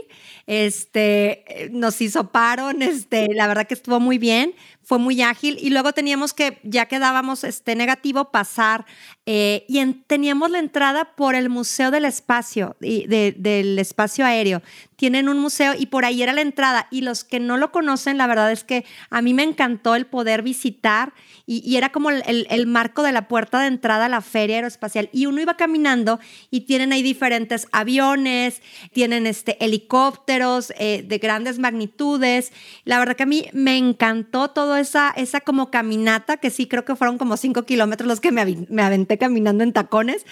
Este, 0.46 1.64
eh, 1.64 1.70
nos 1.72 2.02
hizo 2.02 2.32
paro, 2.34 2.70
este, 2.82 3.34
la 3.34 3.48
verdad 3.48 3.66
que 3.66 3.74
estuvo 3.74 4.02
muy 4.02 4.18
bien, 4.18 4.54
fue 4.86 5.00
muy 5.00 5.22
ágil. 5.22 5.58
Y 5.60 5.72
luego 5.72 5.92
teníamos 5.92 6.34
que, 6.34 6.60
ya 6.64 6.86
quedábamos 6.86 7.44
este 7.44 7.76
negativo, 7.76 8.32
pasar. 8.32 8.86
Eh, 9.26 9.66
y 9.68 9.84
teníamos 10.08 10.52
la 10.52 10.60
entrada 10.60 11.16
por 11.16 11.34
el 11.34 11.50
Museo 11.50 11.90
del 11.90 12.06
Espacio, 12.06 12.76
y 12.80 13.08
del 13.08 13.80
Espacio 13.80 14.26
Aéreo. 14.26 14.62
Tienen 14.96 15.28
un 15.28 15.40
museo 15.40 15.74
y 15.78 15.88
por 15.88 16.06
ahí 16.06 16.22
era 16.22 16.32
la 16.32 16.42
entrada. 16.42 16.88
Y 16.92 17.02
los 17.02 17.24
que 17.24 17.40
no 17.40 17.58
lo 17.58 17.72
conocen, 17.72 18.18
la 18.18 18.28
verdad 18.28 18.52
es 18.52 18.64
que 18.64 18.86
a 19.10 19.22
mí 19.22 19.34
me 19.34 19.44
encantó 19.44 19.96
el 19.96 20.06
poder 20.06 20.42
visitar 20.42 21.14
y, 21.48 21.76
era 21.76 21.92
como 21.92 22.10
el, 22.10 22.68
marco 22.68 23.04
de 23.04 23.12
la 23.12 23.28
puerta 23.28 23.60
de 23.60 23.68
entrada 23.68 24.06
a 24.06 24.10
la 24.10 24.22
feria 24.22 24.58
aeroespacial 24.58 25.10
y 25.12 25.26
uno 25.26 25.42
iba 25.42 25.58
caminando 25.58 26.20
y 26.50 26.62
tienen 26.62 26.94
ahí 26.94 27.04
diferentes 27.04 27.68
aviones, 27.72 28.62
tienen 28.94 29.28
este, 29.28 29.64
helicópteros 29.64 30.74
eh, 30.78 31.04
de 31.06 31.18
grandes 31.18 31.60
magnitudes. 31.60 32.54
La 32.84 32.98
verdad 33.00 33.16
que 33.16 33.24
a 33.24 33.28
mí 33.28 33.48
me 33.54 33.78
encantó 33.78 34.52
esa, 34.78 35.12
esa 35.16 35.42
como 35.42 35.72
caminata, 35.72 36.38
que 36.38 36.50
sí 36.50 36.68
creo 36.68 36.86
que 36.86 36.96
fueron 36.96 37.18
como 37.18 37.38
cinco 37.38 37.64
kilómetros 37.64 38.08
los 38.08 38.20
que 38.20 38.32
me, 38.32 38.46
me 38.70 38.82
aventé 38.82 39.18
caminando 39.18 39.64
en 39.64 39.74
tacones, 39.74 40.26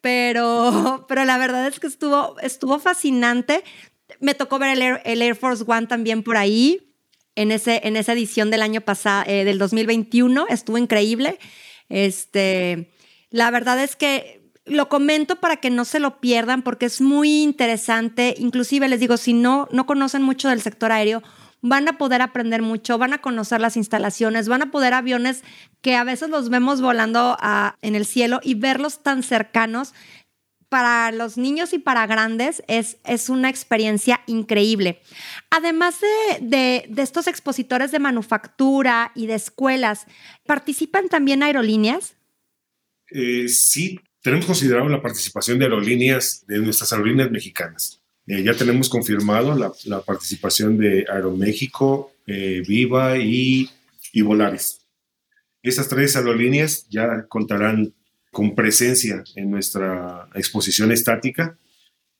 pero, 0.00 1.04
pero 1.08 1.24
la 1.24 1.38
verdad 1.38 1.66
es 1.66 1.80
que 1.80 1.86
estuvo, 1.86 2.38
estuvo 2.40 2.78
fascinante. 2.78 3.64
Me 4.20 4.34
tocó 4.34 4.58
ver 4.58 4.76
el 4.76 5.00
el 5.04 5.22
Air 5.22 5.36
Force 5.36 5.64
One 5.66 5.86
también 5.86 6.22
por 6.22 6.36
ahí 6.36 6.90
en, 7.36 7.52
ese, 7.52 7.80
en 7.84 7.96
esa 7.96 8.12
edición 8.12 8.50
del 8.50 8.62
año 8.62 8.80
pasado, 8.80 9.24
eh, 9.26 9.44
del 9.44 9.58
2021. 9.58 10.46
Estuvo 10.48 10.78
increíble. 10.78 11.38
Este, 11.88 12.92
la 13.30 13.50
verdad 13.50 13.82
es 13.82 13.96
que 13.96 14.40
lo 14.64 14.88
comento 14.88 15.36
para 15.36 15.56
que 15.56 15.70
no 15.70 15.84
se 15.84 16.00
lo 16.00 16.20
pierdan 16.20 16.62
porque 16.62 16.86
es 16.86 17.00
muy 17.00 17.42
interesante. 17.42 18.34
Inclusive 18.38 18.88
les 18.88 19.00
digo, 19.00 19.16
si 19.16 19.32
no, 19.32 19.68
no 19.72 19.86
conocen 19.86 20.22
mucho 20.22 20.48
del 20.48 20.60
sector 20.60 20.92
aéreo, 20.92 21.22
van 21.62 21.88
a 21.88 21.98
poder 21.98 22.22
aprender 22.22 22.62
mucho, 22.62 22.98
van 22.98 23.12
a 23.12 23.20
conocer 23.20 23.60
las 23.60 23.76
instalaciones, 23.76 24.48
van 24.48 24.62
a 24.62 24.70
poder 24.70 24.94
aviones 24.94 25.42
que 25.82 25.94
a 25.94 26.04
veces 26.04 26.30
los 26.30 26.48
vemos 26.48 26.80
volando 26.80 27.36
en 27.82 27.94
el 27.94 28.06
cielo 28.06 28.40
y 28.42 28.54
verlos 28.54 29.02
tan 29.02 29.22
cercanos 29.22 29.92
para 30.70 31.10
los 31.10 31.36
niños 31.36 31.72
y 31.72 31.78
para 31.78 32.06
grandes 32.06 32.62
es, 32.68 32.98
es 33.04 33.28
una 33.28 33.50
experiencia 33.50 34.20
increíble. 34.26 35.02
Además 35.50 35.96
de, 36.40 36.88
estos 36.96 37.26
expositores 37.26 37.90
de 37.90 37.98
manufactura 37.98 39.10
y 39.16 39.26
de 39.26 39.34
escuelas, 39.34 40.06
¿participan 40.46 41.08
también 41.08 41.42
aerolíneas? 41.42 42.14
Eh, 43.10 43.48
sí, 43.48 43.98
tenemos 44.22 44.46
considerado 44.46 44.88
la 44.88 45.02
participación 45.02 45.58
de 45.58 45.64
aerolíneas, 45.64 46.44
de 46.46 46.58
nuestras 46.60 46.92
aerolíneas 46.92 47.32
mexicanas. 47.32 47.99
Eh, 48.30 48.44
ya 48.44 48.54
tenemos 48.54 48.88
confirmado 48.88 49.56
la, 49.56 50.02
participación 50.02 50.78
de 50.78 51.04
Aeroméxico, 51.12 52.12
eh, 52.28 52.62
Viva 52.64 53.18
y, 53.18 53.68
y 54.12 54.22
Volaris. 54.22 54.82
Estas 55.64 55.88
tres 55.88 56.14
aerolíneas 56.14 56.86
ya 56.88 57.26
contarán 57.26 57.92
con 58.30 58.54
presencia 58.54 59.24
en 59.34 59.50
nuestra 59.50 60.28
exposición 60.36 60.92
estática 60.92 61.58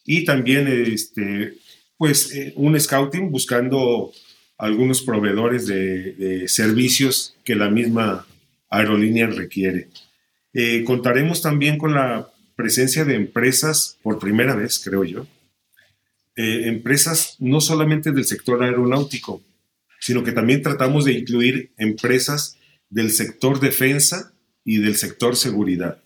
y 0.04 0.24
también 0.24 0.66
este, 0.66 1.54
pues, 1.96 2.34
eh, 2.34 2.54
un 2.56 2.78
scouting 2.80 3.30
buscando 3.30 4.10
algunos 4.58 5.02
proveedores 5.02 5.68
de, 5.68 6.48
servicios 6.48 7.36
que 7.44 7.54
la 7.54 7.70
misma 7.70 8.26
aerolínea 8.68 9.28
requiere. 9.28 9.86
Contaremos 10.84 11.40
también 11.40 11.78
con 11.78 11.94
la 11.94 12.28
presencia 12.56 13.04
de 13.04 13.14
empresas, 13.14 13.96
por 14.02 14.18
primera 14.18 14.56
vez, 14.56 14.80
creo 14.84 15.04
yo, 15.04 15.26
eh, 16.40 16.68
empresas 16.68 17.36
no 17.38 17.60
solamente 17.60 18.12
del 18.12 18.24
sector 18.24 18.62
aeronáutico, 18.62 19.42
sino 20.00 20.24
que 20.24 20.32
también 20.32 20.62
tratamos 20.62 21.04
de 21.04 21.12
incluir 21.12 21.74
empresas 21.76 22.56
del 22.88 23.10
sector 23.10 23.60
defensa 23.60 24.32
y 24.64 24.78
del 24.78 24.96
sector 24.96 25.36
seguridad. 25.36 26.02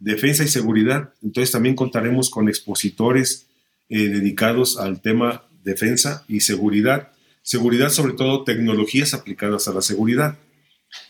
Defensa 0.00 0.44
y 0.44 0.48
seguridad, 0.48 1.14
entonces 1.22 1.50
también 1.50 1.76
contaremos 1.76 2.28
con 2.28 2.50
expositores 2.50 3.46
eh, 3.88 4.08
dedicados 4.10 4.78
al 4.78 5.00
tema 5.00 5.48
defensa 5.64 6.26
y 6.28 6.40
seguridad. 6.40 7.08
Seguridad, 7.40 7.88
sobre 7.88 8.12
todo 8.12 8.44
tecnologías 8.44 9.14
aplicadas 9.14 9.66
a 9.66 9.72
la 9.72 9.80
seguridad. 9.80 10.36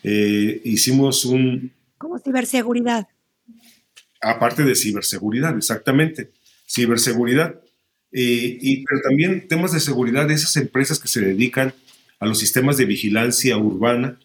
Eh, 0.03 0.61
hicimos 0.63 1.25
un... 1.25 1.73
¿Cómo 1.97 2.17
ciberseguridad? 2.19 3.09
Aparte 4.21 4.63
de 4.63 4.75
ciberseguridad, 4.75 5.57
exactamente. 5.57 6.31
Ciberseguridad. 6.65 7.59
Eh, 8.11 8.57
y, 8.59 8.83
pero 8.83 9.01
también 9.01 9.47
temas 9.47 9.71
de 9.71 9.79
seguridad 9.79 10.27
de 10.27 10.33
esas 10.33 10.55
empresas 10.57 10.99
que 10.99 11.07
se 11.07 11.21
dedican 11.21 11.73
a 12.19 12.25
los 12.25 12.39
sistemas 12.39 12.77
de 12.77 12.85
vigilancia 12.85 13.57
urbana, 13.57 14.19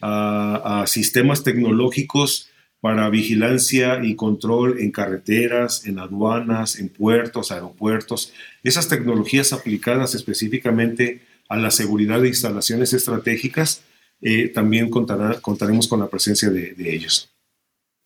a, 0.00 0.84
sistemas 0.86 1.42
tecnológicos 1.42 2.50
para 2.80 3.10
vigilancia 3.10 4.04
y 4.04 4.14
control 4.14 4.78
en 4.78 4.92
carreteras, 4.92 5.84
en 5.86 5.98
aduanas, 5.98 6.78
en 6.78 6.88
puertos, 6.88 7.50
aeropuertos. 7.50 8.32
Esas 8.62 8.88
tecnologías 8.88 9.52
aplicadas 9.52 10.14
específicamente 10.14 11.22
a 11.48 11.56
la 11.56 11.72
seguridad 11.72 12.20
de 12.20 12.28
instalaciones 12.28 12.92
estratégicas, 12.92 13.82
eh, 14.20 14.48
también 14.48 14.90
contaremos 14.90 15.88
con 15.88 16.00
la 16.00 16.08
presencia 16.08 16.50
de 16.50 16.74
ellos. 16.78 17.32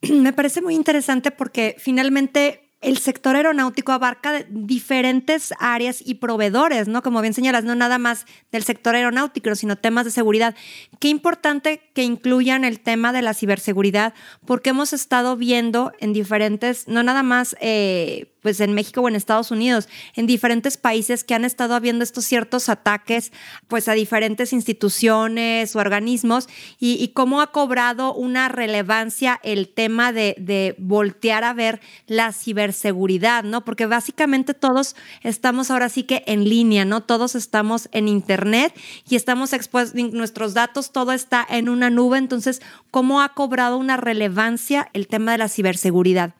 Me 0.10 0.32
parece 0.32 0.62
muy 0.62 0.74
interesante 0.74 1.30
porque 1.30 1.76
finalmente 1.78 2.61
el 2.82 2.98
sector 2.98 3.36
aeronáutico 3.36 3.92
abarca 3.92 4.44
diferentes 4.50 5.54
áreas 5.58 6.02
y 6.04 6.14
proveedores, 6.14 6.88
¿no? 6.88 7.02
Como 7.02 7.20
bien 7.20 7.32
señalas, 7.32 7.64
no 7.64 7.74
nada 7.74 7.98
más 7.98 8.26
del 8.50 8.64
sector 8.64 8.96
aeronáutico, 8.96 9.54
sino 9.54 9.76
temas 9.76 10.04
de 10.04 10.10
seguridad. 10.10 10.54
Qué 10.98 11.08
importante 11.08 11.80
que 11.94 12.02
incluyan 12.02 12.64
el 12.64 12.80
tema 12.80 13.12
de 13.12 13.22
la 13.22 13.34
ciberseguridad, 13.34 14.14
porque 14.44 14.70
hemos 14.70 14.92
estado 14.92 15.36
viendo 15.36 15.92
en 16.00 16.12
diferentes, 16.12 16.88
no 16.88 17.02
nada 17.02 17.22
más 17.22 17.56
eh, 17.60 18.31
pues 18.42 18.60
en 18.60 18.74
México 18.74 19.00
o 19.00 19.08
en 19.08 19.16
Estados 19.16 19.50
Unidos, 19.50 19.88
en 20.14 20.26
diferentes 20.26 20.76
países 20.76 21.24
que 21.24 21.34
han 21.34 21.44
estado 21.44 21.74
habiendo 21.74 22.04
estos 22.04 22.24
ciertos 22.24 22.68
ataques 22.68 23.32
pues 23.68 23.88
a 23.88 23.92
diferentes 23.92 24.52
instituciones 24.52 25.74
o 25.74 25.78
organismos 25.78 26.48
y, 26.78 27.08
cómo 27.14 27.40
ha 27.42 27.52
cobrado 27.52 28.14
una 28.14 28.48
relevancia 28.48 29.38
el 29.42 29.68
tema 29.68 30.12
de, 30.12 30.34
de, 30.38 30.74
voltear 30.78 31.44
a 31.44 31.52
ver 31.52 31.80
la 32.06 32.32
ciberseguridad, 32.32 33.44
¿no? 33.44 33.64
Porque 33.64 33.86
básicamente 33.86 34.54
todos 34.54 34.96
estamos 35.22 35.70
ahora 35.70 35.88
sí 35.88 36.04
que 36.04 36.24
en 36.26 36.48
línea, 36.48 36.84
¿no? 36.84 37.02
Todos 37.02 37.34
estamos 37.34 37.88
en 37.92 38.08
Internet 38.08 38.74
y 39.08 39.16
estamos 39.16 39.52
expuestos, 39.52 40.02
nuestros 40.12 40.54
datos, 40.54 40.90
todo 40.90 41.12
está 41.12 41.46
en 41.48 41.68
una 41.68 41.90
nube, 41.90 42.18
entonces, 42.18 42.62
¿cómo 42.90 43.20
ha 43.20 43.34
cobrado 43.34 43.76
una 43.76 43.96
relevancia 43.96 44.88
el 44.92 45.06
tema 45.06 45.32
de 45.32 45.38
la 45.38 45.48
ciberseguridad? 45.48 46.34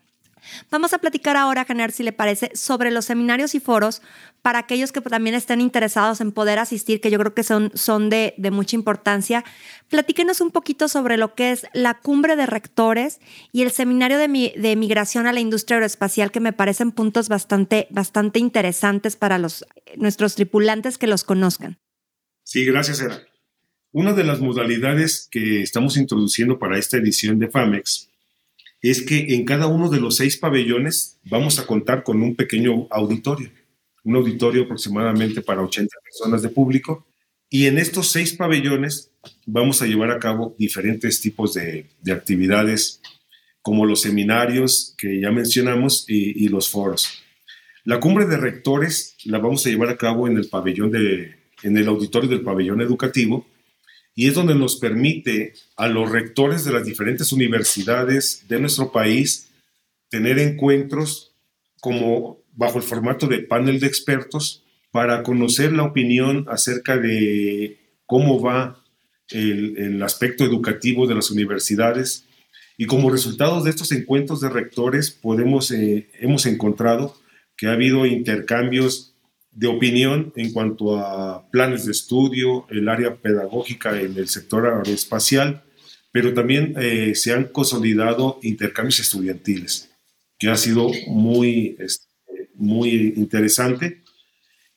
Vamos 0.70 0.92
a 0.92 0.98
platicar 0.98 1.36
ahora, 1.36 1.64
Janer, 1.64 1.92
si 1.92 2.02
le 2.02 2.12
parece, 2.12 2.50
sobre 2.54 2.90
los 2.90 3.04
seminarios 3.04 3.54
y 3.54 3.60
foros 3.60 4.02
para 4.42 4.58
aquellos 4.58 4.90
que 4.90 5.00
también 5.00 5.34
estén 5.34 5.60
interesados 5.60 6.20
en 6.20 6.32
poder 6.32 6.58
asistir, 6.58 7.00
que 7.00 7.10
yo 7.10 7.18
creo 7.18 7.34
que 7.34 7.44
son, 7.44 7.70
son 7.74 8.10
de, 8.10 8.34
mucha 8.50 8.76
importancia. 8.76 9.44
Platíquenos 9.88 10.40
un 10.40 10.50
poquito 10.50 10.88
sobre 10.88 11.16
lo 11.16 11.34
que 11.34 11.52
es 11.52 11.66
la 11.72 11.94
cumbre 11.94 12.36
de 12.36 12.46
rectores 12.46 13.20
y 13.52 13.62
el 13.62 13.70
seminario 13.70 14.18
de, 14.18 14.52
de 14.56 14.76
migración 14.76 15.26
a 15.26 15.32
la 15.32 15.40
industria 15.40 15.76
aeroespacial, 15.76 16.32
que 16.32 16.40
me 16.40 16.52
parecen 16.52 16.90
puntos 16.90 17.28
bastante, 17.28 17.86
bastante 17.90 18.38
interesantes 18.38 19.16
para 19.16 19.38
los, 19.38 19.64
nuestros 19.96 20.34
tripulantes 20.34 20.98
que 20.98 21.06
los 21.06 21.24
conozcan. 21.24 21.78
Sí, 22.42 22.64
gracias, 22.64 23.00
Era. 23.00 23.20
Una 23.92 24.14
de 24.14 24.24
las 24.24 24.40
modalidades 24.40 25.28
que 25.30 25.62
estamos 25.62 25.96
introduciendo 25.96 26.58
para 26.58 26.78
esta 26.78 26.96
edición 26.96 27.38
de 27.38 27.48
FAMEX 27.48 28.11
es 28.90 29.02
que 29.02 29.34
en 29.34 29.44
cada 29.44 29.68
uno 29.68 29.88
de 29.88 30.00
los 30.00 30.16
seis 30.16 30.36
pabellones 30.36 31.18
vamos 31.24 31.58
a 31.58 31.66
contar 31.66 32.02
con 32.02 32.20
un 32.20 32.34
pequeño 32.34 32.88
auditorio, 32.90 33.48
un 34.02 34.16
auditorio 34.16 34.64
aproximadamente 34.64 35.40
para 35.40 35.62
80 35.62 35.94
personas 36.02 36.42
de 36.42 36.48
público, 36.48 37.06
y 37.48 37.66
en 37.66 37.78
estos 37.78 38.08
seis 38.10 38.32
pabellones 38.32 39.12
vamos 39.46 39.82
a 39.82 39.86
llevar 39.86 40.10
a 40.10 40.18
cabo 40.18 40.56
diferentes 40.58 41.20
tipos 41.20 41.54
de, 41.54 41.86
actividades, 42.10 43.00
como 43.60 43.86
los 43.86 44.00
seminarios 44.00 44.94
que 44.98 45.20
ya 45.20 45.30
mencionamos 45.30 46.04
y, 46.08 46.44
y, 46.44 46.48
los 46.48 46.68
foros. 46.68 47.22
La 47.84 48.00
cumbre 48.00 48.26
de 48.26 48.36
rectores 48.36 49.16
la 49.24 49.38
vamos 49.38 49.64
a 49.64 49.68
llevar 49.68 49.90
a 49.90 49.96
cabo 49.96 50.26
en 50.26 50.36
el 50.36 50.48
pabellón 50.48 50.90
de, 50.90 51.36
en 51.62 51.76
el 51.76 51.86
auditorio 51.86 52.28
del 52.28 52.40
pabellón 52.40 52.80
educativo, 52.80 53.46
y 54.14 54.28
es 54.28 54.34
donde 54.34 54.54
nos 54.54 54.76
permite 54.76 55.54
a 55.76 55.88
los 55.88 56.10
rectores 56.10 56.64
de 56.64 56.72
las 56.72 56.84
diferentes 56.84 57.32
universidades 57.32 58.44
de 58.48 58.60
nuestro 58.60 58.92
país 58.92 59.50
tener 60.10 60.38
encuentros 60.38 61.32
como 61.80 62.42
bajo 62.52 62.78
el 62.78 62.84
formato 62.84 63.26
de 63.26 63.40
panel 63.40 63.80
de 63.80 63.86
expertos 63.86 64.62
para 64.90 65.22
conocer 65.22 65.72
la 65.72 65.84
opinión 65.84 66.44
acerca 66.48 66.98
de 66.98 67.78
cómo 68.06 68.40
va 68.40 68.84
el, 69.30 70.02
aspecto 70.02 70.44
educativo 70.44 71.06
de 71.06 71.14
las 71.14 71.30
universidades. 71.30 72.26
Y 72.76 72.86
como 72.86 73.10
resultado 73.10 73.62
de 73.62 73.70
estos 73.70 73.90
encuentros 73.92 74.40
de 74.40 74.50
rectores 74.50 75.10
podemos, 75.10 75.70
eh, 75.70 76.08
hemos 76.20 76.44
encontrado 76.44 77.16
que 77.56 77.68
ha 77.68 77.72
habido 77.72 78.04
intercambios 78.04 79.11
de 79.52 79.66
opinión 79.66 80.32
en 80.36 80.52
cuanto 80.52 80.98
a 80.98 81.48
planes 81.50 81.84
de 81.84 81.92
estudio, 81.92 82.66
el 82.70 82.88
área 82.88 83.16
pedagógica 83.16 84.00
en 84.00 84.16
el 84.16 84.28
sector 84.28 84.66
aeroespacial, 84.66 85.62
pero 86.10 86.34
también 86.34 86.74
eh, 86.78 87.14
se 87.14 87.32
han 87.32 87.44
consolidado 87.44 88.38
intercambios 88.42 89.00
estudiantiles, 89.00 89.90
que 90.38 90.48
ha 90.48 90.56
sido 90.56 90.90
muy, 91.06 91.76
este, 91.78 92.06
muy 92.54 93.14
interesante. 93.16 94.02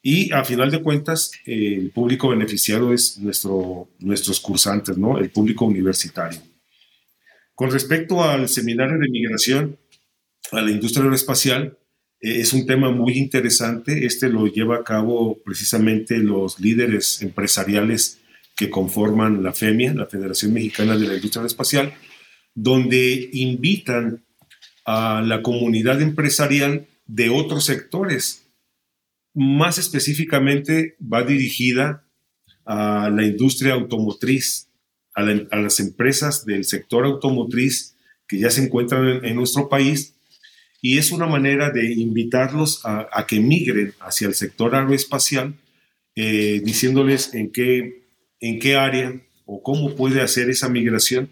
Y 0.02 0.32
a 0.34 0.44
final 0.44 0.70
de 0.70 0.84
cuentas, 0.84 1.32
el 1.46 1.90
público 1.92 2.30
beneficiado 2.30 2.94
es 2.94 3.18
nuestro, 3.18 3.90
nuestros 4.00 4.40
cursantes, 4.40 4.98
¿no? 4.98 5.18
el 5.18 5.32
público 5.32 5.66
universitario. 5.66 6.40
Con 7.56 7.72
respecto 7.72 8.24
al 8.24 8.48
seminario 8.50 9.00
de 9.00 9.10
migración 9.10 9.80
a 10.52 10.62
la 10.62 10.72
industria 10.72 11.04
aeroespacial, 11.04 11.66
eh, 11.68 11.85
es 12.26 12.54
un 12.54 12.66
tema 12.66 12.90
muy 12.90 13.20
interesante. 13.20 14.06
Este 14.06 14.30
lo 14.30 14.48
lleva 14.48 14.78
a 14.78 14.84
cabo 14.84 15.38
precisamente 15.46 16.18
los 16.18 16.60
líderes 16.60 17.22
empresariales 17.22 18.20
que 18.56 18.72
conforman 18.72 19.44
la 19.44 19.54
FEMIA, 19.54 19.94
la 19.94 20.08
Federación 20.08 20.54
Mexicana 20.54 20.98
de 20.98 21.08
la 21.08 21.16
Industria 21.16 21.46
Espacial, 21.46 21.94
donde 22.56 23.30
invitan 23.34 24.24
a 24.86 25.22
la 25.22 25.44
comunidad 25.44 26.02
empresarial 26.02 26.88
de 27.06 27.30
otros 27.30 27.66
sectores. 27.66 28.48
Más 29.36 29.78
específicamente 29.78 30.96
va 31.02 31.24
dirigida 31.24 32.06
a 32.66 33.12
la 33.14 33.24
industria 33.24 33.74
automotriz, 33.74 34.70
a, 35.14 35.22
las 35.22 35.80
empresas 35.80 36.44
del 36.46 36.66
sector 36.66 37.06
automotriz 37.06 37.96
que 38.28 38.40
ya 38.40 38.50
se 38.50 38.64
encuentran 38.64 39.24
en 39.24 39.36
nuestro 39.36 39.70
país 39.70 40.15
y 40.86 41.00
es 41.00 41.12
una 41.12 41.26
manera 41.26 41.72
de 41.72 41.94
invitarlos 41.94 42.82
a, 42.84 43.26
que 43.28 43.40
migren 43.40 43.96
hacia 44.02 44.28
el 44.28 44.36
sector 44.36 44.76
aeroespacial, 44.76 45.56
eh, 46.16 46.62
diciéndoles 46.64 47.34
en 47.34 47.52
qué, 47.52 48.04
en 48.40 48.60
qué 48.60 48.76
área 48.76 49.20
o 49.46 49.64
cómo 49.64 49.96
puede 49.96 50.22
hacer 50.22 50.48
esa 50.52 50.70
migración 50.70 51.30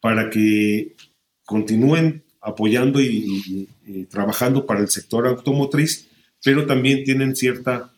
para 0.00 0.28
que 0.28 0.96
continúen 1.44 2.24
apoyando 2.40 3.00
y, 3.00 3.68
trabajando 4.10 4.66
para 4.66 4.80
el 4.80 4.88
sector 4.88 5.28
automotriz, 5.28 6.08
pero 6.42 6.66
también 6.66 7.04
tienen 7.04 7.36
cierta 7.36 7.92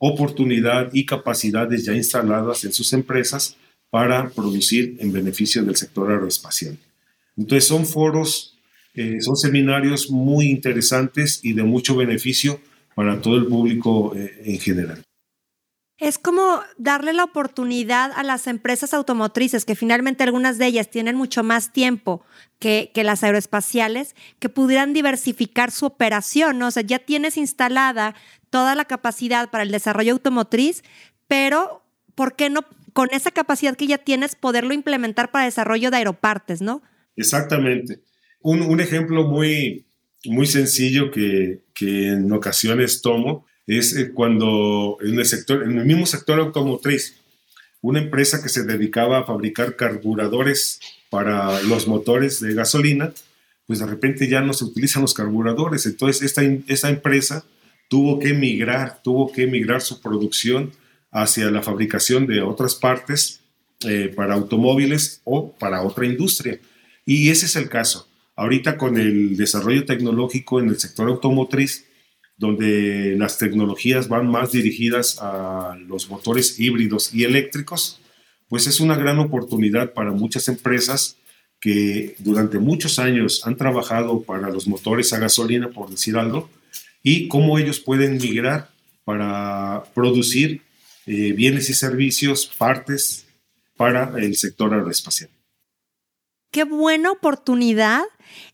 oportunidad 0.00 0.88
y 0.94 1.04
capacidades 1.04 1.84
ya 1.84 1.92
instaladas 1.92 2.64
en 2.64 2.72
sus 2.72 2.90
empresas 2.94 3.58
para 3.90 4.30
producir 4.30 4.96
en 4.98 5.12
beneficio 5.12 5.62
del 5.62 5.76
sector 5.76 6.10
aeroespacial. 6.10 6.78
Entonces 7.36 7.68
son 7.68 7.84
foros 7.84 8.53
eh, 8.94 9.20
son 9.20 9.36
seminarios 9.36 10.10
muy 10.10 10.46
interesantes 10.46 11.40
y 11.42 11.52
de 11.52 11.64
mucho 11.64 11.96
beneficio 11.96 12.60
para 12.94 13.20
todo 13.20 13.36
el 13.36 13.46
público 13.46 14.14
eh, 14.14 14.42
en 14.44 14.60
general. 14.60 15.02
Es 15.98 16.18
como 16.18 16.60
darle 16.76 17.12
la 17.12 17.24
oportunidad 17.24 18.12
a 18.14 18.22
las 18.22 18.46
empresas 18.46 18.94
automotrices, 18.94 19.64
que 19.64 19.74
finalmente 19.74 20.22
algunas 20.22 20.58
de 20.58 20.66
ellas 20.66 20.90
tienen 20.90 21.16
mucho 21.16 21.42
más 21.42 21.72
tiempo 21.72 22.24
que, 22.58 22.90
que 22.94 23.04
las 23.04 23.24
aeroespaciales, 23.24 24.14
que 24.38 24.48
pudieran 24.48 24.92
diversificar 24.92 25.70
su 25.70 25.86
operación. 25.86 26.58
¿no? 26.58 26.68
O 26.68 26.70
sea, 26.70 26.82
ya 26.82 26.98
tienes 27.00 27.36
instalada 27.36 28.14
toda 28.50 28.74
la 28.74 28.84
capacidad 28.84 29.50
para 29.50 29.64
el 29.64 29.70
desarrollo 29.70 30.12
automotriz, 30.12 30.82
pero 31.26 31.82
¿por 32.14 32.36
qué 32.36 32.50
no 32.50 32.64
con 32.92 33.08
esa 33.10 33.32
capacidad 33.32 33.76
que 33.76 33.88
ya 33.88 33.98
tienes 33.98 34.36
poderlo 34.36 34.72
implementar 34.72 35.32
para 35.32 35.46
desarrollo 35.46 35.90
de 35.90 35.96
aeropartes, 35.96 36.60
no? 36.62 36.80
Exactamente 37.16 38.02
un, 38.44 38.80
ejemplo 38.80 39.24
muy, 39.24 39.86
muy 40.26 40.46
sencillo 40.46 41.10
que, 41.10 41.60
en 41.80 42.30
ocasiones 42.30 43.02
tomo 43.02 43.46
es 43.66 43.96
eh, 43.96 44.12
cuando 44.12 44.98
en 45.00 45.18
el, 45.18 45.26
sector, 45.26 45.64
en 45.64 45.78
el 45.78 45.86
mismo 45.86 46.06
sector 46.06 46.38
automotriz, 46.38 47.16
una 47.80 48.00
empresa 48.00 48.42
que 48.42 48.48
se 48.48 48.64
dedicaba 48.64 49.18
a 49.18 49.24
fabricar 49.24 49.76
carburadores 49.76 50.80
para 51.10 51.62
los 51.62 51.88
motores 51.88 52.40
de 52.40 52.54
gasolina, 52.54 53.12
pues 53.66 53.78
de 53.78 53.86
repente 53.86 54.28
ya 54.28 54.42
no 54.42 54.52
se 54.52 54.64
utilizan 54.64 55.02
los 55.02 55.14
carburadores. 55.14 55.86
Entonces 55.86 56.22
esta, 56.22 56.42
esta 56.66 56.90
empresa 56.90 57.44
tuvo 57.88 58.18
que 58.18 58.34
migrar, 58.34 59.00
tuvo 59.02 59.32
que 59.32 59.46
migrar 59.46 59.80
su 59.80 60.00
producción 60.00 60.72
hacia 61.10 61.50
la 61.50 61.62
fabricación 61.62 62.26
de 62.26 62.42
otras 62.42 62.74
partes 62.74 63.40
eh, 63.86 64.12
para 64.14 64.34
automóviles 64.34 65.22
o 65.24 65.52
para 65.52 65.82
otra 65.82 66.04
industria. 66.04 66.58
Y 67.06 67.30
ese 67.30 67.46
es 67.46 67.56
el 67.56 67.68
caso. 67.68 68.08
Ahorita 68.36 68.76
con 68.76 68.96
el 68.98 69.36
desarrollo 69.36 69.84
tecnológico 69.84 70.58
en 70.60 70.68
el 70.68 70.78
sector 70.78 71.08
automotriz, 71.08 71.86
donde 72.36 73.14
las 73.16 73.38
tecnologías 73.38 74.08
van 74.08 74.28
más 74.28 74.50
dirigidas 74.50 75.18
a 75.20 75.76
los 75.86 76.10
motores 76.10 76.58
híbridos 76.58 77.14
y 77.14 77.24
eléctricos, 77.24 78.00
pues 78.48 78.66
es 78.66 78.80
una 78.80 78.96
gran 78.96 79.20
oportunidad 79.20 79.92
para 79.92 80.10
muchas 80.10 80.48
empresas 80.48 81.16
que 81.60 82.16
durante 82.18 82.58
muchos 82.58 82.98
años 82.98 83.46
han 83.46 83.56
trabajado 83.56 84.22
para 84.22 84.50
los 84.50 84.66
motores 84.66 85.12
a 85.12 85.18
gasolina, 85.18 85.70
por 85.70 85.88
decir 85.88 86.16
algo, 86.16 86.50
y 87.02 87.28
cómo 87.28 87.58
ellos 87.58 87.78
pueden 87.78 88.16
migrar 88.18 88.68
para 89.04 89.84
producir 89.94 90.62
eh, 91.06 91.32
bienes 91.32 91.70
y 91.70 91.74
servicios, 91.74 92.50
partes 92.58 93.26
para 93.76 94.12
el 94.18 94.36
sector 94.36 94.74
aeroespacial 94.74 95.30
qué 96.54 96.62
buena 96.62 97.10
oportunidad 97.10 98.04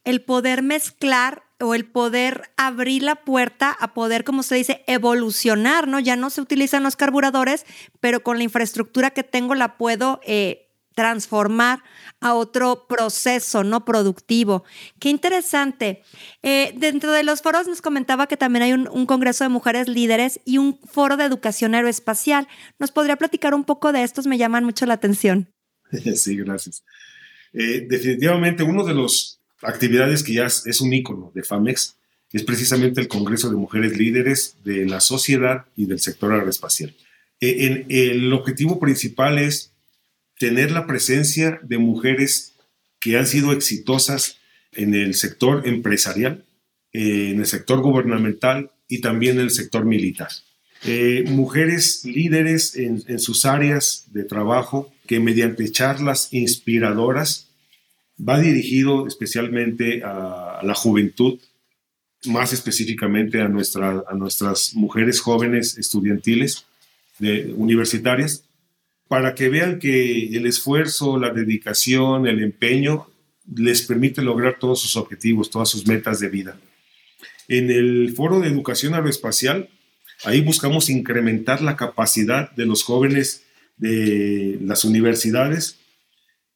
el 0.04 0.22
poder 0.22 0.62
mezclar 0.62 1.42
o 1.60 1.74
el 1.74 1.84
poder 1.84 2.50
abrir 2.56 3.02
la 3.02 3.16
puerta 3.16 3.76
a 3.78 3.92
poder, 3.92 4.24
como 4.24 4.42
se 4.42 4.54
dice, 4.54 4.82
evolucionar, 4.86 5.86
¿no? 5.86 6.00
Ya 6.00 6.16
no 6.16 6.30
se 6.30 6.40
utilizan 6.40 6.82
los 6.82 6.96
carburadores, 6.96 7.66
pero 8.00 8.22
con 8.22 8.38
la 8.38 8.44
infraestructura 8.44 9.10
que 9.10 9.22
tengo 9.22 9.54
la 9.54 9.76
puedo 9.76 10.18
eh, 10.24 10.70
transformar 10.94 11.82
a 12.20 12.32
otro 12.32 12.86
proceso 12.88 13.64
no 13.64 13.84
productivo. 13.84 14.64
Qué 14.98 15.10
interesante. 15.10 16.02
Eh, 16.42 16.72
dentro 16.78 17.12
de 17.12 17.22
los 17.22 17.42
foros 17.42 17.68
nos 17.68 17.82
comentaba 17.82 18.28
que 18.28 18.38
también 18.38 18.62
hay 18.62 18.72
un, 18.72 19.04
congreso 19.04 19.44
de 19.44 19.50
mujeres 19.50 19.88
líderes 19.88 20.40
y 20.46 20.56
un 20.56 20.80
foro 20.90 21.18
de 21.18 21.24
educación 21.26 21.74
aeroespacial. 21.74 22.48
¿Nos 22.78 22.92
podría 22.92 23.16
platicar 23.16 23.52
un 23.52 23.64
poco 23.64 23.92
de 23.92 24.04
estos? 24.04 24.26
Me 24.26 24.38
llaman 24.38 24.64
mucho 24.64 24.86
la 24.86 24.94
atención. 24.94 25.52
Sí, 26.14 26.36
gracias. 26.36 26.82
Eh, 27.52 27.86
definitivamente, 27.88 28.62
una 28.62 28.84
de 28.84 28.94
las 28.94 29.38
actividades 29.62 30.22
que 30.22 30.34
ya 30.34 30.46
es 30.46 30.80
un 30.80 30.92
ícono 30.92 31.32
de 31.34 31.42
FAMEX 31.42 31.96
es 32.32 32.44
precisamente 32.44 33.00
el 33.00 33.08
Congreso 33.08 33.50
de 33.50 33.56
Mujeres 33.56 33.96
Líderes 33.96 34.56
de 34.64 34.86
la 34.86 35.00
Sociedad 35.00 35.64
y 35.76 35.86
del 35.86 36.00
Sector 36.00 36.32
Aeroespacial. 36.32 36.94
Eh, 37.40 37.86
el 37.88 38.32
objetivo 38.32 38.78
principal 38.78 39.38
es 39.38 39.72
tener 40.38 40.70
la 40.70 40.86
presencia 40.86 41.60
de 41.62 41.78
mujeres 41.78 42.54
que 43.00 43.18
han 43.18 43.26
sido 43.26 43.52
exitosas 43.52 44.38
en 44.72 44.94
el 44.94 45.14
sector 45.14 45.66
empresarial, 45.66 46.44
en 46.92 47.40
el 47.40 47.46
sector 47.46 47.80
gubernamental 47.80 48.70
y 48.88 49.00
también 49.00 49.36
en 49.36 49.42
el 49.42 49.50
sector 49.50 49.84
militar. 49.84 50.30
Eh, 50.84 51.24
mujeres 51.26 52.02
líderes 52.04 52.74
en, 52.74 53.18
sus 53.18 53.44
áreas 53.44 54.06
de 54.12 54.24
trabajo 54.24 54.90
que 55.06 55.20
mediante 55.20 55.70
charlas 55.70 56.32
inspiradoras 56.32 57.50
va 58.18 58.40
dirigido 58.40 59.06
especialmente 59.06 60.02
a, 60.02 60.60
la 60.62 60.74
juventud, 60.74 61.38
más 62.26 62.52
específicamente 62.52 63.40
a, 63.40 63.48
nuestra, 63.48 64.04
a 64.08 64.14
nuestras 64.14 64.74
mujeres 64.74 65.20
jóvenes 65.20 65.76
estudiantiles 65.76 66.66
universitarias, 67.56 68.44
para 69.08 69.34
que 69.34 69.48
vean 69.48 69.78
que 69.78 70.28
el 70.36 70.46
esfuerzo, 70.46 71.18
la 71.18 71.30
dedicación, 71.30 72.26
el 72.26 72.42
empeño 72.42 73.06
les 73.54 73.82
permite 73.82 74.22
lograr 74.22 74.58
todos 74.58 74.80
sus 74.80 74.96
objetivos, 74.96 75.50
todas 75.50 75.68
sus 75.68 75.86
metas 75.86 76.20
de 76.20 76.28
vida. 76.28 76.58
En 77.48 77.70
el 77.70 78.12
foro 78.14 78.40
de 78.40 78.48
educación 78.48 78.94
aeroespacial, 78.94 79.68
ahí 80.24 80.40
buscamos 80.40 80.90
incrementar 80.90 81.62
la 81.62 81.76
capacidad 81.76 82.50
de 82.52 82.66
los 82.66 82.82
jóvenes 82.82 83.44
de 83.76 84.58
las 84.62 84.84
universidades. 84.84 85.78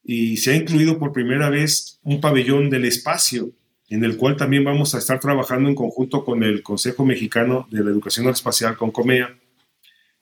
Y 0.03 0.37
se 0.37 0.53
ha 0.53 0.57
incluido 0.57 0.99
por 0.99 1.13
primera 1.13 1.49
vez 1.49 1.99
un 2.03 2.21
pabellón 2.21 2.69
del 2.69 2.85
espacio 2.85 3.53
en 3.89 4.05
el 4.05 4.17
cual 4.17 4.37
también 4.37 4.65
vamos 4.65 4.95
a 4.95 4.99
estar 4.99 5.21
trabajando 5.21 5.69
en 5.69 5.75
conjunto 5.75 6.25
con 6.25 6.43
el 6.43 6.63
Consejo 6.63 7.05
Mexicano 7.05 7.69
de 7.71 7.85
la 7.85 7.91
Educación 7.91 8.27
Aeroespacial, 8.27 8.77
con 8.77 8.91
COMEA, 8.91 9.39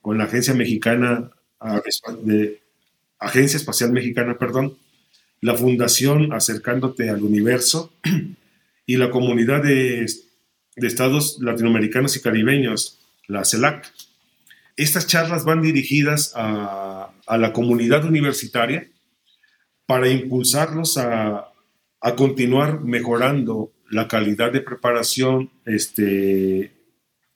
con 0.01 0.19
la 0.19 0.25
Agencia 0.25 0.55
Mexicana 0.55 1.31
de 2.25 2.61
Agencia 3.19 3.57
Espacial 3.57 3.93
Mexicana, 3.93 4.37
perdón, 4.37 4.77
la 5.41 5.55
Fundación 5.55 6.33
Acercándote 6.33 7.09
al 7.09 7.23
Universo 7.23 7.93
y 8.87 8.97
la 8.97 9.11
Comunidad 9.11 9.63
de, 9.63 10.07
Estados 10.77 11.39
Latinoamericanos 11.41 12.17
y 12.17 12.21
Caribeños, 12.21 12.99
la 13.27 13.45
CELAC. 13.45 13.93
Estas 14.77 15.07
charlas 15.07 15.45
van 15.45 15.63
dirigidas 15.63 16.33
a, 16.35 17.13
la 17.29 17.53
comunidad 17.53 18.05
universitaria 18.05 18.89
para 19.87 20.09
impulsarlos 20.09 20.99
a, 20.99 21.49
continuar 22.17 22.81
mejorando 22.81 23.73
la 23.91 24.09
calidad 24.09 24.53
de 24.53 24.61
preparación, 24.61 25.51
este, 25.67 26.73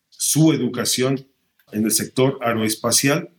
su 0.09 0.53
educación 0.53 1.27
en 1.72 1.85
el 1.85 1.92
sector 1.92 2.38
aeroespacial 2.42 3.31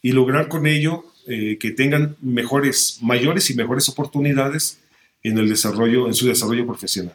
y 0.00 0.12
lograr 0.12 0.48
con 0.48 0.66
ello 0.66 1.04
eh, 1.26 1.58
que 1.58 1.70
tengan 1.70 2.16
mejores, 2.20 2.98
mayores 3.02 3.50
y 3.50 3.54
mejores 3.54 3.88
oportunidades 3.88 4.80
en 5.22 5.38
el 5.38 5.48
desarrollo, 5.48 6.06
en 6.06 6.14
su 6.14 6.26
desarrollo 6.26 6.66
profesional. 6.66 7.14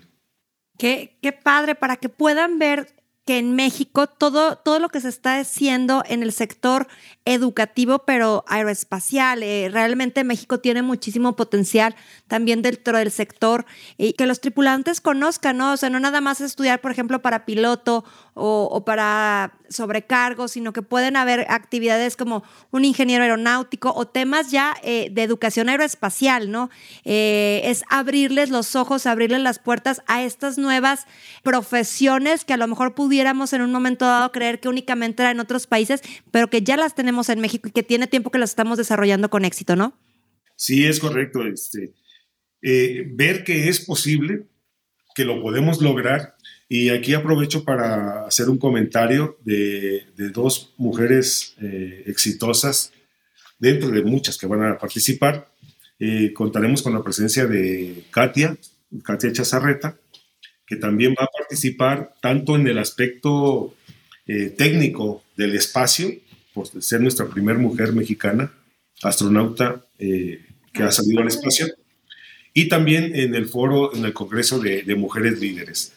Qué, 0.77 1.17
qué 1.21 1.31
padre, 1.31 1.75
para 1.75 1.95
que 1.95 2.09
puedan 2.09 2.59
ver 2.59 2.93
que 3.25 3.39
en 3.39 3.55
México 3.55 4.07
todo, 4.07 4.55
todo 4.57 4.79
lo 4.79 4.89
que 4.89 5.01
se 5.01 5.09
está 5.09 5.39
haciendo 5.39 6.03
en 6.07 6.21
el 6.21 6.31
sector 6.31 6.87
educativo, 7.25 7.99
pero 8.05 8.45
aeroespacial, 8.47 9.41
eh, 9.41 9.69
realmente 9.71 10.23
México 10.23 10.59
tiene 10.59 10.83
muchísimo 10.83 11.35
potencial 11.35 11.95
también 12.27 12.61
dentro 12.61 12.99
del 12.99 13.09
sector 13.09 13.65
y 13.97 14.13
que 14.13 14.27
los 14.27 14.41
tripulantes 14.41 15.01
conozcan, 15.01 15.57
¿no? 15.57 15.73
O 15.73 15.77
sea, 15.77 15.89
no 15.89 15.99
nada 15.99 16.21
más 16.21 16.39
estudiar, 16.39 16.81
por 16.81 16.91
ejemplo, 16.91 17.21
para 17.23 17.45
piloto 17.45 18.05
o, 18.35 18.83
para 18.85 19.57
sobrecargos, 19.69 20.51
sino 20.51 20.73
que 20.73 20.81
pueden 20.81 21.15
haber 21.15 21.45
actividades 21.49 22.15
como 22.15 22.43
un 22.71 22.85
ingeniero 22.85 23.23
aeronáutico 23.23 23.93
o 23.95 24.05
temas 24.07 24.51
ya 24.51 24.75
eh, 24.83 25.09
de 25.11 25.23
educación 25.23 25.69
aeroespacial, 25.69 26.51
¿no? 26.51 26.69
Eh, 27.03 27.61
es 27.65 27.83
abrirles 27.89 28.49
los 28.49 28.75
ojos, 28.75 29.05
abrirles 29.05 29.41
las 29.41 29.59
puertas 29.59 30.01
a 30.07 30.23
estas 30.23 30.57
nuevas 30.57 31.05
profesiones 31.43 32.45
que 32.45 32.53
a 32.53 32.57
lo 32.57 32.67
mejor 32.67 32.95
pudiéramos 32.95 33.53
en 33.53 33.61
un 33.61 33.71
momento 33.71 34.05
dado 34.05 34.31
creer 34.31 34.59
que 34.59 34.69
únicamente 34.69 35.23
eran 35.23 35.37
en 35.37 35.39
otros 35.39 35.67
países, 35.67 36.01
pero 36.31 36.49
que 36.49 36.61
ya 36.61 36.77
las 36.77 36.95
tenemos 36.95 37.29
en 37.29 37.39
México 37.39 37.67
y 37.67 37.71
que 37.71 37.83
tiene 37.83 38.07
tiempo 38.07 38.31
que 38.31 38.39
las 38.39 38.51
estamos 38.51 38.77
desarrollando 38.77 39.29
con 39.29 39.45
éxito, 39.45 39.75
¿no? 39.75 39.97
Sí, 40.55 40.85
es 40.85 40.99
correcto. 40.99 41.45
Este, 41.45 41.93
eh, 42.61 43.03
ver 43.13 43.43
que 43.43 43.69
es 43.69 43.85
posible, 43.85 44.47
que 45.15 45.25
lo 45.25 45.41
podemos 45.41 45.81
lograr 45.81 46.34
y 46.67 46.89
aquí 46.89 47.13
aprovecho 47.13 47.63
para 47.63 48.25
hacer 48.25 48.49
un 48.49 48.57
comentario 48.57 49.37
de, 49.43 50.05
dos 50.33 50.73
mujeres 50.77 51.55
eh, 51.61 52.03
exitosas, 52.07 52.91
dentro 53.59 53.89
de 53.89 54.03
muchas 54.03 54.37
que 54.37 54.47
van 54.47 54.63
a 54.63 54.77
participar. 54.77 55.47
Eh, 55.99 56.33
contaremos 56.33 56.81
con 56.81 56.93
la 56.93 57.03
presencia 57.03 57.45
de 57.45 58.03
Katia, 58.11 58.57
Katia 59.03 59.31
Chazarreta, 59.31 59.97
que 60.65 60.75
también 60.75 61.13
va 61.17 61.25
a 61.25 61.37
participar 61.37 62.15
tanto 62.21 62.55
en 62.55 62.67
el 62.67 62.79
aspecto 62.79 63.75
eh, 64.25 64.49
técnico 64.49 65.23
del 65.37 65.55
espacio, 65.55 66.11
por 66.53 66.67
ser 66.81 67.01
nuestra 67.01 67.27
primera 67.27 67.59
mujer 67.59 67.93
mexicana, 67.93 68.51
astronauta 69.03 69.85
que 69.97 70.83
ha 70.83 70.91
salido 70.91 71.21
al 71.21 71.27
espacio, 71.27 71.67
y 72.53 72.67
también 72.67 73.15
en 73.15 73.35
el 73.35 73.45
foro, 73.45 73.93
en 73.93 74.05
el 74.05 74.13
Congreso 74.13 74.59
de, 74.59 74.81
de 74.83 74.95
Mujeres 74.95 75.39
Líderes 75.39 75.94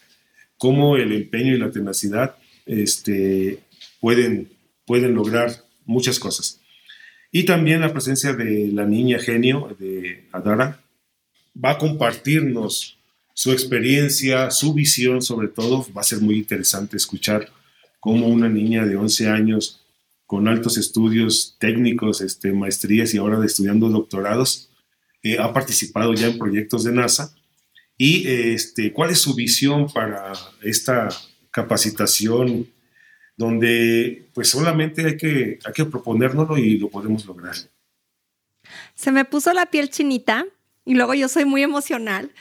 cómo 0.58 0.96
el 0.96 1.12
empeño 1.12 1.54
y 1.54 1.58
la 1.58 1.70
tenacidad 1.70 2.36
este, 2.66 3.60
pueden, 4.00 4.50
pueden 4.84 5.14
lograr 5.14 5.64
muchas 5.86 6.18
cosas. 6.18 6.60
Y 7.30 7.44
también 7.44 7.80
la 7.80 7.92
presencia 7.92 8.32
de 8.32 8.68
la 8.72 8.84
niña 8.84 9.18
genio 9.18 9.76
de 9.78 10.26
Adara 10.32 10.82
va 11.62 11.72
a 11.72 11.78
compartirnos 11.78 12.98
su 13.34 13.52
experiencia, 13.52 14.50
su 14.50 14.74
visión 14.74 15.22
sobre 15.22 15.48
todo. 15.48 15.86
Va 15.96 16.00
a 16.00 16.04
ser 16.04 16.20
muy 16.20 16.36
interesante 16.36 16.96
escuchar 16.96 17.48
cómo 18.00 18.26
una 18.28 18.48
niña 18.48 18.86
de 18.86 18.96
11 18.96 19.28
años 19.28 19.84
con 20.26 20.48
altos 20.48 20.76
estudios 20.76 21.56
técnicos, 21.58 22.20
este, 22.20 22.52
maestrías 22.52 23.14
y 23.14 23.18
ahora 23.18 23.44
estudiando 23.44 23.88
doctorados, 23.88 24.68
eh, 25.22 25.38
ha 25.38 25.52
participado 25.52 26.12
ya 26.14 26.28
en 26.28 26.38
proyectos 26.38 26.84
de 26.84 26.92
NASA 26.92 27.34
y 27.98 28.26
este, 28.28 28.92
cuál 28.92 29.10
es 29.10 29.20
su 29.20 29.34
visión 29.34 29.92
para 29.92 30.32
esta 30.62 31.08
capacitación 31.50 32.68
donde 33.36 34.28
pues 34.32 34.48
solamente 34.48 35.04
hay 35.04 35.16
que, 35.16 35.58
hay 35.64 35.72
que 35.74 35.84
proponérnoslo 35.84 36.56
y 36.56 36.78
lo 36.78 36.88
podemos 36.88 37.26
lograr. 37.26 37.56
Se 38.94 39.10
me 39.10 39.24
puso 39.24 39.52
la 39.52 39.66
piel 39.66 39.90
chinita 39.90 40.46
y 40.84 40.94
luego 40.94 41.14
yo 41.14 41.28
soy 41.28 41.44
muy 41.44 41.62
emocional 41.62 42.32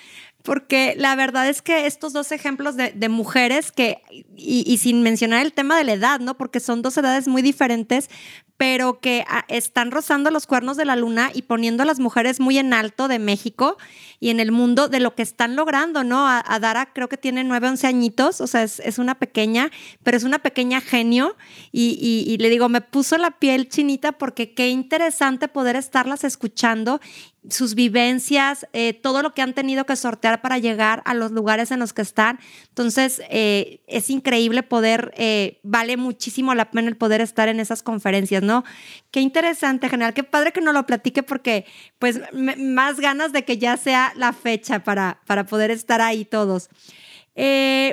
porque 0.48 0.96
la 0.98 1.14
verdad 1.18 1.50
es 1.50 1.62
que 1.62 1.88
estos 1.88 2.14
dos 2.14 2.32
ejemplos 2.32 2.78
de, 2.78 3.10
mujeres 3.10 3.74
que, 3.74 4.02
y, 4.10 4.64
y, 4.66 4.78
sin 4.78 5.04
mencionar 5.04 5.46
el 5.46 5.52
tema 5.52 5.78
de 5.78 5.84
la 5.84 5.92
edad, 5.92 6.22
¿no? 6.22 6.38
Porque 6.38 6.62
son 6.62 6.82
dos 6.82 6.98
edades 6.98 7.28
muy 7.28 7.42
diferentes, 7.42 8.10
pero 8.56 9.02
que 9.02 9.26
ah, 9.28 9.44
están 9.50 9.92
rozando 9.92 10.32
los 10.32 10.48
cuernos 10.48 10.78
de 10.78 10.86
la 10.86 10.96
luna 10.96 11.32
y 11.34 11.42
poniendo 11.42 11.84
a 11.84 11.86
las 11.86 12.00
mujeres 12.00 12.40
muy 12.40 12.58
en 12.58 12.74
alto 12.74 13.10
de 13.10 13.20
México 13.20 13.78
y 14.22 14.30
en 14.30 14.40
el 14.40 14.54
mundo 14.54 14.88
de 14.88 15.02
lo 15.02 15.16
que 15.16 15.22
están 15.22 15.58
logrando, 15.58 16.06
¿no? 16.06 16.26
A, 16.28 16.60
Dara 16.62 16.94
creo 16.94 17.10
que 17.10 17.18
tiene 17.18 17.44
nueve, 17.44 17.68
once 17.68 17.86
añitos, 17.86 18.40
o 18.40 18.48
sea, 18.48 18.64
es, 18.64 18.98
una 18.98 19.16
pequeña, 19.16 19.70
pero 20.02 20.16
es 20.16 20.24
una 20.24 20.40
pequeña 20.40 20.80
genio 20.80 21.36
y, 21.74 22.26
y 22.26 22.38
le 22.38 22.50
digo, 22.50 22.70
me 22.70 22.80
puso 22.80 23.18
la 23.18 23.32
piel 23.32 23.68
chinita 23.68 24.14
porque 24.14 24.54
qué 24.54 24.70
interesante 24.70 25.50
poder 25.50 25.76
estarlas 25.76 26.24
escuchando 26.24 27.02
sus 27.50 27.76
vivencias, 27.76 28.68
eh, 28.74 28.94
todo 28.94 29.22
lo 29.22 29.34
que 29.34 29.42
han 29.42 29.54
tenido 29.54 29.86
que 29.86 29.96
sortear 29.96 30.42
para 30.42 30.58
llegar 30.58 31.02
a 31.06 31.14
los 31.14 31.32
lugares 31.32 31.72
en 31.72 31.80
los 31.80 31.94
que 31.94 32.02
están. 32.02 32.40
Entonces, 32.70 33.22
eh, 33.30 33.82
es 33.88 34.10
increíble 34.10 34.64
poder, 34.64 35.14
eh, 35.18 35.60
vale 35.64 35.98
muchísimo 35.98 36.56
la 36.56 36.72
pena 36.72 36.88
el 36.88 36.98
poder 36.98 37.22
estar 37.22 37.48
en 37.48 37.60
esas 37.60 37.84
conferencias, 37.84 38.44
¿no? 38.44 38.64
Qué 39.12 39.22
interesante, 39.22 39.90
general, 39.90 40.14
qué 40.14 40.24
padre 40.24 40.52
que 40.52 40.62
no 40.62 40.74
lo 40.74 40.86
platique 40.86 41.24
porque, 41.24 41.66
pues, 42.00 42.22
más 42.34 43.00
ganas 43.00 43.32
de 43.32 43.46
que 43.46 43.58
ya 43.58 43.78
sea 43.78 44.14
la 44.16 44.34
fecha 44.34 44.84
para, 44.84 45.22
para 45.26 45.46
poder 45.46 45.72
estar 45.72 46.02
ahí 46.02 46.26
todos. 46.26 46.70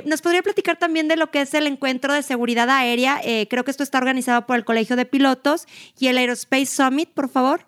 ¿Nos 0.07 0.23
podría 0.23 0.43
platicar 0.43 0.79
también 0.79 1.07
de 1.07 1.17
lo 1.17 1.31
que 1.31 1.43
es 1.43 1.53
el 1.53 1.67
encuentro 1.67 2.15
de 2.15 2.23
seguridad 2.23 2.71
aérea? 2.71 3.21
creo 3.51 3.63
que 3.63 3.71
esto 3.71 3.83
está 3.83 3.99
organizado 3.99 4.47
por 4.47 4.57
el 4.57 4.65
Colegio 4.65 4.97
de 4.97 5.05
Pilotos 5.05 5.67
y 5.99 6.07
el 6.07 6.17
Aerospace 6.17 6.65
Summit, 6.65 7.11
por 7.11 7.29
favor. 7.29 7.67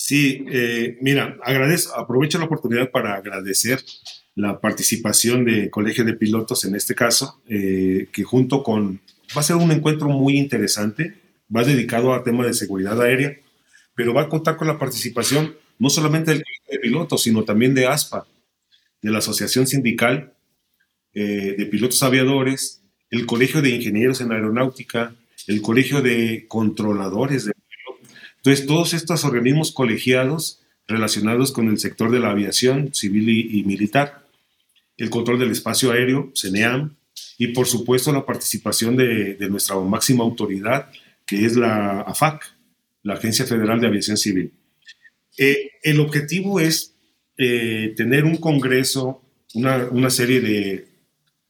Sí, 0.00 0.44
eh, 0.52 0.96
mira, 1.00 1.36
agradezco, 1.42 1.96
aprovecho 1.96 2.38
la 2.38 2.44
oportunidad 2.44 2.88
para 2.92 3.16
agradecer 3.16 3.84
la 4.36 4.60
participación 4.60 5.44
de 5.44 5.70
Colegio 5.70 6.04
de 6.04 6.14
Pilotos 6.14 6.64
en 6.64 6.76
este 6.76 6.94
caso, 6.94 7.42
eh, 7.48 8.06
que 8.12 8.22
junto 8.22 8.62
con, 8.62 9.00
va 9.36 9.40
a 9.40 9.42
ser 9.42 9.56
un 9.56 9.72
encuentro 9.72 10.08
muy 10.08 10.38
interesante, 10.38 11.14
va 11.54 11.64
dedicado 11.64 12.14
a 12.14 12.22
tema 12.22 12.46
de 12.46 12.54
seguridad 12.54 13.02
aérea, 13.02 13.40
pero 13.96 14.14
va 14.14 14.22
a 14.22 14.28
contar 14.28 14.56
con 14.56 14.68
la 14.68 14.78
participación 14.78 15.56
no 15.80 15.90
solamente 15.90 16.30
del 16.30 16.44
Colegio 16.44 16.70
de 16.70 16.78
Pilotos, 16.78 17.22
sino 17.24 17.42
también 17.42 17.74
de 17.74 17.88
ASPA, 17.88 18.24
de 19.02 19.10
la 19.10 19.18
Asociación 19.18 19.66
Sindical 19.66 20.32
eh, 21.12 21.56
de 21.58 21.66
Pilotos 21.66 22.04
Aviadores, 22.04 22.84
el 23.10 23.26
Colegio 23.26 23.62
de 23.62 23.70
Ingenieros 23.70 24.20
en 24.20 24.30
Aeronáutica, 24.30 25.16
el 25.48 25.60
Colegio 25.60 26.02
de 26.02 26.44
Controladores 26.46 27.46
de 27.46 27.52
entonces, 28.38 28.66
todos 28.66 28.94
estos 28.94 29.24
organismos 29.24 29.72
colegiados 29.72 30.60
relacionados 30.86 31.52
con 31.52 31.68
el 31.68 31.78
sector 31.78 32.10
de 32.10 32.20
la 32.20 32.30
aviación 32.30 32.94
civil 32.94 33.28
y, 33.28 33.62
militar, 33.64 34.24
el 34.96 35.10
control 35.10 35.38
del 35.38 35.50
espacio 35.50 35.92
aéreo, 35.92 36.32
CENEAM, 36.34 36.96
y 37.36 37.48
por 37.48 37.66
supuesto 37.66 38.12
la 38.12 38.24
participación 38.24 38.96
de, 38.96 39.36
nuestra 39.50 39.76
máxima 39.76 40.24
autoridad, 40.24 40.90
que 41.26 41.44
es 41.44 41.56
la 41.56 42.00
AFAC, 42.00 42.42
la 43.02 43.14
Agencia 43.14 43.44
Federal 43.44 43.80
de 43.80 43.86
Aviación 43.86 44.16
Civil. 44.16 44.52
Eh, 45.36 45.72
el 45.82 46.00
objetivo 46.00 46.58
es 46.58 46.94
eh, 47.36 47.92
tener 47.96 48.24
un 48.24 48.36
congreso, 48.36 49.22
una, 49.54 50.10
serie 50.10 50.40
de 50.40 50.88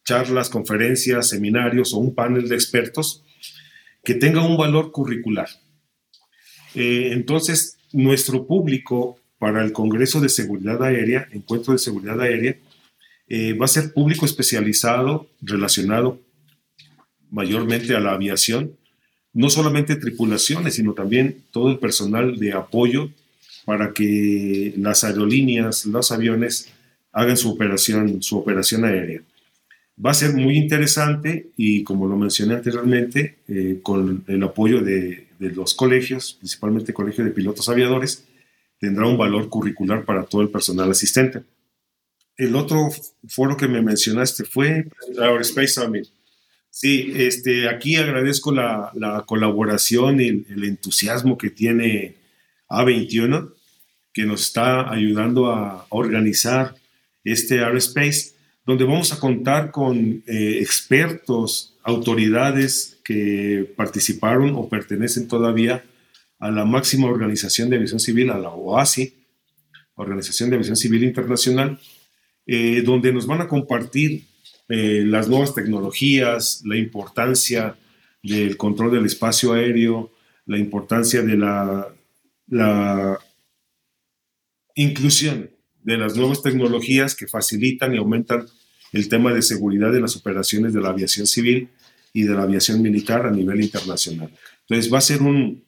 charlas, 0.05 0.51
conferencias, 0.51 1.29
seminarios 1.29 1.93
o 1.93 1.99
un 1.99 2.15
panel 2.15 2.49
de 2.49 2.55
expertos 2.55 3.25
que 4.05 4.15
tenga 4.15 4.45
un 4.45 4.57
valor 4.57 4.91
curricular. 4.91 5.49
Eh, 6.79 7.13
entonces, 7.13 7.77
nuestro 7.93 8.47
público 8.47 9.19
para 9.41 9.65
el 9.65 9.73
Congreso 9.73 10.21
de 10.21 10.29
Seguridad 10.29 10.81
Aérea, 10.81 11.27
Encuentro 11.33 11.73
de 11.73 11.81
Seguridad 11.81 12.21
Aérea, 12.21 12.57
eh, 13.27 13.53
va 13.55 13.65
a 13.65 13.69
ser 13.69 13.93
público 13.93 14.25
especializado 14.25 15.29
relacionado 15.41 16.21
mayormente 17.33 17.97
a 17.97 18.01
la 18.01 18.13
aviación, 18.13 18.77
no 19.33 19.51
solamente 19.51 19.97
tripulaciones, 19.97 20.77
sino 20.77 20.93
también 20.93 21.43
todo 21.51 21.69
el 21.69 21.81
personal 21.81 22.39
de 22.39 22.53
apoyo 22.53 23.11
para 23.65 23.93
que 23.93 24.73
las 24.77 25.03
aerolíneas, 25.03 25.85
los 25.85 26.13
aviones 26.13 26.69
hagan 27.11 27.37
su 27.37 27.51
operación, 27.51 28.23
su 28.23 28.39
operación 28.39 28.85
aérea. 28.85 29.21
Va 30.05 30.13
a 30.13 30.15
ser 30.15 30.33
muy 30.33 30.57
interesante 30.57 31.49
y 31.57 31.83
como 31.83 32.07
lo 32.07 32.17
mencioné 32.17 32.55
anteriormente, 32.55 33.39
eh, 33.49 33.81
con 33.83 34.23
el 34.29 34.43
apoyo 34.45 34.81
de 34.81 35.28
de 35.39 35.51
los 35.51 35.75
colegios, 35.75 36.35
principalmente 36.39 36.93
Colegio 36.93 37.25
de 37.25 37.31
Pilotos 37.31 37.69
Aviadores, 37.69 38.25
tendrá 38.79 39.07
un 39.07 39.19
valor 39.19 39.49
curricular 39.49 40.05
para 40.05 40.25
todo 40.25 40.43
el 40.43 40.51
personal 40.51 40.91
asistente. 40.91 41.43
El 42.37 42.55
otro 42.55 42.89
foro 43.29 43.57
que 43.57 43.69
me 43.69 43.83
mencionaste 43.83 44.45
fue 44.45 44.87
Aerospace 45.19 45.69
Summit. 45.69 46.07
Sí, 46.71 47.13
este, 47.17 47.69
aquí 47.69 47.97
agradezco 47.97 48.53
la, 48.53 48.93
la 48.95 49.25
colaboración 49.27 50.21
y 50.21 50.29
el, 50.29 50.47
el, 50.49 50.65
entusiasmo 50.65 51.37
que 51.37 51.51
tiene 51.51 52.15
A21, 52.69 53.53
que 54.13 54.25
nos 54.25 54.43
está 54.43 54.93
ayudando 54.93 55.47
a 55.51 55.87
organizar 55.89 56.77
este 57.25 57.65
Aerospace, 57.65 58.35
donde 58.65 58.85
vamos 58.85 59.13
a 59.13 59.19
contar 59.19 59.71
con 59.71 60.23
eh, 60.27 60.59
expertos, 60.61 61.75
autoridades 61.83 62.98
que 63.09 63.73
participaron 63.75 64.55
o 64.55 64.69
pertenecen 64.69 65.29
todavía 65.29 65.83
a 66.39 66.51
la 66.51 66.67
máxima 66.67 67.07
organización 67.09 67.71
de 67.71 67.77
aviación 67.77 68.01
civil, 68.01 68.29
a 68.29 68.39
la 68.39 68.51
OASI, 68.51 69.15
Organización 69.95 70.51
de 70.51 70.57
Aviación 70.57 70.77
Civil 70.77 71.05
Internacional, 71.05 71.81
eh, 72.47 72.83
donde 72.85 73.11
nos 73.15 73.27
van 73.27 73.41
a 73.41 73.49
compartir 73.49 74.27
eh, 74.69 75.05
las 75.07 75.27
nuevas 75.27 75.55
tecnologías, 75.55 76.61
la 76.67 76.77
importancia 76.77 77.79
del 78.23 78.59
control 78.59 78.93
del 78.93 79.07
espacio 79.07 79.55
aéreo, 79.55 80.13
la 80.45 80.59
importancia 80.59 81.23
de 81.23 81.37
la, 81.39 81.89
la 82.47 83.19
inclusión 84.75 85.49
de 85.83 85.97
las 85.97 86.15
nuevas 86.15 86.43
tecnologías 86.43 87.15
que 87.15 87.27
facilitan 87.27 87.95
y 87.95 87.97
aumentan 87.97 88.45
el 88.93 89.09
tema 89.09 89.33
de 89.33 89.41
seguridad 89.41 89.93
de 89.93 90.03
las 90.03 90.15
operaciones 90.15 90.75
de 90.75 90.83
la 90.83 90.91
aviación 90.91 91.27
civil 91.27 91.71
y 92.13 92.23
de 92.23 92.35
la 92.35 92.43
aviación 92.43 92.83
militar 92.83 93.27
a 93.27 93.31
nivel 93.31 93.61
internacional. 93.63 94.31
Entonces 94.63 94.93
va 94.93 94.99
a 94.99 95.03
ser 95.03 95.23
un, 95.23 95.65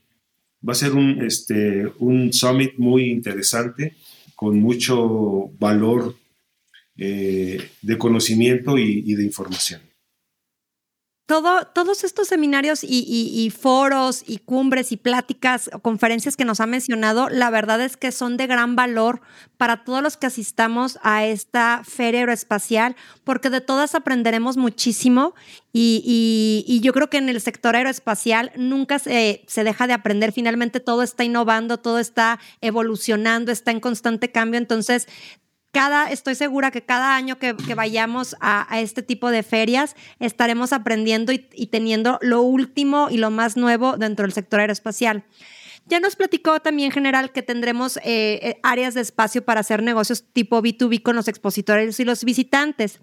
va 0.67 0.73
a 0.73 0.77
ser 0.77 0.93
un, 0.93 1.23
este, 1.25 1.87
un 1.99 2.33
summit 2.33 2.73
muy 2.79 3.11
interesante, 3.11 3.97
con 4.35 4.59
mucho 4.59 5.51
valor 5.59 6.17
eh, 6.97 7.59
de 7.83 7.99
conocimiento 7.99 8.79
y, 8.79 9.05
y 9.07 9.15
de 9.15 9.25
información 9.25 9.90
todos 11.31 12.03
estos 12.03 12.27
seminarios 12.27 12.81
y, 12.83 13.53
foros 13.57 14.25
y 14.27 14.39
cumbres 14.39 14.91
y 14.91 14.97
pláticas 14.97 15.71
o 15.73 15.79
conferencias 15.79 16.37
que 16.37 16.45
nos 16.45 16.59
ha 16.61 16.67
mencionado, 16.67 17.29
la 17.29 17.51
verdad 17.51 17.81
es 17.81 17.97
que 17.97 18.11
son 18.11 18.37
de 18.37 18.49
gran 18.49 18.75
valor 18.75 19.21
para 19.57 19.85
todos 19.85 20.03
los 20.03 20.17
que 20.17 20.27
asistamos 20.27 20.99
a 21.03 21.25
esta 21.25 21.83
feria 21.85 22.21
aeroespacial, 22.21 22.97
porque 23.23 23.49
de 23.49 23.61
todas 23.61 23.95
aprenderemos 23.95 24.57
muchísimo 24.57 25.35
y, 25.73 26.81
yo 26.83 26.93
creo 26.93 27.11
que 27.11 27.19
en 27.19 27.29
el 27.29 27.41
sector 27.41 27.77
aeroespacial 27.77 28.51
nunca 28.57 28.99
se, 28.99 29.45
se 29.47 29.63
deja 29.63 29.87
de 29.87 29.93
aprender, 29.93 30.33
finalmente 30.33 30.81
todo 30.81 31.03
está 31.03 31.23
innovando, 31.23 31.79
todo 31.79 32.01
está 32.01 32.41
evolucionando, 32.61 33.53
está 33.53 33.71
en 33.71 33.81
constante 33.81 34.33
cambio, 34.33 34.59
entonces 34.59 35.07
cada, 35.73 36.11
estoy 36.11 36.35
segura 36.35 36.71
que 36.71 36.83
cada 36.83 37.15
año 37.15 37.39
que, 37.39 37.55
vayamos 37.75 38.37
a, 38.41 38.67
este 38.81 39.03
tipo 39.03 39.31
de 39.31 39.43
ferias 39.43 39.95
estaremos 40.19 40.73
aprendiendo 40.73 41.33
y, 41.33 41.67
teniendo 41.67 42.19
lo 42.23 42.43
último 42.43 43.09
y 43.11 43.19
lo 43.19 43.31
más 43.31 43.57
nuevo 43.57 43.97
dentro 43.97 44.25
del 44.25 44.33
sector 44.33 44.61
aeroespacial. 44.61 45.25
Ya 45.87 46.01
nos 46.01 46.17
platicó 46.17 46.61
también 46.61 46.91
general 46.91 47.33
que 47.33 47.43
tendremos 47.43 47.97
eh, 47.99 48.03
eh, 48.05 48.61
áreas 48.63 48.95
de 48.95 49.01
espacio 49.01 49.45
para 49.45 49.61
hacer 49.61 49.83
negocios 49.83 50.25
tipo 50.33 50.61
B2B 50.61 51.03
con 51.03 51.17
los 51.17 51.29
expositores 51.29 51.99
y 52.01 52.05
los 52.05 52.25
visitantes 52.25 53.01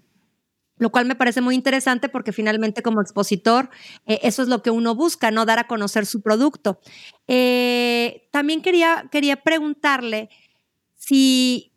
lo 0.80 0.90
cual 0.90 1.06
me 1.06 1.16
parece 1.16 1.40
muy 1.40 1.56
interesante 1.56 2.08
porque 2.08 2.30
finalmente 2.30 2.82
como 2.82 3.00
expositor 3.00 3.68
eh, 4.06 4.20
eso 4.22 4.42
es 4.42 4.48
lo 4.48 4.62
que 4.62 4.70
uno 4.70 4.94
busca, 4.94 5.32
no 5.32 5.44
dar 5.44 5.58
a 5.58 5.66
conocer 5.66 6.06
su 6.06 6.22
producto. 6.22 6.78
también 8.30 8.62
quería, 8.62 9.08
quería 9.10 9.42
preguntarle 9.42 10.30
si 10.94 11.72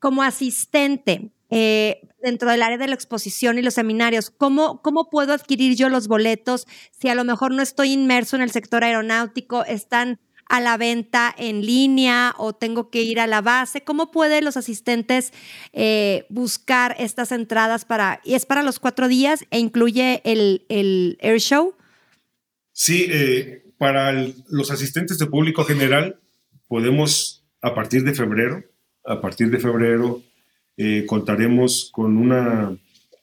como 0.00 0.22
asistente 0.22 1.30
eh, 1.50 2.08
dentro 2.22 2.50
del 2.50 2.62
área 2.62 2.78
de 2.78 2.88
la 2.88 2.94
exposición 2.94 3.58
y 3.58 3.62
los 3.62 3.74
seminarios, 3.74 4.30
¿cómo, 4.30 4.82
¿cómo 4.82 5.10
puedo 5.10 5.32
adquirir 5.32 5.76
yo 5.76 5.88
los 5.88 6.08
boletos 6.08 6.66
si 6.90 7.08
a 7.08 7.14
lo 7.14 7.24
mejor 7.24 7.52
no 7.52 7.62
estoy 7.62 7.92
inmerso 7.92 8.36
en 8.36 8.42
el 8.42 8.50
sector 8.50 8.84
aeronáutico, 8.84 9.64
están 9.64 10.20
a 10.46 10.60
la 10.60 10.76
venta 10.76 11.32
en 11.36 11.64
línea 11.64 12.34
o 12.36 12.52
tengo 12.52 12.90
que 12.90 13.02
ir 13.02 13.20
a 13.20 13.26
la 13.26 13.40
base? 13.40 13.82
¿Cómo 13.82 14.10
pueden 14.10 14.44
los 14.44 14.56
asistentes 14.56 15.32
eh, 15.72 16.26
buscar 16.28 16.96
estas 16.98 17.32
entradas 17.32 17.84
para, 17.84 18.20
y 18.24 18.34
es 18.34 18.46
para 18.46 18.62
los 18.62 18.78
cuatro 18.78 19.08
días 19.08 19.44
e 19.50 19.58
incluye 19.58 20.22
el, 20.24 20.66
el? 20.68 21.18
Sí, 22.72 23.06
eh, 23.10 23.64
para 23.78 24.12
los 24.12 24.70
asistentes 24.70 25.18
de 25.18 25.26
público 25.26 25.64
general 25.64 26.20
podemos 26.68 27.44
a 27.60 27.74
partir 27.74 28.04
de 28.04 28.14
febrero 28.14 28.69
a 29.04 29.20
partir 29.20 29.50
de 29.50 29.58
febrero 29.58 30.22
eh, 30.76 31.04
contaremos 31.06 31.90
con 31.92 32.16
una, 32.16 32.76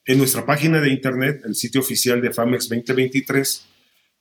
en 0.05 0.17
nuestra 0.17 0.45
página 0.45 0.79
de 0.79 0.89
internet, 0.89 1.41
el 1.45 1.55
sitio 1.55 1.81
oficial 1.81 2.21
de 2.21 2.31
FAMEX 2.31 2.69
2023, 2.69 3.65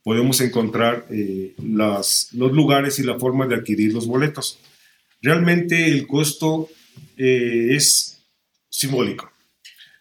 podemos 0.02 0.40
encontrar 0.40 1.07
eh, 1.11 1.54
los 1.59 2.30
lugares 2.32 2.98
y 2.98 3.02
la 3.02 3.18
forma 3.18 3.46
de 3.46 3.57
adquirir 3.57 3.92
los 3.92 4.07
boletos. 4.07 4.59
Realmente 5.20 5.86
el 5.86 6.07
costo 6.07 6.68
eh, 7.16 7.68
es 7.70 8.22
simbólico. 8.68 9.30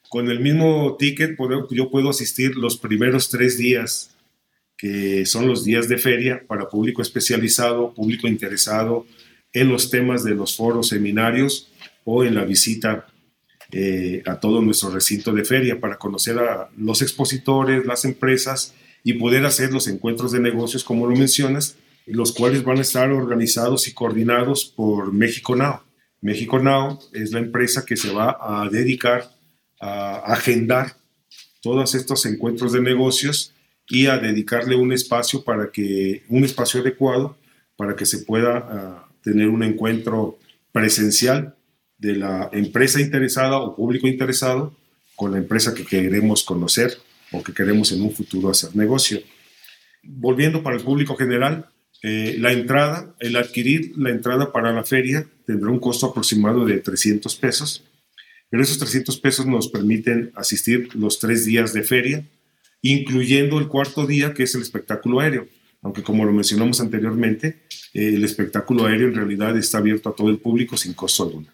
Con 0.09 0.29
el 0.29 0.39
mismo 0.39 0.95
ticket 0.97 1.35
yo 1.71 1.89
puedo 1.89 2.09
asistir 2.09 2.55
los 2.55 2.77
primeros 2.77 3.29
tres 3.29 3.57
días, 3.57 4.15
que 4.77 5.25
son 5.25 5.47
los 5.47 5.65
días 5.65 5.89
de 5.89 5.97
feria 5.97 6.43
para 6.47 6.69
público 6.69 7.01
especializado, 7.01 7.93
público 7.93 8.27
interesado, 8.27 9.05
en 9.55 9.69
los 9.69 9.89
temas 9.89 10.23
de 10.23 10.35
los 10.35 10.55
foros, 10.55 10.89
seminarios 10.89 11.69
o 12.03 12.23
en 12.23 12.35
la 12.35 12.43
visita 12.43 13.07
eh, 13.71 14.21
a 14.27 14.39
todo 14.39 14.61
nuestro 14.61 14.91
recinto 14.91 15.31
de 15.31 15.45
feria 15.45 15.79
para 15.79 15.97
conocer 15.97 16.37
a 16.37 16.69
los 16.77 17.01
expositores, 17.01 17.85
las 17.85 18.05
empresas 18.05 18.73
y 19.03 19.13
poder 19.13 19.45
hacer 19.45 19.71
los 19.71 19.87
encuentros 19.87 20.33
de 20.33 20.41
negocios, 20.41 20.83
como 20.83 21.07
lo 21.07 21.15
mencionas, 21.15 21.77
los 22.05 22.33
cuales 22.33 22.63
van 22.63 22.77
a 22.77 22.81
estar 22.81 23.11
organizados 23.11 23.87
y 23.87 23.93
coordinados 23.93 24.65
por 24.65 25.13
México 25.13 25.55
Now. 25.55 25.79
México 26.21 26.59
Now 26.59 26.99
es 27.13 27.31
la 27.31 27.39
empresa 27.39 27.85
que 27.85 27.95
se 27.95 28.11
va 28.11 28.37
a 28.39 28.69
dedicar 28.69 29.31
a 29.79 30.17
agendar 30.33 30.97
todos 31.61 31.95
estos 31.95 32.25
encuentros 32.25 32.73
de 32.73 32.81
negocios 32.81 33.53
y 33.87 34.07
a 34.07 34.17
dedicarle 34.17 34.75
un 34.75 34.91
espacio 34.91 35.43
para 35.43 35.71
que 35.71 36.23
un 36.27 36.43
espacio 36.43 36.81
adecuado 36.81 37.37
para 37.77 37.95
que 37.95 38.05
se 38.05 38.19
pueda 38.19 38.57
ah, 38.57 39.04
tener 39.25 39.49
un 39.49 39.63
encuentro 39.63 40.37
presencial 40.71 41.55
de 41.97 42.15
la 42.15 42.49
empresa 42.53 43.01
interesada 43.01 43.57
o 43.57 43.75
público 43.75 44.07
interesado 44.07 44.77
con 45.15 45.31
la 45.31 45.39
empresa 45.39 45.73
que 45.73 45.83
queremos 45.83 46.43
conocer 46.43 46.95
o 47.31 47.41
que 47.41 47.51
queremos 47.51 47.91
en 47.91 48.03
un 48.03 48.11
futuro 48.11 48.51
hacer 48.51 48.75
negocio. 48.75 49.19
Volviendo 50.03 50.61
para 50.61 50.77
el 50.77 50.83
público 50.83 51.15
general, 51.15 51.69
eh, 52.03 52.35
la 52.37 52.51
entrada, 52.51 53.15
el 53.19 53.35
adquirir 53.35 53.93
la 53.97 54.11
entrada 54.11 54.51
para 54.51 54.71
la 54.71 54.83
feria 54.83 55.25
tendrá 55.47 55.71
un 55.71 55.79
costo 55.79 56.05
aproximado 56.05 56.63
de 56.63 56.77
300 56.77 57.35
pesos, 57.35 57.83
pero 58.51 58.61
esos 58.61 58.77
300 58.77 59.17
pesos 59.17 59.47
nos 59.47 59.69
permiten 59.69 60.31
asistir 60.35 60.89
los 60.93 61.17
tres 61.17 61.45
días 61.45 61.73
de 61.73 61.81
feria, 61.81 62.23
incluyendo 62.83 63.57
el 63.57 63.69
cuarto 63.69 64.05
día 64.05 64.35
que 64.35 64.43
es 64.43 64.53
el 64.53 64.61
espectáculo 64.61 65.19
aéreo, 65.19 65.47
aunque 65.81 66.03
como 66.03 66.25
lo 66.25 66.31
mencionamos 66.31 66.79
anteriormente, 66.79 67.64
el 67.95 68.25
espectáculo 68.25 68.85
aéreo 68.85 69.07
en 69.07 69.15
realidad 69.15 69.55
está 69.57 69.77
abierto 69.77 70.09
a 70.09 70.15
todo 70.15 70.29
el 70.29 70.37
público 70.37 70.75
sin 70.75 70.93
costo 70.93 71.23
alguno. 71.23 71.47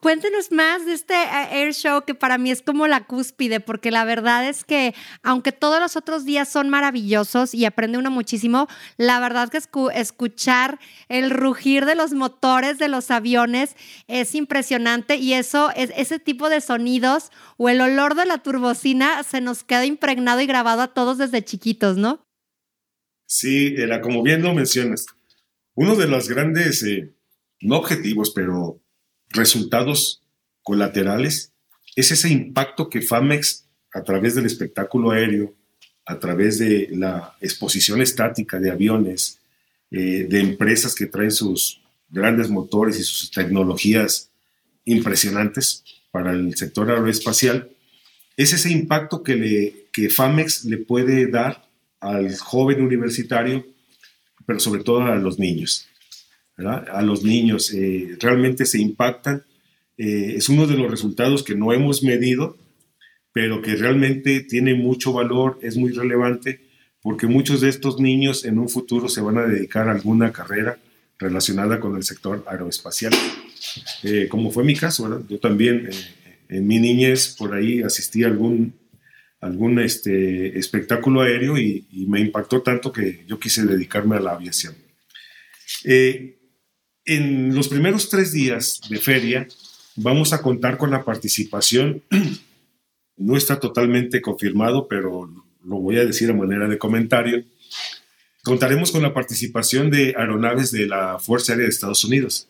Cuéntenos 0.00 0.52
más 0.52 0.84
de 0.84 0.92
este 0.92 1.14
eh, 1.14 1.62
Air 1.62 1.72
Show 1.72 2.04
que 2.04 2.14
para 2.14 2.36
mí 2.36 2.50
es 2.50 2.60
como 2.60 2.86
la 2.86 3.06
cúspide, 3.06 3.60
porque 3.60 3.90
la 3.90 4.04
verdad 4.04 4.46
es 4.46 4.62
que 4.62 4.94
aunque 5.22 5.50
todos 5.50 5.80
los 5.80 5.96
otros 5.96 6.26
días 6.26 6.46
son 6.46 6.68
maravillosos 6.68 7.54
y 7.54 7.64
aprende 7.64 7.96
uno 7.96 8.10
muchísimo, 8.10 8.68
la 8.98 9.18
verdad 9.18 9.48
que 9.48 9.58
escuchar 9.94 10.78
el 11.08 11.30
rugir 11.30 11.86
de 11.86 11.94
los 11.94 12.12
motores 12.12 12.78
de 12.78 12.88
los 12.88 13.10
aviones 13.10 13.76
es 14.06 14.34
impresionante 14.34 15.16
y 15.16 15.32
eso, 15.32 15.70
es, 15.74 15.90
ese 15.96 16.18
tipo 16.18 16.50
de 16.50 16.60
sonidos 16.60 17.32
o 17.56 17.70
el 17.70 17.80
olor 17.80 18.14
de 18.14 18.26
la 18.26 18.38
turbocina 18.38 19.22
se 19.22 19.40
nos 19.40 19.64
queda 19.64 19.86
impregnado 19.86 20.42
y 20.42 20.46
grabado 20.46 20.82
a 20.82 20.92
todos 20.92 21.16
desde 21.16 21.42
chiquitos, 21.42 21.96
¿no? 21.96 22.22
Sí, 23.26 23.74
era 23.78 24.02
como 24.02 24.22
bien 24.22 24.42
lo 24.42 24.52
mencionas. 24.52 25.06
Uno 25.74 25.96
de 25.96 26.06
los 26.06 26.28
grandes, 26.28 26.82
eh, 26.82 27.10
no 27.60 27.76
objetivos, 27.78 28.30
pero 28.30 28.80
resultados 29.30 30.22
colaterales 30.62 31.52
es 31.96 32.10
ese 32.10 32.28
impacto 32.28 32.88
que 32.88 33.02
FAMEX, 33.02 33.66
a 33.92 34.02
través 34.02 34.34
del 34.34 34.46
espectáculo 34.46 35.10
aéreo, 35.10 35.54
a 36.06 36.18
través 36.18 36.58
de 36.58 36.88
la 36.92 37.36
exposición 37.40 38.00
estática 38.02 38.58
de 38.58 38.70
aviones, 38.70 39.38
eh, 39.90 40.26
de 40.28 40.40
empresas 40.40 40.94
que 40.94 41.06
traen 41.06 41.30
sus 41.30 41.80
grandes 42.08 42.50
motores 42.50 42.98
y 42.98 43.04
sus 43.04 43.30
tecnologías 43.30 44.30
impresionantes 44.84 45.84
para 46.10 46.32
el 46.32 46.56
sector 46.56 46.90
aeroespacial, 46.90 47.70
es 48.36 48.52
ese 48.52 48.70
impacto 48.70 49.22
que, 49.22 49.36
le, 49.36 49.86
que 49.92 50.10
FAMEX 50.10 50.64
le 50.64 50.78
puede 50.78 51.26
dar 51.28 51.68
al 52.00 52.36
joven 52.36 52.82
universitario, 52.82 53.64
pero 54.46 54.60
sobre 54.60 54.82
todo 54.82 55.02
a 55.02 55.16
los 55.16 55.38
niños 55.38 55.88
a 56.56 57.02
los 57.02 57.22
niños. 57.22 57.72
Eh, 57.72 58.16
realmente 58.20 58.64
se 58.66 58.80
impactan. 58.80 59.42
Eh, 59.96 60.34
es 60.36 60.48
uno 60.48 60.66
de 60.66 60.76
los 60.76 60.90
resultados 60.90 61.42
que 61.42 61.54
no 61.54 61.72
hemos 61.72 62.02
medido, 62.02 62.56
pero 63.32 63.62
que 63.62 63.76
realmente 63.76 64.40
tiene 64.40 64.74
mucho 64.74 65.12
valor, 65.12 65.58
es 65.62 65.76
muy 65.76 65.92
relevante, 65.92 66.60
porque 67.02 67.26
muchos 67.26 67.60
de 67.60 67.68
estos 67.68 68.00
niños 68.00 68.44
en 68.44 68.58
un 68.58 68.68
futuro 68.68 69.08
se 69.08 69.20
van 69.20 69.38
a 69.38 69.46
dedicar 69.46 69.88
a 69.88 69.92
alguna 69.92 70.32
carrera 70.32 70.78
relacionada 71.18 71.80
con 71.80 71.96
el 71.96 72.04
sector 72.04 72.44
aeroespacial. 72.46 73.12
Eh, 74.02 74.28
como 74.28 74.50
fue 74.50 74.64
mi 74.64 74.74
caso, 74.74 75.24
yo 75.28 75.38
también 75.38 75.90
en 76.48 76.66
mi 76.66 76.78
niñez 76.78 77.34
por 77.36 77.54
ahí 77.54 77.82
asistí 77.82 78.24
a 78.24 78.28
algún, 78.28 78.74
algún 79.44 79.78
este, 79.78 80.58
espectáculo 80.58 81.20
aéreo 81.20 81.58
y, 81.58 81.86
me 82.08 82.20
impactó 82.20 82.62
tanto 82.62 82.92
que 82.92 83.24
yo 83.26 83.38
quise 83.38 83.64
dedicarme 83.64 84.16
a 84.16 84.20
la 84.20 84.32
aviación. 84.32 84.74
En 87.06 87.54
los 87.54 87.68
primeros 87.68 88.08
tres 88.08 88.32
días 88.32 88.80
de 88.88 88.98
feria 88.98 89.46
vamos 89.96 90.32
a 90.32 90.40
contar 90.40 90.78
con 90.78 90.90
la 90.90 91.04
participación, 91.04 92.02
no 93.16 93.36
está 93.36 93.60
totalmente 93.60 94.22
confirmado, 94.22 94.88
pero 94.88 95.30
lo 95.64 95.76
voy 95.76 95.98
a 95.98 96.06
decir 96.06 96.30
a 96.30 96.34
manera 96.34 96.66
de 96.66 96.78
comentario. 96.78 97.44
Contaremos 98.42 98.90
con 98.90 99.02
la 99.02 99.14
participación 99.14 99.90
de 99.90 100.14
aeronaves 100.16 100.70
de 100.70 100.86
la 100.86 101.18
Fuerza 101.18 101.52
Aérea 101.52 101.66
de 101.66 101.70
Estados 101.70 102.04
Unidos. 102.04 102.48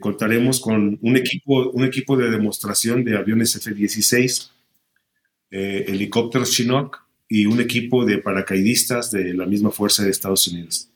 Contaremos 0.00 0.60
con 0.60 0.98
un 1.00 1.16
equipo, 1.16 1.70
un 1.70 1.84
equipo 1.84 2.16
de 2.16 2.30
demostración 2.30 3.04
de 3.04 3.16
aviones 3.16 3.54
F-16, 3.56 4.51
eh, 5.52 5.84
helicópteros 5.86 6.50
Chinook 6.50 6.98
y 7.28 7.46
un 7.46 7.60
equipo 7.60 8.04
de 8.04 8.18
paracaidistas 8.18 9.10
de 9.10 9.32
la 9.32 9.46
misma 9.46 9.70
Fuerza 9.70 10.04
de 10.04 10.10
Estados 10.10 10.46
Unidos. 10.48 10.90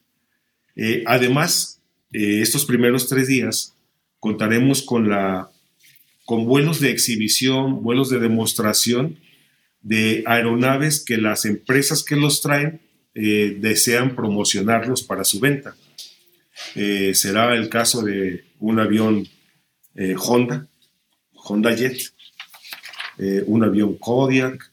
Eh, 0.76 1.02
además, 1.07 1.80
eh, 2.12 2.40
estos 2.42 2.66
primeros 2.66 3.09
tres 3.09 3.26
días 3.26 3.74
contaremos 4.20 4.82
con, 4.82 5.09
la, 5.09 5.50
con 6.26 6.44
vuelos 6.44 6.80
de 6.80 6.90
exhibición, 6.90 7.82
vuelos 7.82 8.11
de 8.11 8.18
demostración 8.18 9.18
de 9.80 10.24
aeronaves 10.26 11.02
que 11.02 11.16
las 11.16 11.46
empresas 11.46 12.04
que 12.04 12.16
los 12.16 12.42
traen 12.42 12.82
eh, 13.14 13.57
desean 13.59 14.14
promocionarlos 14.14 15.02
para 15.02 15.24
su 15.24 15.40
venta. 15.40 15.74
Será 16.74 17.54
el 17.54 17.68
caso 17.68 18.02
de 18.02 18.44
un 18.61 18.78
avión 18.78 19.28
Honda, 20.18 20.66
Honda 21.32 21.74
Jet, 21.74 21.98
un 23.19 23.64
avión 23.64 23.95
Kodiak, 23.95 24.71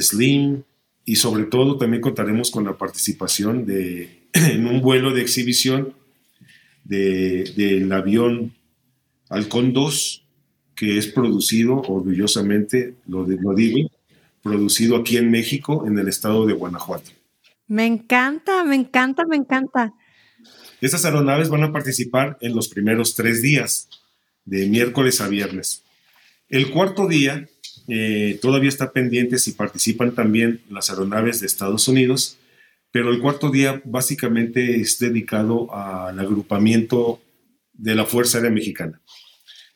Slim, 0.00 0.62
y 1.04 1.16
sobre 1.16 1.44
todo 1.44 1.76
también 1.76 2.00
contaremos 2.00 2.50
con 2.50 2.64
la 2.64 2.76
participación 2.76 3.66
de, 3.66 4.28
en 4.32 4.66
un 4.66 4.80
vuelo 4.80 5.12
de 5.12 5.22
exhibición 5.22 5.94
del 6.84 7.92
avión 7.92 8.54
Halcón 9.28 9.72
2, 9.72 10.24
que 10.74 10.98
es 10.98 11.06
producido, 11.06 11.82
orgullosamente, 11.82 12.94
lo, 13.06 13.26
lo 13.26 13.54
digo, 13.54 13.90
producido 14.42 14.96
aquí 14.96 15.16
en 15.16 15.30
México, 15.30 15.84
en 15.86 15.98
el 15.98 16.08
estado 16.08 16.46
de 16.46 16.54
Guanajuato. 16.54 17.10
Me 17.66 17.86
encanta, 17.86 18.64
me 18.64 18.74
encanta, 18.74 19.24
me 19.26 19.36
encanta. 19.36 19.94
Estas 20.80 21.04
aeronaves 21.04 21.48
van 21.48 21.62
a 21.62 21.72
participar 21.72 22.38
en 22.40 22.54
los 22.56 22.68
primeros 22.68 23.14
tres 23.14 23.42
días, 23.42 23.88
de 24.44 24.66
miércoles 24.66 25.20
a 25.20 25.28
viernes. 25.28 25.84
El 26.50 26.70
cuarto 26.70 27.08
día 27.08 27.48
eh, 27.88 28.38
todavía 28.42 28.68
está 28.68 28.92
pendiente 28.92 29.38
si 29.38 29.52
participan 29.52 30.14
también 30.14 30.60
las 30.68 30.90
aeronaves 30.90 31.40
de 31.40 31.46
Estados 31.46 31.88
Unidos 31.88 32.36
pero 32.92 33.10
el 33.10 33.20
cuarto 33.20 33.50
día 33.50 33.80
básicamente 33.84 34.80
es 34.80 34.98
dedicado 34.98 35.72
al 35.74 36.18
agrupamiento 36.18 37.20
de 37.72 37.94
la 37.94 38.04
Fuerza 38.04 38.38
Aérea 38.38 38.50
Mexicana. 38.50 39.00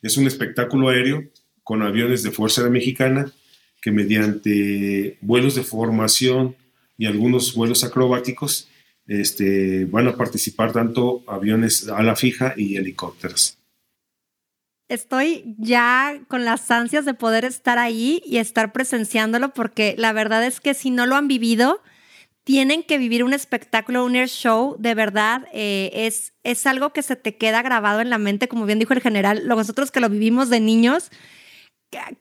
Es 0.01 0.17
un 0.17 0.27
espectáculo 0.27 0.89
aéreo 0.89 1.23
con 1.63 1.81
aviones 1.81 2.23
de 2.23 2.31
Fuerza 2.31 2.61
Aérea 2.61 2.73
Mexicana 2.73 3.31
que 3.81 3.91
mediante 3.91 5.17
vuelos 5.21 5.55
de 5.55 5.63
formación 5.63 6.55
y 6.97 7.05
algunos 7.05 7.55
vuelos 7.55 7.83
acrobáticos 7.83 8.67
este, 9.07 9.85
van 9.85 10.07
a 10.07 10.17
participar 10.17 10.73
tanto 10.73 11.23
aviones 11.27 11.87
a 11.87 12.01
la 12.03 12.15
fija 12.15 12.53
y 12.57 12.75
helicópteros. 12.75 13.57
Estoy 14.87 15.55
ya 15.57 16.19
con 16.27 16.45
las 16.45 16.69
ansias 16.69 17.05
de 17.05 17.15
poder 17.15 17.43
estar 17.43 17.79
ahí 17.79 18.21
y 18.25 18.37
estar 18.37 18.71
presenciándolo 18.71 19.53
porque 19.53 19.95
la 19.97 20.13
verdad 20.13 20.45
es 20.45 20.59
que 20.59 20.75
si 20.75 20.91
no 20.91 21.07
lo 21.07 21.15
han 21.15 21.27
vivido, 21.27 21.81
tienen 22.43 22.83
que 22.83 22.99
vivir 22.99 23.23
un 23.23 23.33
espectáculo, 23.33 24.05
un 24.05 24.15
air 24.15 24.29
show, 24.29 24.75
de 24.77 24.93
verdad, 24.93 25.47
eh, 25.51 25.89
es, 25.91 26.33
es 26.43 26.67
algo 26.67 26.93
que 26.93 27.01
se 27.01 27.15
te 27.15 27.35
queda 27.35 27.63
grabado 27.63 28.01
en 28.01 28.11
la 28.11 28.19
mente, 28.19 28.47
como 28.47 28.67
bien 28.67 28.77
dijo 28.77 28.93
el 28.93 29.01
general, 29.01 29.47
nosotros 29.47 29.89
que 29.89 29.99
lo 29.99 30.09
vivimos 30.09 30.51
de 30.51 30.59
niños, 30.59 31.09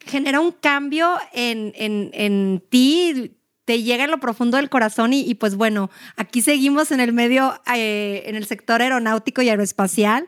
genera 0.06 0.40
un 0.40 0.52
cambio 0.52 1.18
en, 1.34 1.74
en, 1.76 2.10
en 2.14 2.62
ti, 2.70 3.36
te 3.66 3.82
llega 3.82 4.04
en 4.04 4.10
lo 4.10 4.20
profundo 4.20 4.56
del 4.56 4.70
corazón 4.70 5.12
y, 5.12 5.34
pues 5.34 5.56
bueno, 5.56 5.90
aquí 6.16 6.40
seguimos 6.40 6.90
en 6.90 7.00
el 7.00 7.12
medio, 7.12 7.60
eh, 7.74 8.22
en 8.26 8.36
el 8.36 8.46
sector 8.46 8.80
aeronáutico 8.80 9.42
y 9.42 9.50
aeroespacial 9.50 10.26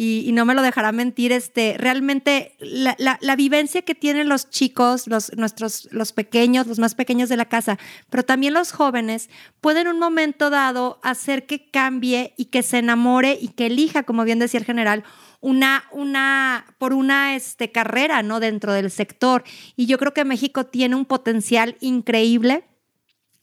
y, 0.00 0.30
no 0.30 0.44
me 0.44 0.54
lo 0.54 0.62
dejará 0.62 0.92
mentir, 0.92 1.32
este, 1.32 1.74
realmente 1.76 2.54
la, 2.60 2.96
la, 3.20 3.34
vivencia 3.34 3.82
que 3.82 3.96
tienen 3.96 4.28
los 4.28 4.48
chicos, 4.48 5.08
los, 5.08 5.36
nuestros, 5.36 5.88
los 5.90 6.12
pequeños, 6.12 6.68
los 6.68 6.78
más 6.78 6.94
pequeños 6.94 7.28
de 7.28 7.36
la 7.36 7.46
casa, 7.46 7.80
pero 8.08 8.24
también 8.24 8.54
los 8.54 8.70
jóvenes, 8.70 9.28
pueden 9.60 9.88
en 9.88 9.94
un 9.94 9.98
momento 9.98 10.50
dado 10.50 11.00
hacer 11.02 11.46
que 11.46 11.68
cambie 11.68 12.32
y 12.36 12.44
que 12.44 12.62
se 12.62 12.78
enamore 12.78 13.36
y 13.40 13.48
que 13.48 13.66
elija, 13.66 14.04
como 14.04 14.22
bien 14.22 14.38
decía 14.38 14.60
el 14.60 14.66
general, 14.66 15.02
una, 15.40 15.82
una, 15.90 16.66
por 16.78 16.92
una 16.92 17.34
este, 17.34 17.72
carrera 17.72 18.22
¿no? 18.22 18.38
dentro 18.38 18.72
del 18.72 18.92
sector. 18.92 19.42
Y 19.74 19.86
yo 19.86 19.98
creo 19.98 20.14
que 20.14 20.24
México 20.24 20.66
tiene 20.66 20.94
un 20.94 21.06
potencial 21.06 21.76
increíble 21.80 22.67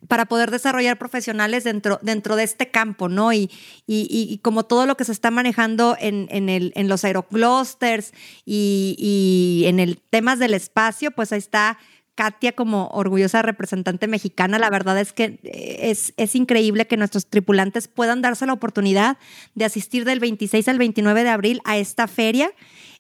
para 0.08 0.26
poder 0.26 0.52
desarrollar 0.52 0.98
profesionales 0.98 1.64
dentro, 1.64 2.00
dentro 2.02 2.36
de 2.36 2.44
este 2.44 2.70
campo, 2.70 3.10
¿no? 3.10 3.34
Y, 3.34 3.50
y, 3.88 4.40
como 4.42 4.64
todo 4.64 4.86
lo 4.86 4.98
que 4.98 5.06
se 5.06 5.12
está 5.12 5.32
manejando 5.32 5.96
en, 6.00 6.28
en, 6.30 6.50
el, 6.50 6.72
en 6.76 6.88
los 6.88 7.04
aeroclusters 7.04 8.14
y, 8.46 8.96
y 8.98 9.68
en 9.68 9.80
el 9.80 10.00
temas 10.10 10.40
del 10.40 10.54
espacio, 10.54 11.12
pues 11.12 11.32
ahí 11.32 11.40
está 11.40 11.78
Katia 12.16 12.54
como 12.54 12.88
orgullosa 12.88 13.42
representante 13.42 14.08
mexicana, 14.08 14.58
la 14.58 14.70
verdad 14.70 14.98
es 14.98 15.12
que 15.12 15.38
eh, 15.44 15.90
es, 15.92 16.14
es 16.16 16.36
increíble 16.36 16.88
que 16.88 16.96
nuestros 16.96 17.28
tripulantes 17.28 17.90
puedan 17.90 18.22
darse 18.22 18.46
la 18.46 18.54
oportunidad 18.54 19.18
de 19.54 19.66
asistir 19.66 20.06
del 20.06 20.22
26 20.22 20.68
al 20.70 20.78
29 20.78 21.24
de 21.24 21.30
abril 21.30 21.62
a 21.66 21.78
esta 21.78 22.08
feria. 22.08 22.52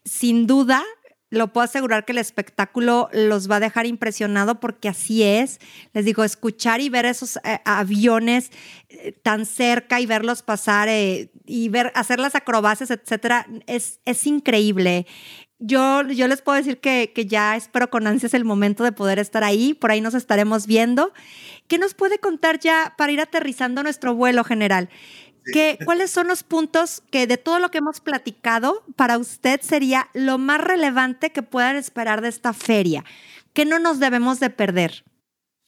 Sin 0.04 0.48
duda, 0.48 0.84
lo 1.30 1.52
puedo 1.52 1.66
asegurar 1.66 2.06
que 2.06 2.12
el 2.12 2.18
espectáculo 2.20 3.10
los 3.12 3.50
va 3.50 3.58
a 3.58 3.60
dejar 3.60 3.86
impresionado 3.86 4.60
porque 4.60 4.90
así 4.90 5.24
es. 5.24 5.60
Les 5.94 6.06
digo, 6.06 6.24
escuchar 6.24 6.82
y 6.82 6.90
ver 6.90 7.06
esos 7.06 7.38
eh, 7.38 7.60
aviones 7.66 8.52
eh, 8.90 9.12
tan 9.24 9.46
cerca 9.46 10.00
y 10.00 10.06
verlos 10.06 10.44
pasar 10.44 10.88
eh, 10.88 11.32
y 11.46 11.70
ver, 11.70 11.92
hacer 11.96 12.20
las 12.20 12.36
acrobacias, 12.36 12.92
etcétera, 12.92 13.48
es, 13.68 14.00
es 14.06 14.26
increíble. 14.28 15.08
Yo, 15.60 16.04
yo 16.04 16.28
les 16.28 16.42
puedo 16.42 16.58
decir 16.58 16.80
que, 16.80 17.12
que 17.16 17.26
ya 17.26 17.56
espero 17.56 17.90
con 17.90 18.08
ansias 18.08 18.34
el 18.34 18.44
momento 18.44 18.84
de 18.84 18.92
poder 18.92 19.20
estar 19.20 19.44
ahí. 19.44 19.74
Por 19.74 19.90
ahí 19.90 20.02
nos 20.02 20.14
estaremos 20.14 20.68
viendo. 20.68 21.14
¿Qué 21.68 21.78
nos 21.78 21.94
puede 21.94 22.20
contar 22.20 22.60
ya 22.60 22.94
para 22.98 23.12
ir 23.12 23.22
aterrizando 23.22 23.82
nuestro 23.82 24.14
vuelo 24.14 24.44
general? 24.44 24.90
¿Cuáles 25.84 26.12
son 26.12 26.28
los 26.28 26.44
puntos 26.44 27.04
que 27.12 27.28
de 27.28 27.38
todo 27.38 27.60
lo 27.60 27.70
que 27.70 27.78
hemos 27.80 28.00
platicado 28.00 28.84
para 28.96 29.18
usted 29.18 29.62
sería 29.62 30.10
lo 30.14 30.38
más 30.38 30.62
relevante 30.62 31.32
que 31.32 31.44
puedan 31.44 31.76
esperar 31.76 32.22
de 32.22 32.30
esta 32.30 32.54
feria? 32.54 33.04
¿Qué 33.54 33.66
no 33.66 33.80
nos 33.80 34.00
debemos 34.00 34.40
de 34.40 34.50
perder? 34.50 35.04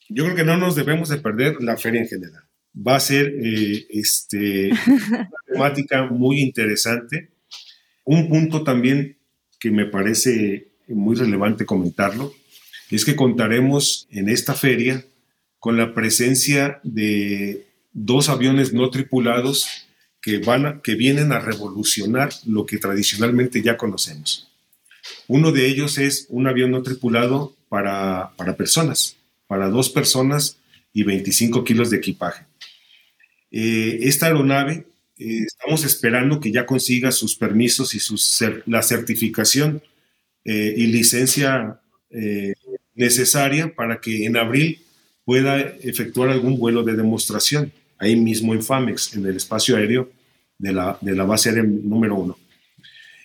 Yo 0.10 0.24
creo 0.26 0.36
que 0.36 0.44
no 0.44 0.58
nos 0.58 0.76
debemos 0.76 1.10
de 1.10 1.18
perder 1.18 1.62
la 1.62 1.78
feria 1.78 2.02
en 2.02 2.08
general. 2.08 2.44
Va 2.76 2.96
a 2.96 3.00
ser 3.00 3.28
eh, 3.28 3.86
este, 3.90 4.72
una 4.88 5.30
temática 5.46 6.06
muy 6.06 6.42
interesante. 6.42 7.32
Un 8.04 8.30
punto 8.30 8.64
también 8.64 9.18
que 9.60 9.72
me 9.72 9.86
parece 9.86 10.70
muy 10.88 11.16
relevante 11.16 11.66
comentarlo 11.66 12.34
es 12.90 13.04
que 13.04 13.16
contaremos 13.16 14.08
en 14.12 14.30
esta 14.30 14.54
feria 14.54 15.04
con 15.60 15.78
la 15.78 15.94
presencia 15.94 16.80
de 16.84 17.67
dos 17.98 18.30
aviones 18.30 18.74
no 18.74 18.92
tripulados 18.92 19.66
que, 20.22 20.38
van 20.38 20.82
que 20.82 20.94
vienen 20.94 21.32
a 21.32 21.40
revolucionar 21.40 22.30
lo 22.46 22.66
que 22.66 22.78
tradicionalmente 22.78 23.64
ya 23.64 23.76
conocemos. 23.76 24.52
Uno 25.28 25.52
de 25.52 25.66
ellos 25.66 25.98
es 25.98 26.28
un 26.30 26.48
avión 26.48 26.72
no 26.72 26.84
tripulado 26.84 27.56
para, 27.70 28.34
personas, 28.56 29.18
para 29.48 29.70
dos 29.70 29.90
personas 29.90 30.58
y 30.94 31.04
25 31.04 31.64
kilos 31.64 31.90
de 31.90 31.98
equipaje. 31.98 32.46
Eh, 33.50 34.00
esta 34.04 34.28
aeronave 34.28 34.86
eh, 35.18 35.40
estamos 35.48 35.84
esperando 35.84 36.40
que 36.40 36.52
ya 36.52 36.68
consiga 36.68 37.12
sus 37.12 37.36
permisos 37.36 37.96
y 37.96 38.00
sus, 38.00 38.44
la 38.68 38.84
certificación 38.84 39.82
eh, 40.46 40.74
y 40.78 40.88
licencia 40.88 41.80
necesaria 42.96 43.76
para 43.76 44.00
que 44.00 44.26
en 44.26 44.38
abril 44.38 44.82
pueda 45.26 45.60
efectuar 45.60 46.30
algún 46.30 46.58
vuelo 46.58 46.84
de 46.84 46.96
demostración 46.96 47.74
ahí 48.00 48.16
mismo 48.16 48.54
en 48.54 48.64
FAMEX, 48.64 49.16
en 49.16 49.26
el 49.26 49.36
espacio 49.36 49.78
aéreo 49.78 50.10
de 50.58 50.74
la, 50.74 50.98
de 51.02 51.16
la 51.16 51.26
base 51.26 51.50
aérea 51.50 51.64
número 51.64 52.16
uno. 52.16 52.38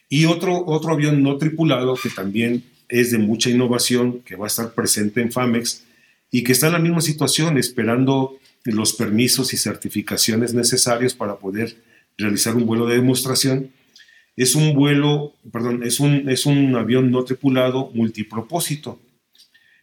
Y 0.09 0.27
otro, 0.27 0.64
otro 0.66 0.93
avión 0.93 1.23
no 1.23 1.39
tripulado 1.39 1.95
que 1.95 2.11
también 2.11 2.64
es 2.89 3.11
de 3.11 3.18
mucha 3.18 3.49
innovación, 3.49 4.20
que 4.20 4.37
va 4.37 4.45
a 4.45 4.49
estar 4.49 4.75
presente 4.75 5.23
en 5.23 5.33
FAMEX 5.33 5.85
y 6.31 6.45
que 6.45 6.53
está 6.53 6.66
en 6.66 6.75
la 6.75 6.79
misma 6.79 7.01
situación, 7.01 7.57
esperando 7.57 8.39
los 8.64 8.93
permisos 8.93 9.53
y 9.55 9.57
certificaciones 9.57 10.55
necesarios 10.55 11.14
para 11.14 11.37
poder 11.37 11.77
realizar 12.18 12.55
un 12.55 12.66
vuelo 12.66 12.87
de 12.87 12.97
demostración. 12.97 13.70
Es 14.37 14.55
un 14.55 14.75
vuelo, 14.75 15.35
perdón, 15.51 15.83
es 15.83 16.01
un, 16.01 16.29
es 16.29 16.47
un 16.47 16.75
avión 16.77 17.11
no 17.11 17.25
tripulado 17.25 17.91
multipropósito 17.95 19.01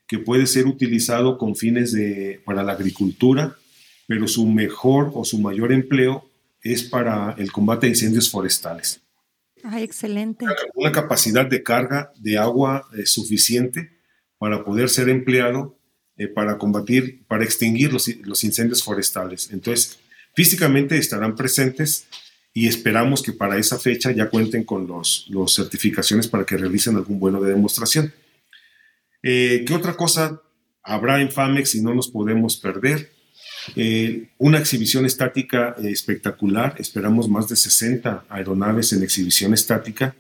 que 0.08 0.18
puede 0.18 0.48
ser 0.48 0.66
utilizado 0.66 1.38
con 1.38 1.56
fines 1.56 1.92
de, 1.92 2.42
para 2.44 2.64
la 2.64 2.72
agricultura, 2.72 3.56
pero 4.10 4.28
su 4.28 4.48
mejor 4.48 5.12
o 5.14 5.24
su 5.24 5.38
mayor 5.38 5.72
empleo 5.72 6.28
es 6.64 6.82
para 6.82 7.36
el 7.38 7.52
combate 7.52 7.86
de 7.86 7.92
incendios 7.92 8.28
forestales. 8.32 9.02
Ay, 9.64 9.84
excelente. 9.84 10.46
Una 10.74 10.92
capacidad 10.92 11.46
de 11.46 11.62
carga 11.62 12.12
de 12.18 12.36
agua 12.40 12.88
eh, 12.98 13.06
suficiente 13.06 13.92
para 14.40 14.66
poder 14.66 14.90
ser 14.90 15.10
empleado 15.10 15.78
eh, 16.18 16.28
para 16.28 16.58
combatir, 16.58 17.24
para 17.28 17.44
extinguir 17.44 17.94
los, 17.94 18.08
los, 18.26 18.44
incendios 18.44 18.84
forestales. 18.84 19.52
Entonces, 19.52 20.00
físicamente 20.34 20.98
estarán 20.98 21.36
presentes 21.36 22.08
y 22.52 22.68
esperamos 22.68 23.22
que 23.22 23.32
para 23.32 23.60
esa 23.60 23.78
fecha 23.78 24.10
ya 24.10 24.28
cuenten 24.28 24.64
con 24.64 24.88
las 24.88 25.26
los 25.30 25.54
certificaciones 25.54 26.28
para 26.28 26.46
que 26.46 26.58
realicen 26.58 26.96
algún 26.96 27.20
vuelo 27.20 27.44
de 27.44 27.52
demostración. 27.52 28.12
Eh, 29.22 29.64
¿Qué 29.68 29.74
otra 29.76 29.96
cosa 29.96 30.42
habrá 30.82 31.22
en 31.22 31.30
FAMEX 31.30 31.76
y 31.76 31.82
no 31.84 31.94
nos 31.94 32.10
podemos 32.10 32.58
perder? 32.58 33.19
Eh, 33.76 34.30
una 34.38 34.60
exhibición 34.60 35.06
estática 35.06 35.76
eh, 35.78 35.90
espectacular, 35.90 36.76
esperamos 36.80 37.30
más 37.30 37.48
de 37.50 37.56
60 37.56 38.26
aeronaves 38.30 38.94
en 38.94 39.04
exhibición 39.04 39.54
estática 39.54 40.16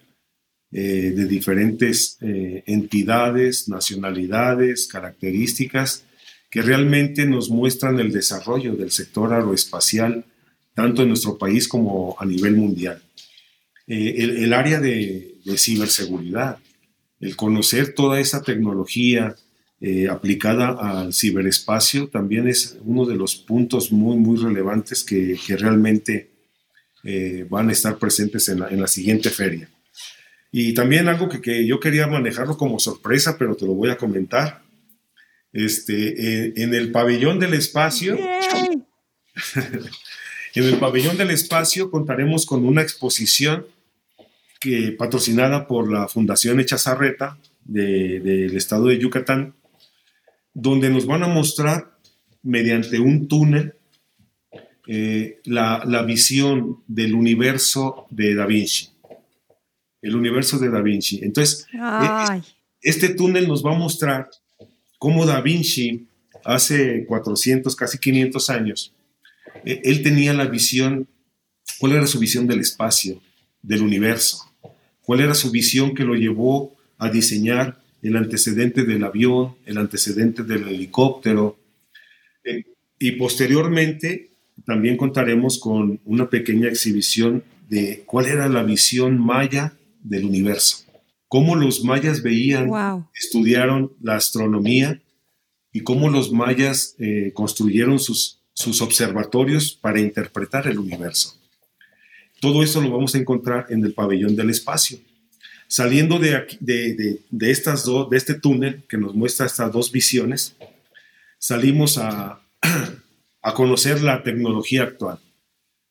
eh, 0.72 1.14
de 1.16 1.26
diferentes 1.26 2.18
entidades, 2.22 3.70
nacionalidades, 3.70 4.88
características, 4.88 6.06
que 6.52 6.62
realmente 6.62 7.26
nos 7.26 7.50
muestran 7.50 8.00
el 8.00 8.12
desarrollo 8.12 8.76
del 8.76 8.91
sector 8.91 9.34
aeroespacial, 9.34 10.26
tanto 10.74 11.04
en 11.04 11.10
nuestro 11.10 11.38
país 11.38 11.68
como 11.68 12.16
a 12.20 12.26
nivel 12.26 12.56
mundial. 12.56 13.02
El, 13.88 14.54
área 14.54 14.80
de 14.80 15.34
ciberseguridad, 15.58 16.60
el 17.20 17.36
conocer 17.36 17.93
toda 17.93 18.20
esa 18.20 18.43
tecnología, 18.43 19.36
eh, 19.82 20.10
aplicada 20.10 20.72
al 20.72 21.14
ciberespacio 21.14 22.10
también 22.10 22.50
es 22.50 22.78
uno 22.84 23.06
de 23.06 23.16
los 23.16 23.38
puntos 23.38 23.94
muy, 23.94 24.18
muy 24.18 24.38
relevantes 24.38 25.06
que, 25.06 25.40
realmente 25.58 26.32
eh, 27.06 27.46
van 27.50 27.70
a 27.70 27.72
estar 27.72 27.98
presentes 27.98 28.50
en 28.50 28.60
la, 28.60 28.88
siguiente 28.88 29.30
feria. 29.30 29.70
Y 30.52 30.74
también 30.74 31.08
algo 31.08 31.30
que, 31.30 31.66
yo 31.66 31.80
quería 31.80 32.08
manejarlo 32.08 32.58
como 32.58 32.78
sorpresa, 32.78 33.38
pero 33.38 33.56
te 33.56 33.66
lo 33.66 33.74
voy 33.74 33.90
a 33.90 33.98
comentar. 33.98 34.62
Este, 35.54 35.94
eh, 36.48 36.54
en 36.58 36.74
el 36.74 36.92
pabellón 36.92 37.40
del 37.40 37.54
espacio, 37.54 38.18
en 40.56 40.64
el 40.64 40.78
pabellón 40.78 41.16
del 41.16 41.32
espacio 41.32 41.90
contaremos 41.90 42.46
con 42.46 42.66
una 42.66 42.82
exposición 42.82 43.66
que, 44.60 44.92
patrocinada 44.92 45.68
por 45.68 45.90
la 45.90 46.10
Fundación 46.10 46.60
Echazarreta 46.60 47.38
del 47.64 48.58
estado 48.58 48.88
de 48.88 49.00
Yucatán, 49.00 49.56
donde 50.54 50.89
nos 50.89 51.06
van 51.06 51.24
a 51.24 51.28
mostrar 51.28 51.97
mediante 52.43 53.00
un 53.00 53.28
túnel 53.28 53.76
eh, 54.88 55.39
la, 55.43 56.04
visión 56.04 56.84
del 56.88 57.14
universo 57.14 58.08
de 58.10 58.34
Da 58.34 58.45
Vinci. 58.47 58.89
El 60.02 60.16
universo 60.16 60.58
de 60.58 60.70
Da 60.70 60.82
Vinci. 60.82 61.20
Entonces, 61.22 61.68
e, 61.72 62.41
este 62.82 63.10
túnel 63.10 63.47
nos 63.47 63.64
va 63.64 63.76
a 63.76 63.78
mostrar 63.78 64.30
cómo 64.97 65.26
Da 65.26 65.41
Vinci 65.41 66.08
hace 66.43 67.06
400, 67.06 67.76
casi 67.76 68.00
500 68.00 68.50
años, 68.50 68.93
e, 69.64 69.82
él 69.84 70.02
tenía 70.02 70.34
la 70.34 70.45
visión, 70.45 71.08
cuál 71.78 71.93
era 71.93 72.08
su 72.08 72.18
visión 72.18 72.47
del 72.47 72.62
espacio, 72.62 73.22
del 73.62 73.84
universo, 73.84 74.52
cuál 75.04 75.20
era 75.20 75.36
su 75.36 75.52
visión 75.52 75.93
que 75.93 76.04
lo 76.04 76.16
llevó 76.16 76.76
a 76.97 77.10
diseñar 77.10 77.79
el 78.02 78.16
antecedente 78.16 78.84
del 78.84 79.04
avión, 79.04 79.56
el 79.66 79.78
antecedente 79.78 80.43
del 80.43 80.68
helicóptero. 80.68 81.58
Eh, 82.43 82.66
y 83.00 83.12
posteriormente 83.14 84.32
también 84.66 84.97
contaremos 84.97 85.60
con 85.60 86.00
una 86.06 86.30
pequeña 86.30 86.68
exhibición 86.68 87.43
de 87.70 88.04
cuál 88.06 88.26
era 88.26 88.50
la 88.50 88.64
visión 88.64 89.20
maya 89.20 89.74
del 90.02 90.26
universo, 90.26 90.86
cómo 91.28 91.56
los 91.56 91.84
mayas 91.84 92.24
veían, 92.24 92.70
estudiaron 93.14 93.93
la 94.02 94.16
astronomía 94.16 95.02
y 95.72 95.82
cómo 95.82 96.10
los 96.10 96.32
mayas 96.32 96.95
eh, 97.00 97.32
construyeron 97.34 98.00
sus, 98.00 98.41
sus 98.54 98.82
observatorios 98.82 99.74
para 99.74 100.00
interpretar 100.00 100.68
el 100.68 100.80
universo. 100.80 101.39
Todo 102.41 102.64
eso 102.64 102.82
lo 102.82 102.91
vamos 102.91 103.16
a 103.16 103.18
encontrar 103.18 103.68
en 103.70 103.84
el 103.84 103.93
pabellón 103.93 104.36
del 104.36 104.50
espacio. 104.50 104.97
Saliendo 105.72 106.18
de, 106.18 106.48
de, 106.60 107.52
estas 107.52 107.86
dos, 107.86 108.10
de 108.10 108.18
este 108.18 108.34
túnel 108.34 108.82
que 108.90 108.98
nos 108.98 109.14
muestra 109.14 109.46
estas 109.46 109.72
dos 109.72 109.92
visiones, 109.92 110.56
salimos 111.38 112.00
a, 112.00 112.42
a 113.44 113.54
conocer 113.54 114.02
la 114.02 114.24
tecnología 114.24 114.82
actual. 114.82 115.20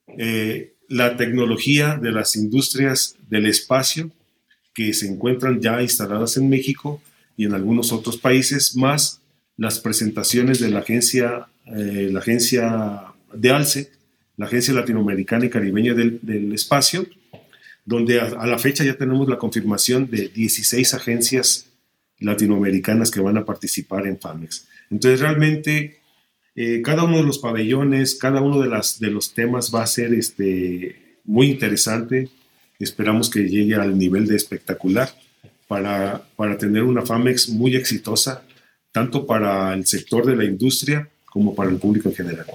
Eh, 0.09 0.74
la 0.89 1.16
tecnología 1.16 1.97
de 1.97 2.11
las 2.11 2.35
industrias 2.35 3.14
del 3.29 3.47
espacio 3.47 4.11
que 4.74 4.93
se 4.95 5.07
encuentran 5.07 5.61
ya 5.61 5.81
instaladas 5.81 6.37
en 6.37 6.49
México 6.49 7.01
y 7.37 7.45
en 7.45 7.55
algunos 7.55 7.93
otros 7.93 8.16
países, 8.16 8.74
más 8.74 9.20
las 9.57 9.79
presentaciones 9.79 10.59
de 10.59 10.70
la 10.70 10.81
agencia, 10.81 11.47
eh, 11.66 12.09
la 12.11 12.18
agencia 12.18 13.05
de 13.33 13.51
ALCE, 13.51 13.93
la 14.37 14.47
Agencia 14.47 14.74
Latinoamericana 14.74 15.47
y 15.47 15.51
Caribeña 15.51 15.95
del, 15.95 16.18
del 16.22 16.53
Espacio, 16.53 17.07
donde 17.89 18.20
a, 18.20 18.47
la 18.47 18.59
fecha 18.59 18.84
ya 18.84 18.99
tenemos 18.99 19.26
la 19.30 19.39
confirmación 19.39 20.11
de 20.11 20.28
16 20.28 20.93
agencias 20.93 21.70
latinoamericanas 22.18 23.11
que 23.11 23.20
van 23.20 23.39
a 23.39 23.47
participar 23.47 24.07
en 24.07 24.20
FAMEX. 24.20 24.68
Entonces, 24.91 25.20
realmente, 25.20 25.99
eh, 26.55 26.82
cada 26.82 27.05
uno 27.05 27.16
de 27.16 27.22
los 27.22 27.39
pabellones, 27.39 28.16
cada 28.16 28.43
uno 28.43 28.61
de, 28.61 29.11
los 29.11 29.32
temas 29.32 29.74
va 29.74 29.84
a 29.84 29.86
ser 29.86 30.12
este, 30.12 31.20
muy 31.24 31.47
interesante. 31.51 32.28
Esperamos 32.78 33.30
que 33.30 33.49
llegue 33.49 33.76
al 33.76 33.97
nivel 33.97 34.26
de 34.26 34.36
espectacular 34.36 35.09
para, 35.66 36.22
para 36.36 36.59
tener 36.59 36.82
una 36.82 37.07
FAMEX 37.07 37.49
muy 37.49 37.74
exitosa, 37.74 38.43
tanto 38.93 39.24
para 39.24 39.72
el 39.72 39.86
sector 39.86 40.26
de 40.26 40.36
la 40.36 40.45
industria 40.45 41.09
como 41.24 41.55
para 41.55 41.70
el 41.70 41.78
público 41.78 42.11
en 42.11 42.14
general. 42.14 42.47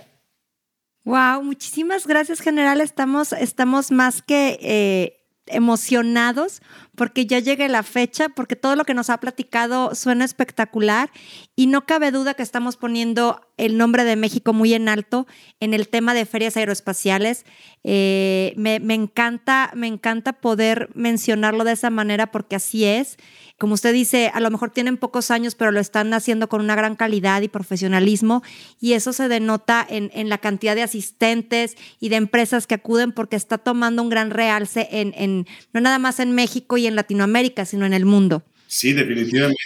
Wow, 1.06 1.44
muchísimas 1.44 2.06
gracias, 2.06 2.40
general. 2.40 2.82
Estamos, 2.82 3.34
estamos 3.34 3.90
más 3.90 4.22
que 4.22 4.60
eh, 4.62 5.23
emocionados 5.48 6.62
porque 6.96 7.26
ya 7.26 7.40
llegue 7.40 7.68
la 7.70 7.84
fecha, 7.84 8.30
porque 8.30 8.56
todo 8.56 8.76
lo 8.76 8.86
que 8.86 8.94
nos 8.94 9.10
ha 9.10 9.20
platicado 9.20 9.96
suena 9.96 10.26
espectacular 10.26 11.10
y 11.56 11.68
no 11.68 11.86
cabe 11.86 12.12
duda 12.12 12.34
que 12.34 12.44
estamos 12.44 12.78
poniendo 12.78 13.42
el 13.58 13.78
nombre 13.78 14.04
de 14.04 14.16
México 14.16 14.54
muy 14.54 14.74
en 14.74 14.90
alto 14.90 15.28
en 15.60 15.74
el 15.74 15.88
tema 15.88 16.14
de 16.14 16.26
ferias 16.26 16.58
aeroespaciales. 16.58 17.46
Eh, 17.84 18.54
me, 18.58 18.80
me, 18.80 18.94
encanta, 18.94 19.72
me 19.76 19.88
encanta 19.88 20.34
poder 20.34 20.90
mencionarlo 20.96 21.64
de 21.64 21.74
esa 21.74 21.90
manera 21.90 22.32
porque 22.32 22.56
así 22.56 22.86
es. 22.86 23.18
Como 23.60 23.76
usted 23.76 23.94
dice, 23.94 24.32
a 24.34 24.40
lo 24.40 24.50
mejor 24.50 24.72
tienen 24.72 24.98
pocos 24.98 25.32
años, 25.32 25.56
pero 25.56 25.72
lo 25.72 25.80
están 25.80 26.14
haciendo 26.14 26.50
con 26.50 26.60
una 26.60 26.76
gran 26.76 26.96
calidad 26.96 27.42
y 27.42 27.48
profesionalismo 27.48 28.42
y 28.80 28.94
eso 28.94 29.14
se 29.14 29.28
denota 29.28 29.86
en, 29.88 30.10
en 30.14 30.28
la 30.28 30.40
cantidad 30.40 30.76
de 30.76 30.82
asistentes 30.82 31.78
y 32.00 32.10
de 32.10 32.16
empresas 32.16 32.68
que 32.68 32.76
acuden 32.76 33.12
porque 33.12 33.36
está 33.36 33.58
tomando 33.58 34.02
un 34.02 34.10
gran 34.10 34.32
realce 34.32 34.90
en, 34.92 35.14
en 35.16 35.48
no 35.72 35.82
nada 35.82 36.00
más 36.00 36.20
en 36.20 36.34
México 36.34 36.78
y 36.78 36.83
en 36.88 36.96
Latinoamérica, 36.96 37.66
sino 37.66 37.86
en 37.86 37.94
el 37.94 38.06
mundo. 38.06 38.44
Sí, 38.68 38.94
definitivamente. 38.94 39.62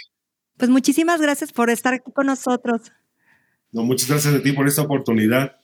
Pues 0.56 0.70
muchísimas 0.70 1.20
gracias 1.20 1.52
por 1.52 1.70
estar 1.70 1.94
aquí 1.94 2.10
con 2.12 2.26
nosotros. 2.26 2.82
No, 3.72 3.82
muchas 3.84 4.08
gracias 4.08 4.34
a 4.34 4.42
ti 4.42 4.52
por 4.52 4.66
esta 4.66 4.82
oportunidad 4.82 5.56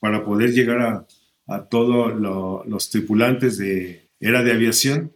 para 0.00 0.24
poder 0.24 0.52
llegar 0.52 0.80
a, 0.80 1.06
a 1.46 1.68
todos 1.68 2.14
los 2.66 2.90
tripulantes 2.90 3.58
de 3.58 4.08
Era 4.20 4.42
de 4.42 4.52
Aviación. 4.52 5.12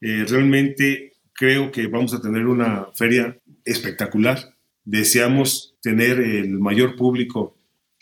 Eh, 0.00 0.24
realmente 0.28 1.12
creo 1.32 1.70
que 1.70 1.86
vamos 1.86 2.14
a 2.14 2.20
tener 2.20 2.46
una 2.46 2.86
feria 2.94 3.38
espectacular. 3.64 4.54
Deseamos 4.84 5.76
tener 5.80 6.20
el 6.20 6.58
mayor 6.58 6.96
público 6.96 7.56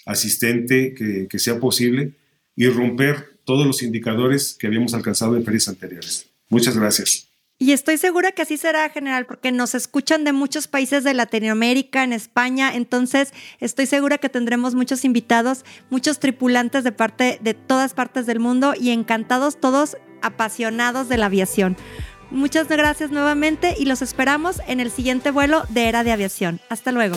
asistente 0.05 0.95
que, 0.95 1.27
que 1.29 1.39
sea 1.39 1.59
posible 1.61 2.15
y 2.57 2.69
romper 2.69 3.39
todos 3.45 3.67
los 3.67 3.83
indicadores 3.83 4.57
que 4.59 4.67
habíamos 4.67 4.95
alcanzado 4.95 5.37
en 5.37 5.45
ferias 5.45 5.69
anteriores. 5.69 6.32
Muchas 6.53 6.77
gracias. 6.77 7.33
Y 7.59 7.73
estoy 7.73 7.97
segura 7.97 8.33
que 8.33 8.43
así 8.43 8.59
será, 8.59 8.91
general, 8.91 9.25
porque 9.25 9.53
nos 9.53 9.75
escuchan 9.75 10.23
de 10.23 10.33
muchos 10.33 10.69
países 10.69 11.03
de 11.03 11.15
Latinoamérica, 11.15 12.05
en 12.05 12.13
España, 12.13 12.75
entonces 12.75 13.33
estoy 13.59 13.87
segura 13.87 14.19
que 14.19 14.29
tendremos 14.29 14.75
muchos 14.75 15.07
invitados, 15.07 15.65
muchos 15.89 16.19
tripulantes 16.19 16.85
de 16.85 16.93
parte 16.93 17.39
de 17.41 17.55
todas 17.55 17.95
partes 17.95 18.27
del 18.27 18.39
mundo 18.39 18.75
y 18.79 18.91
encantados 18.91 19.59
todos 19.59 19.97
apasionados 20.21 21.09
de 21.09 21.17
la 21.17 21.27
aviación. 21.27 21.77
Muchas 22.31 22.69
gracias 22.69 23.11
nuevamente 23.11 23.75
y 23.79 23.87
los 23.87 24.03
esperamos 24.03 24.61
en 24.67 24.81
el 24.81 24.91
siguiente 24.91 25.31
vuelo 25.31 25.63
de 25.71 25.89
Era 25.89 26.05
de 26.05 26.13
Aviación. 26.13 26.61
Hasta 26.69 26.93
luego. 26.93 27.17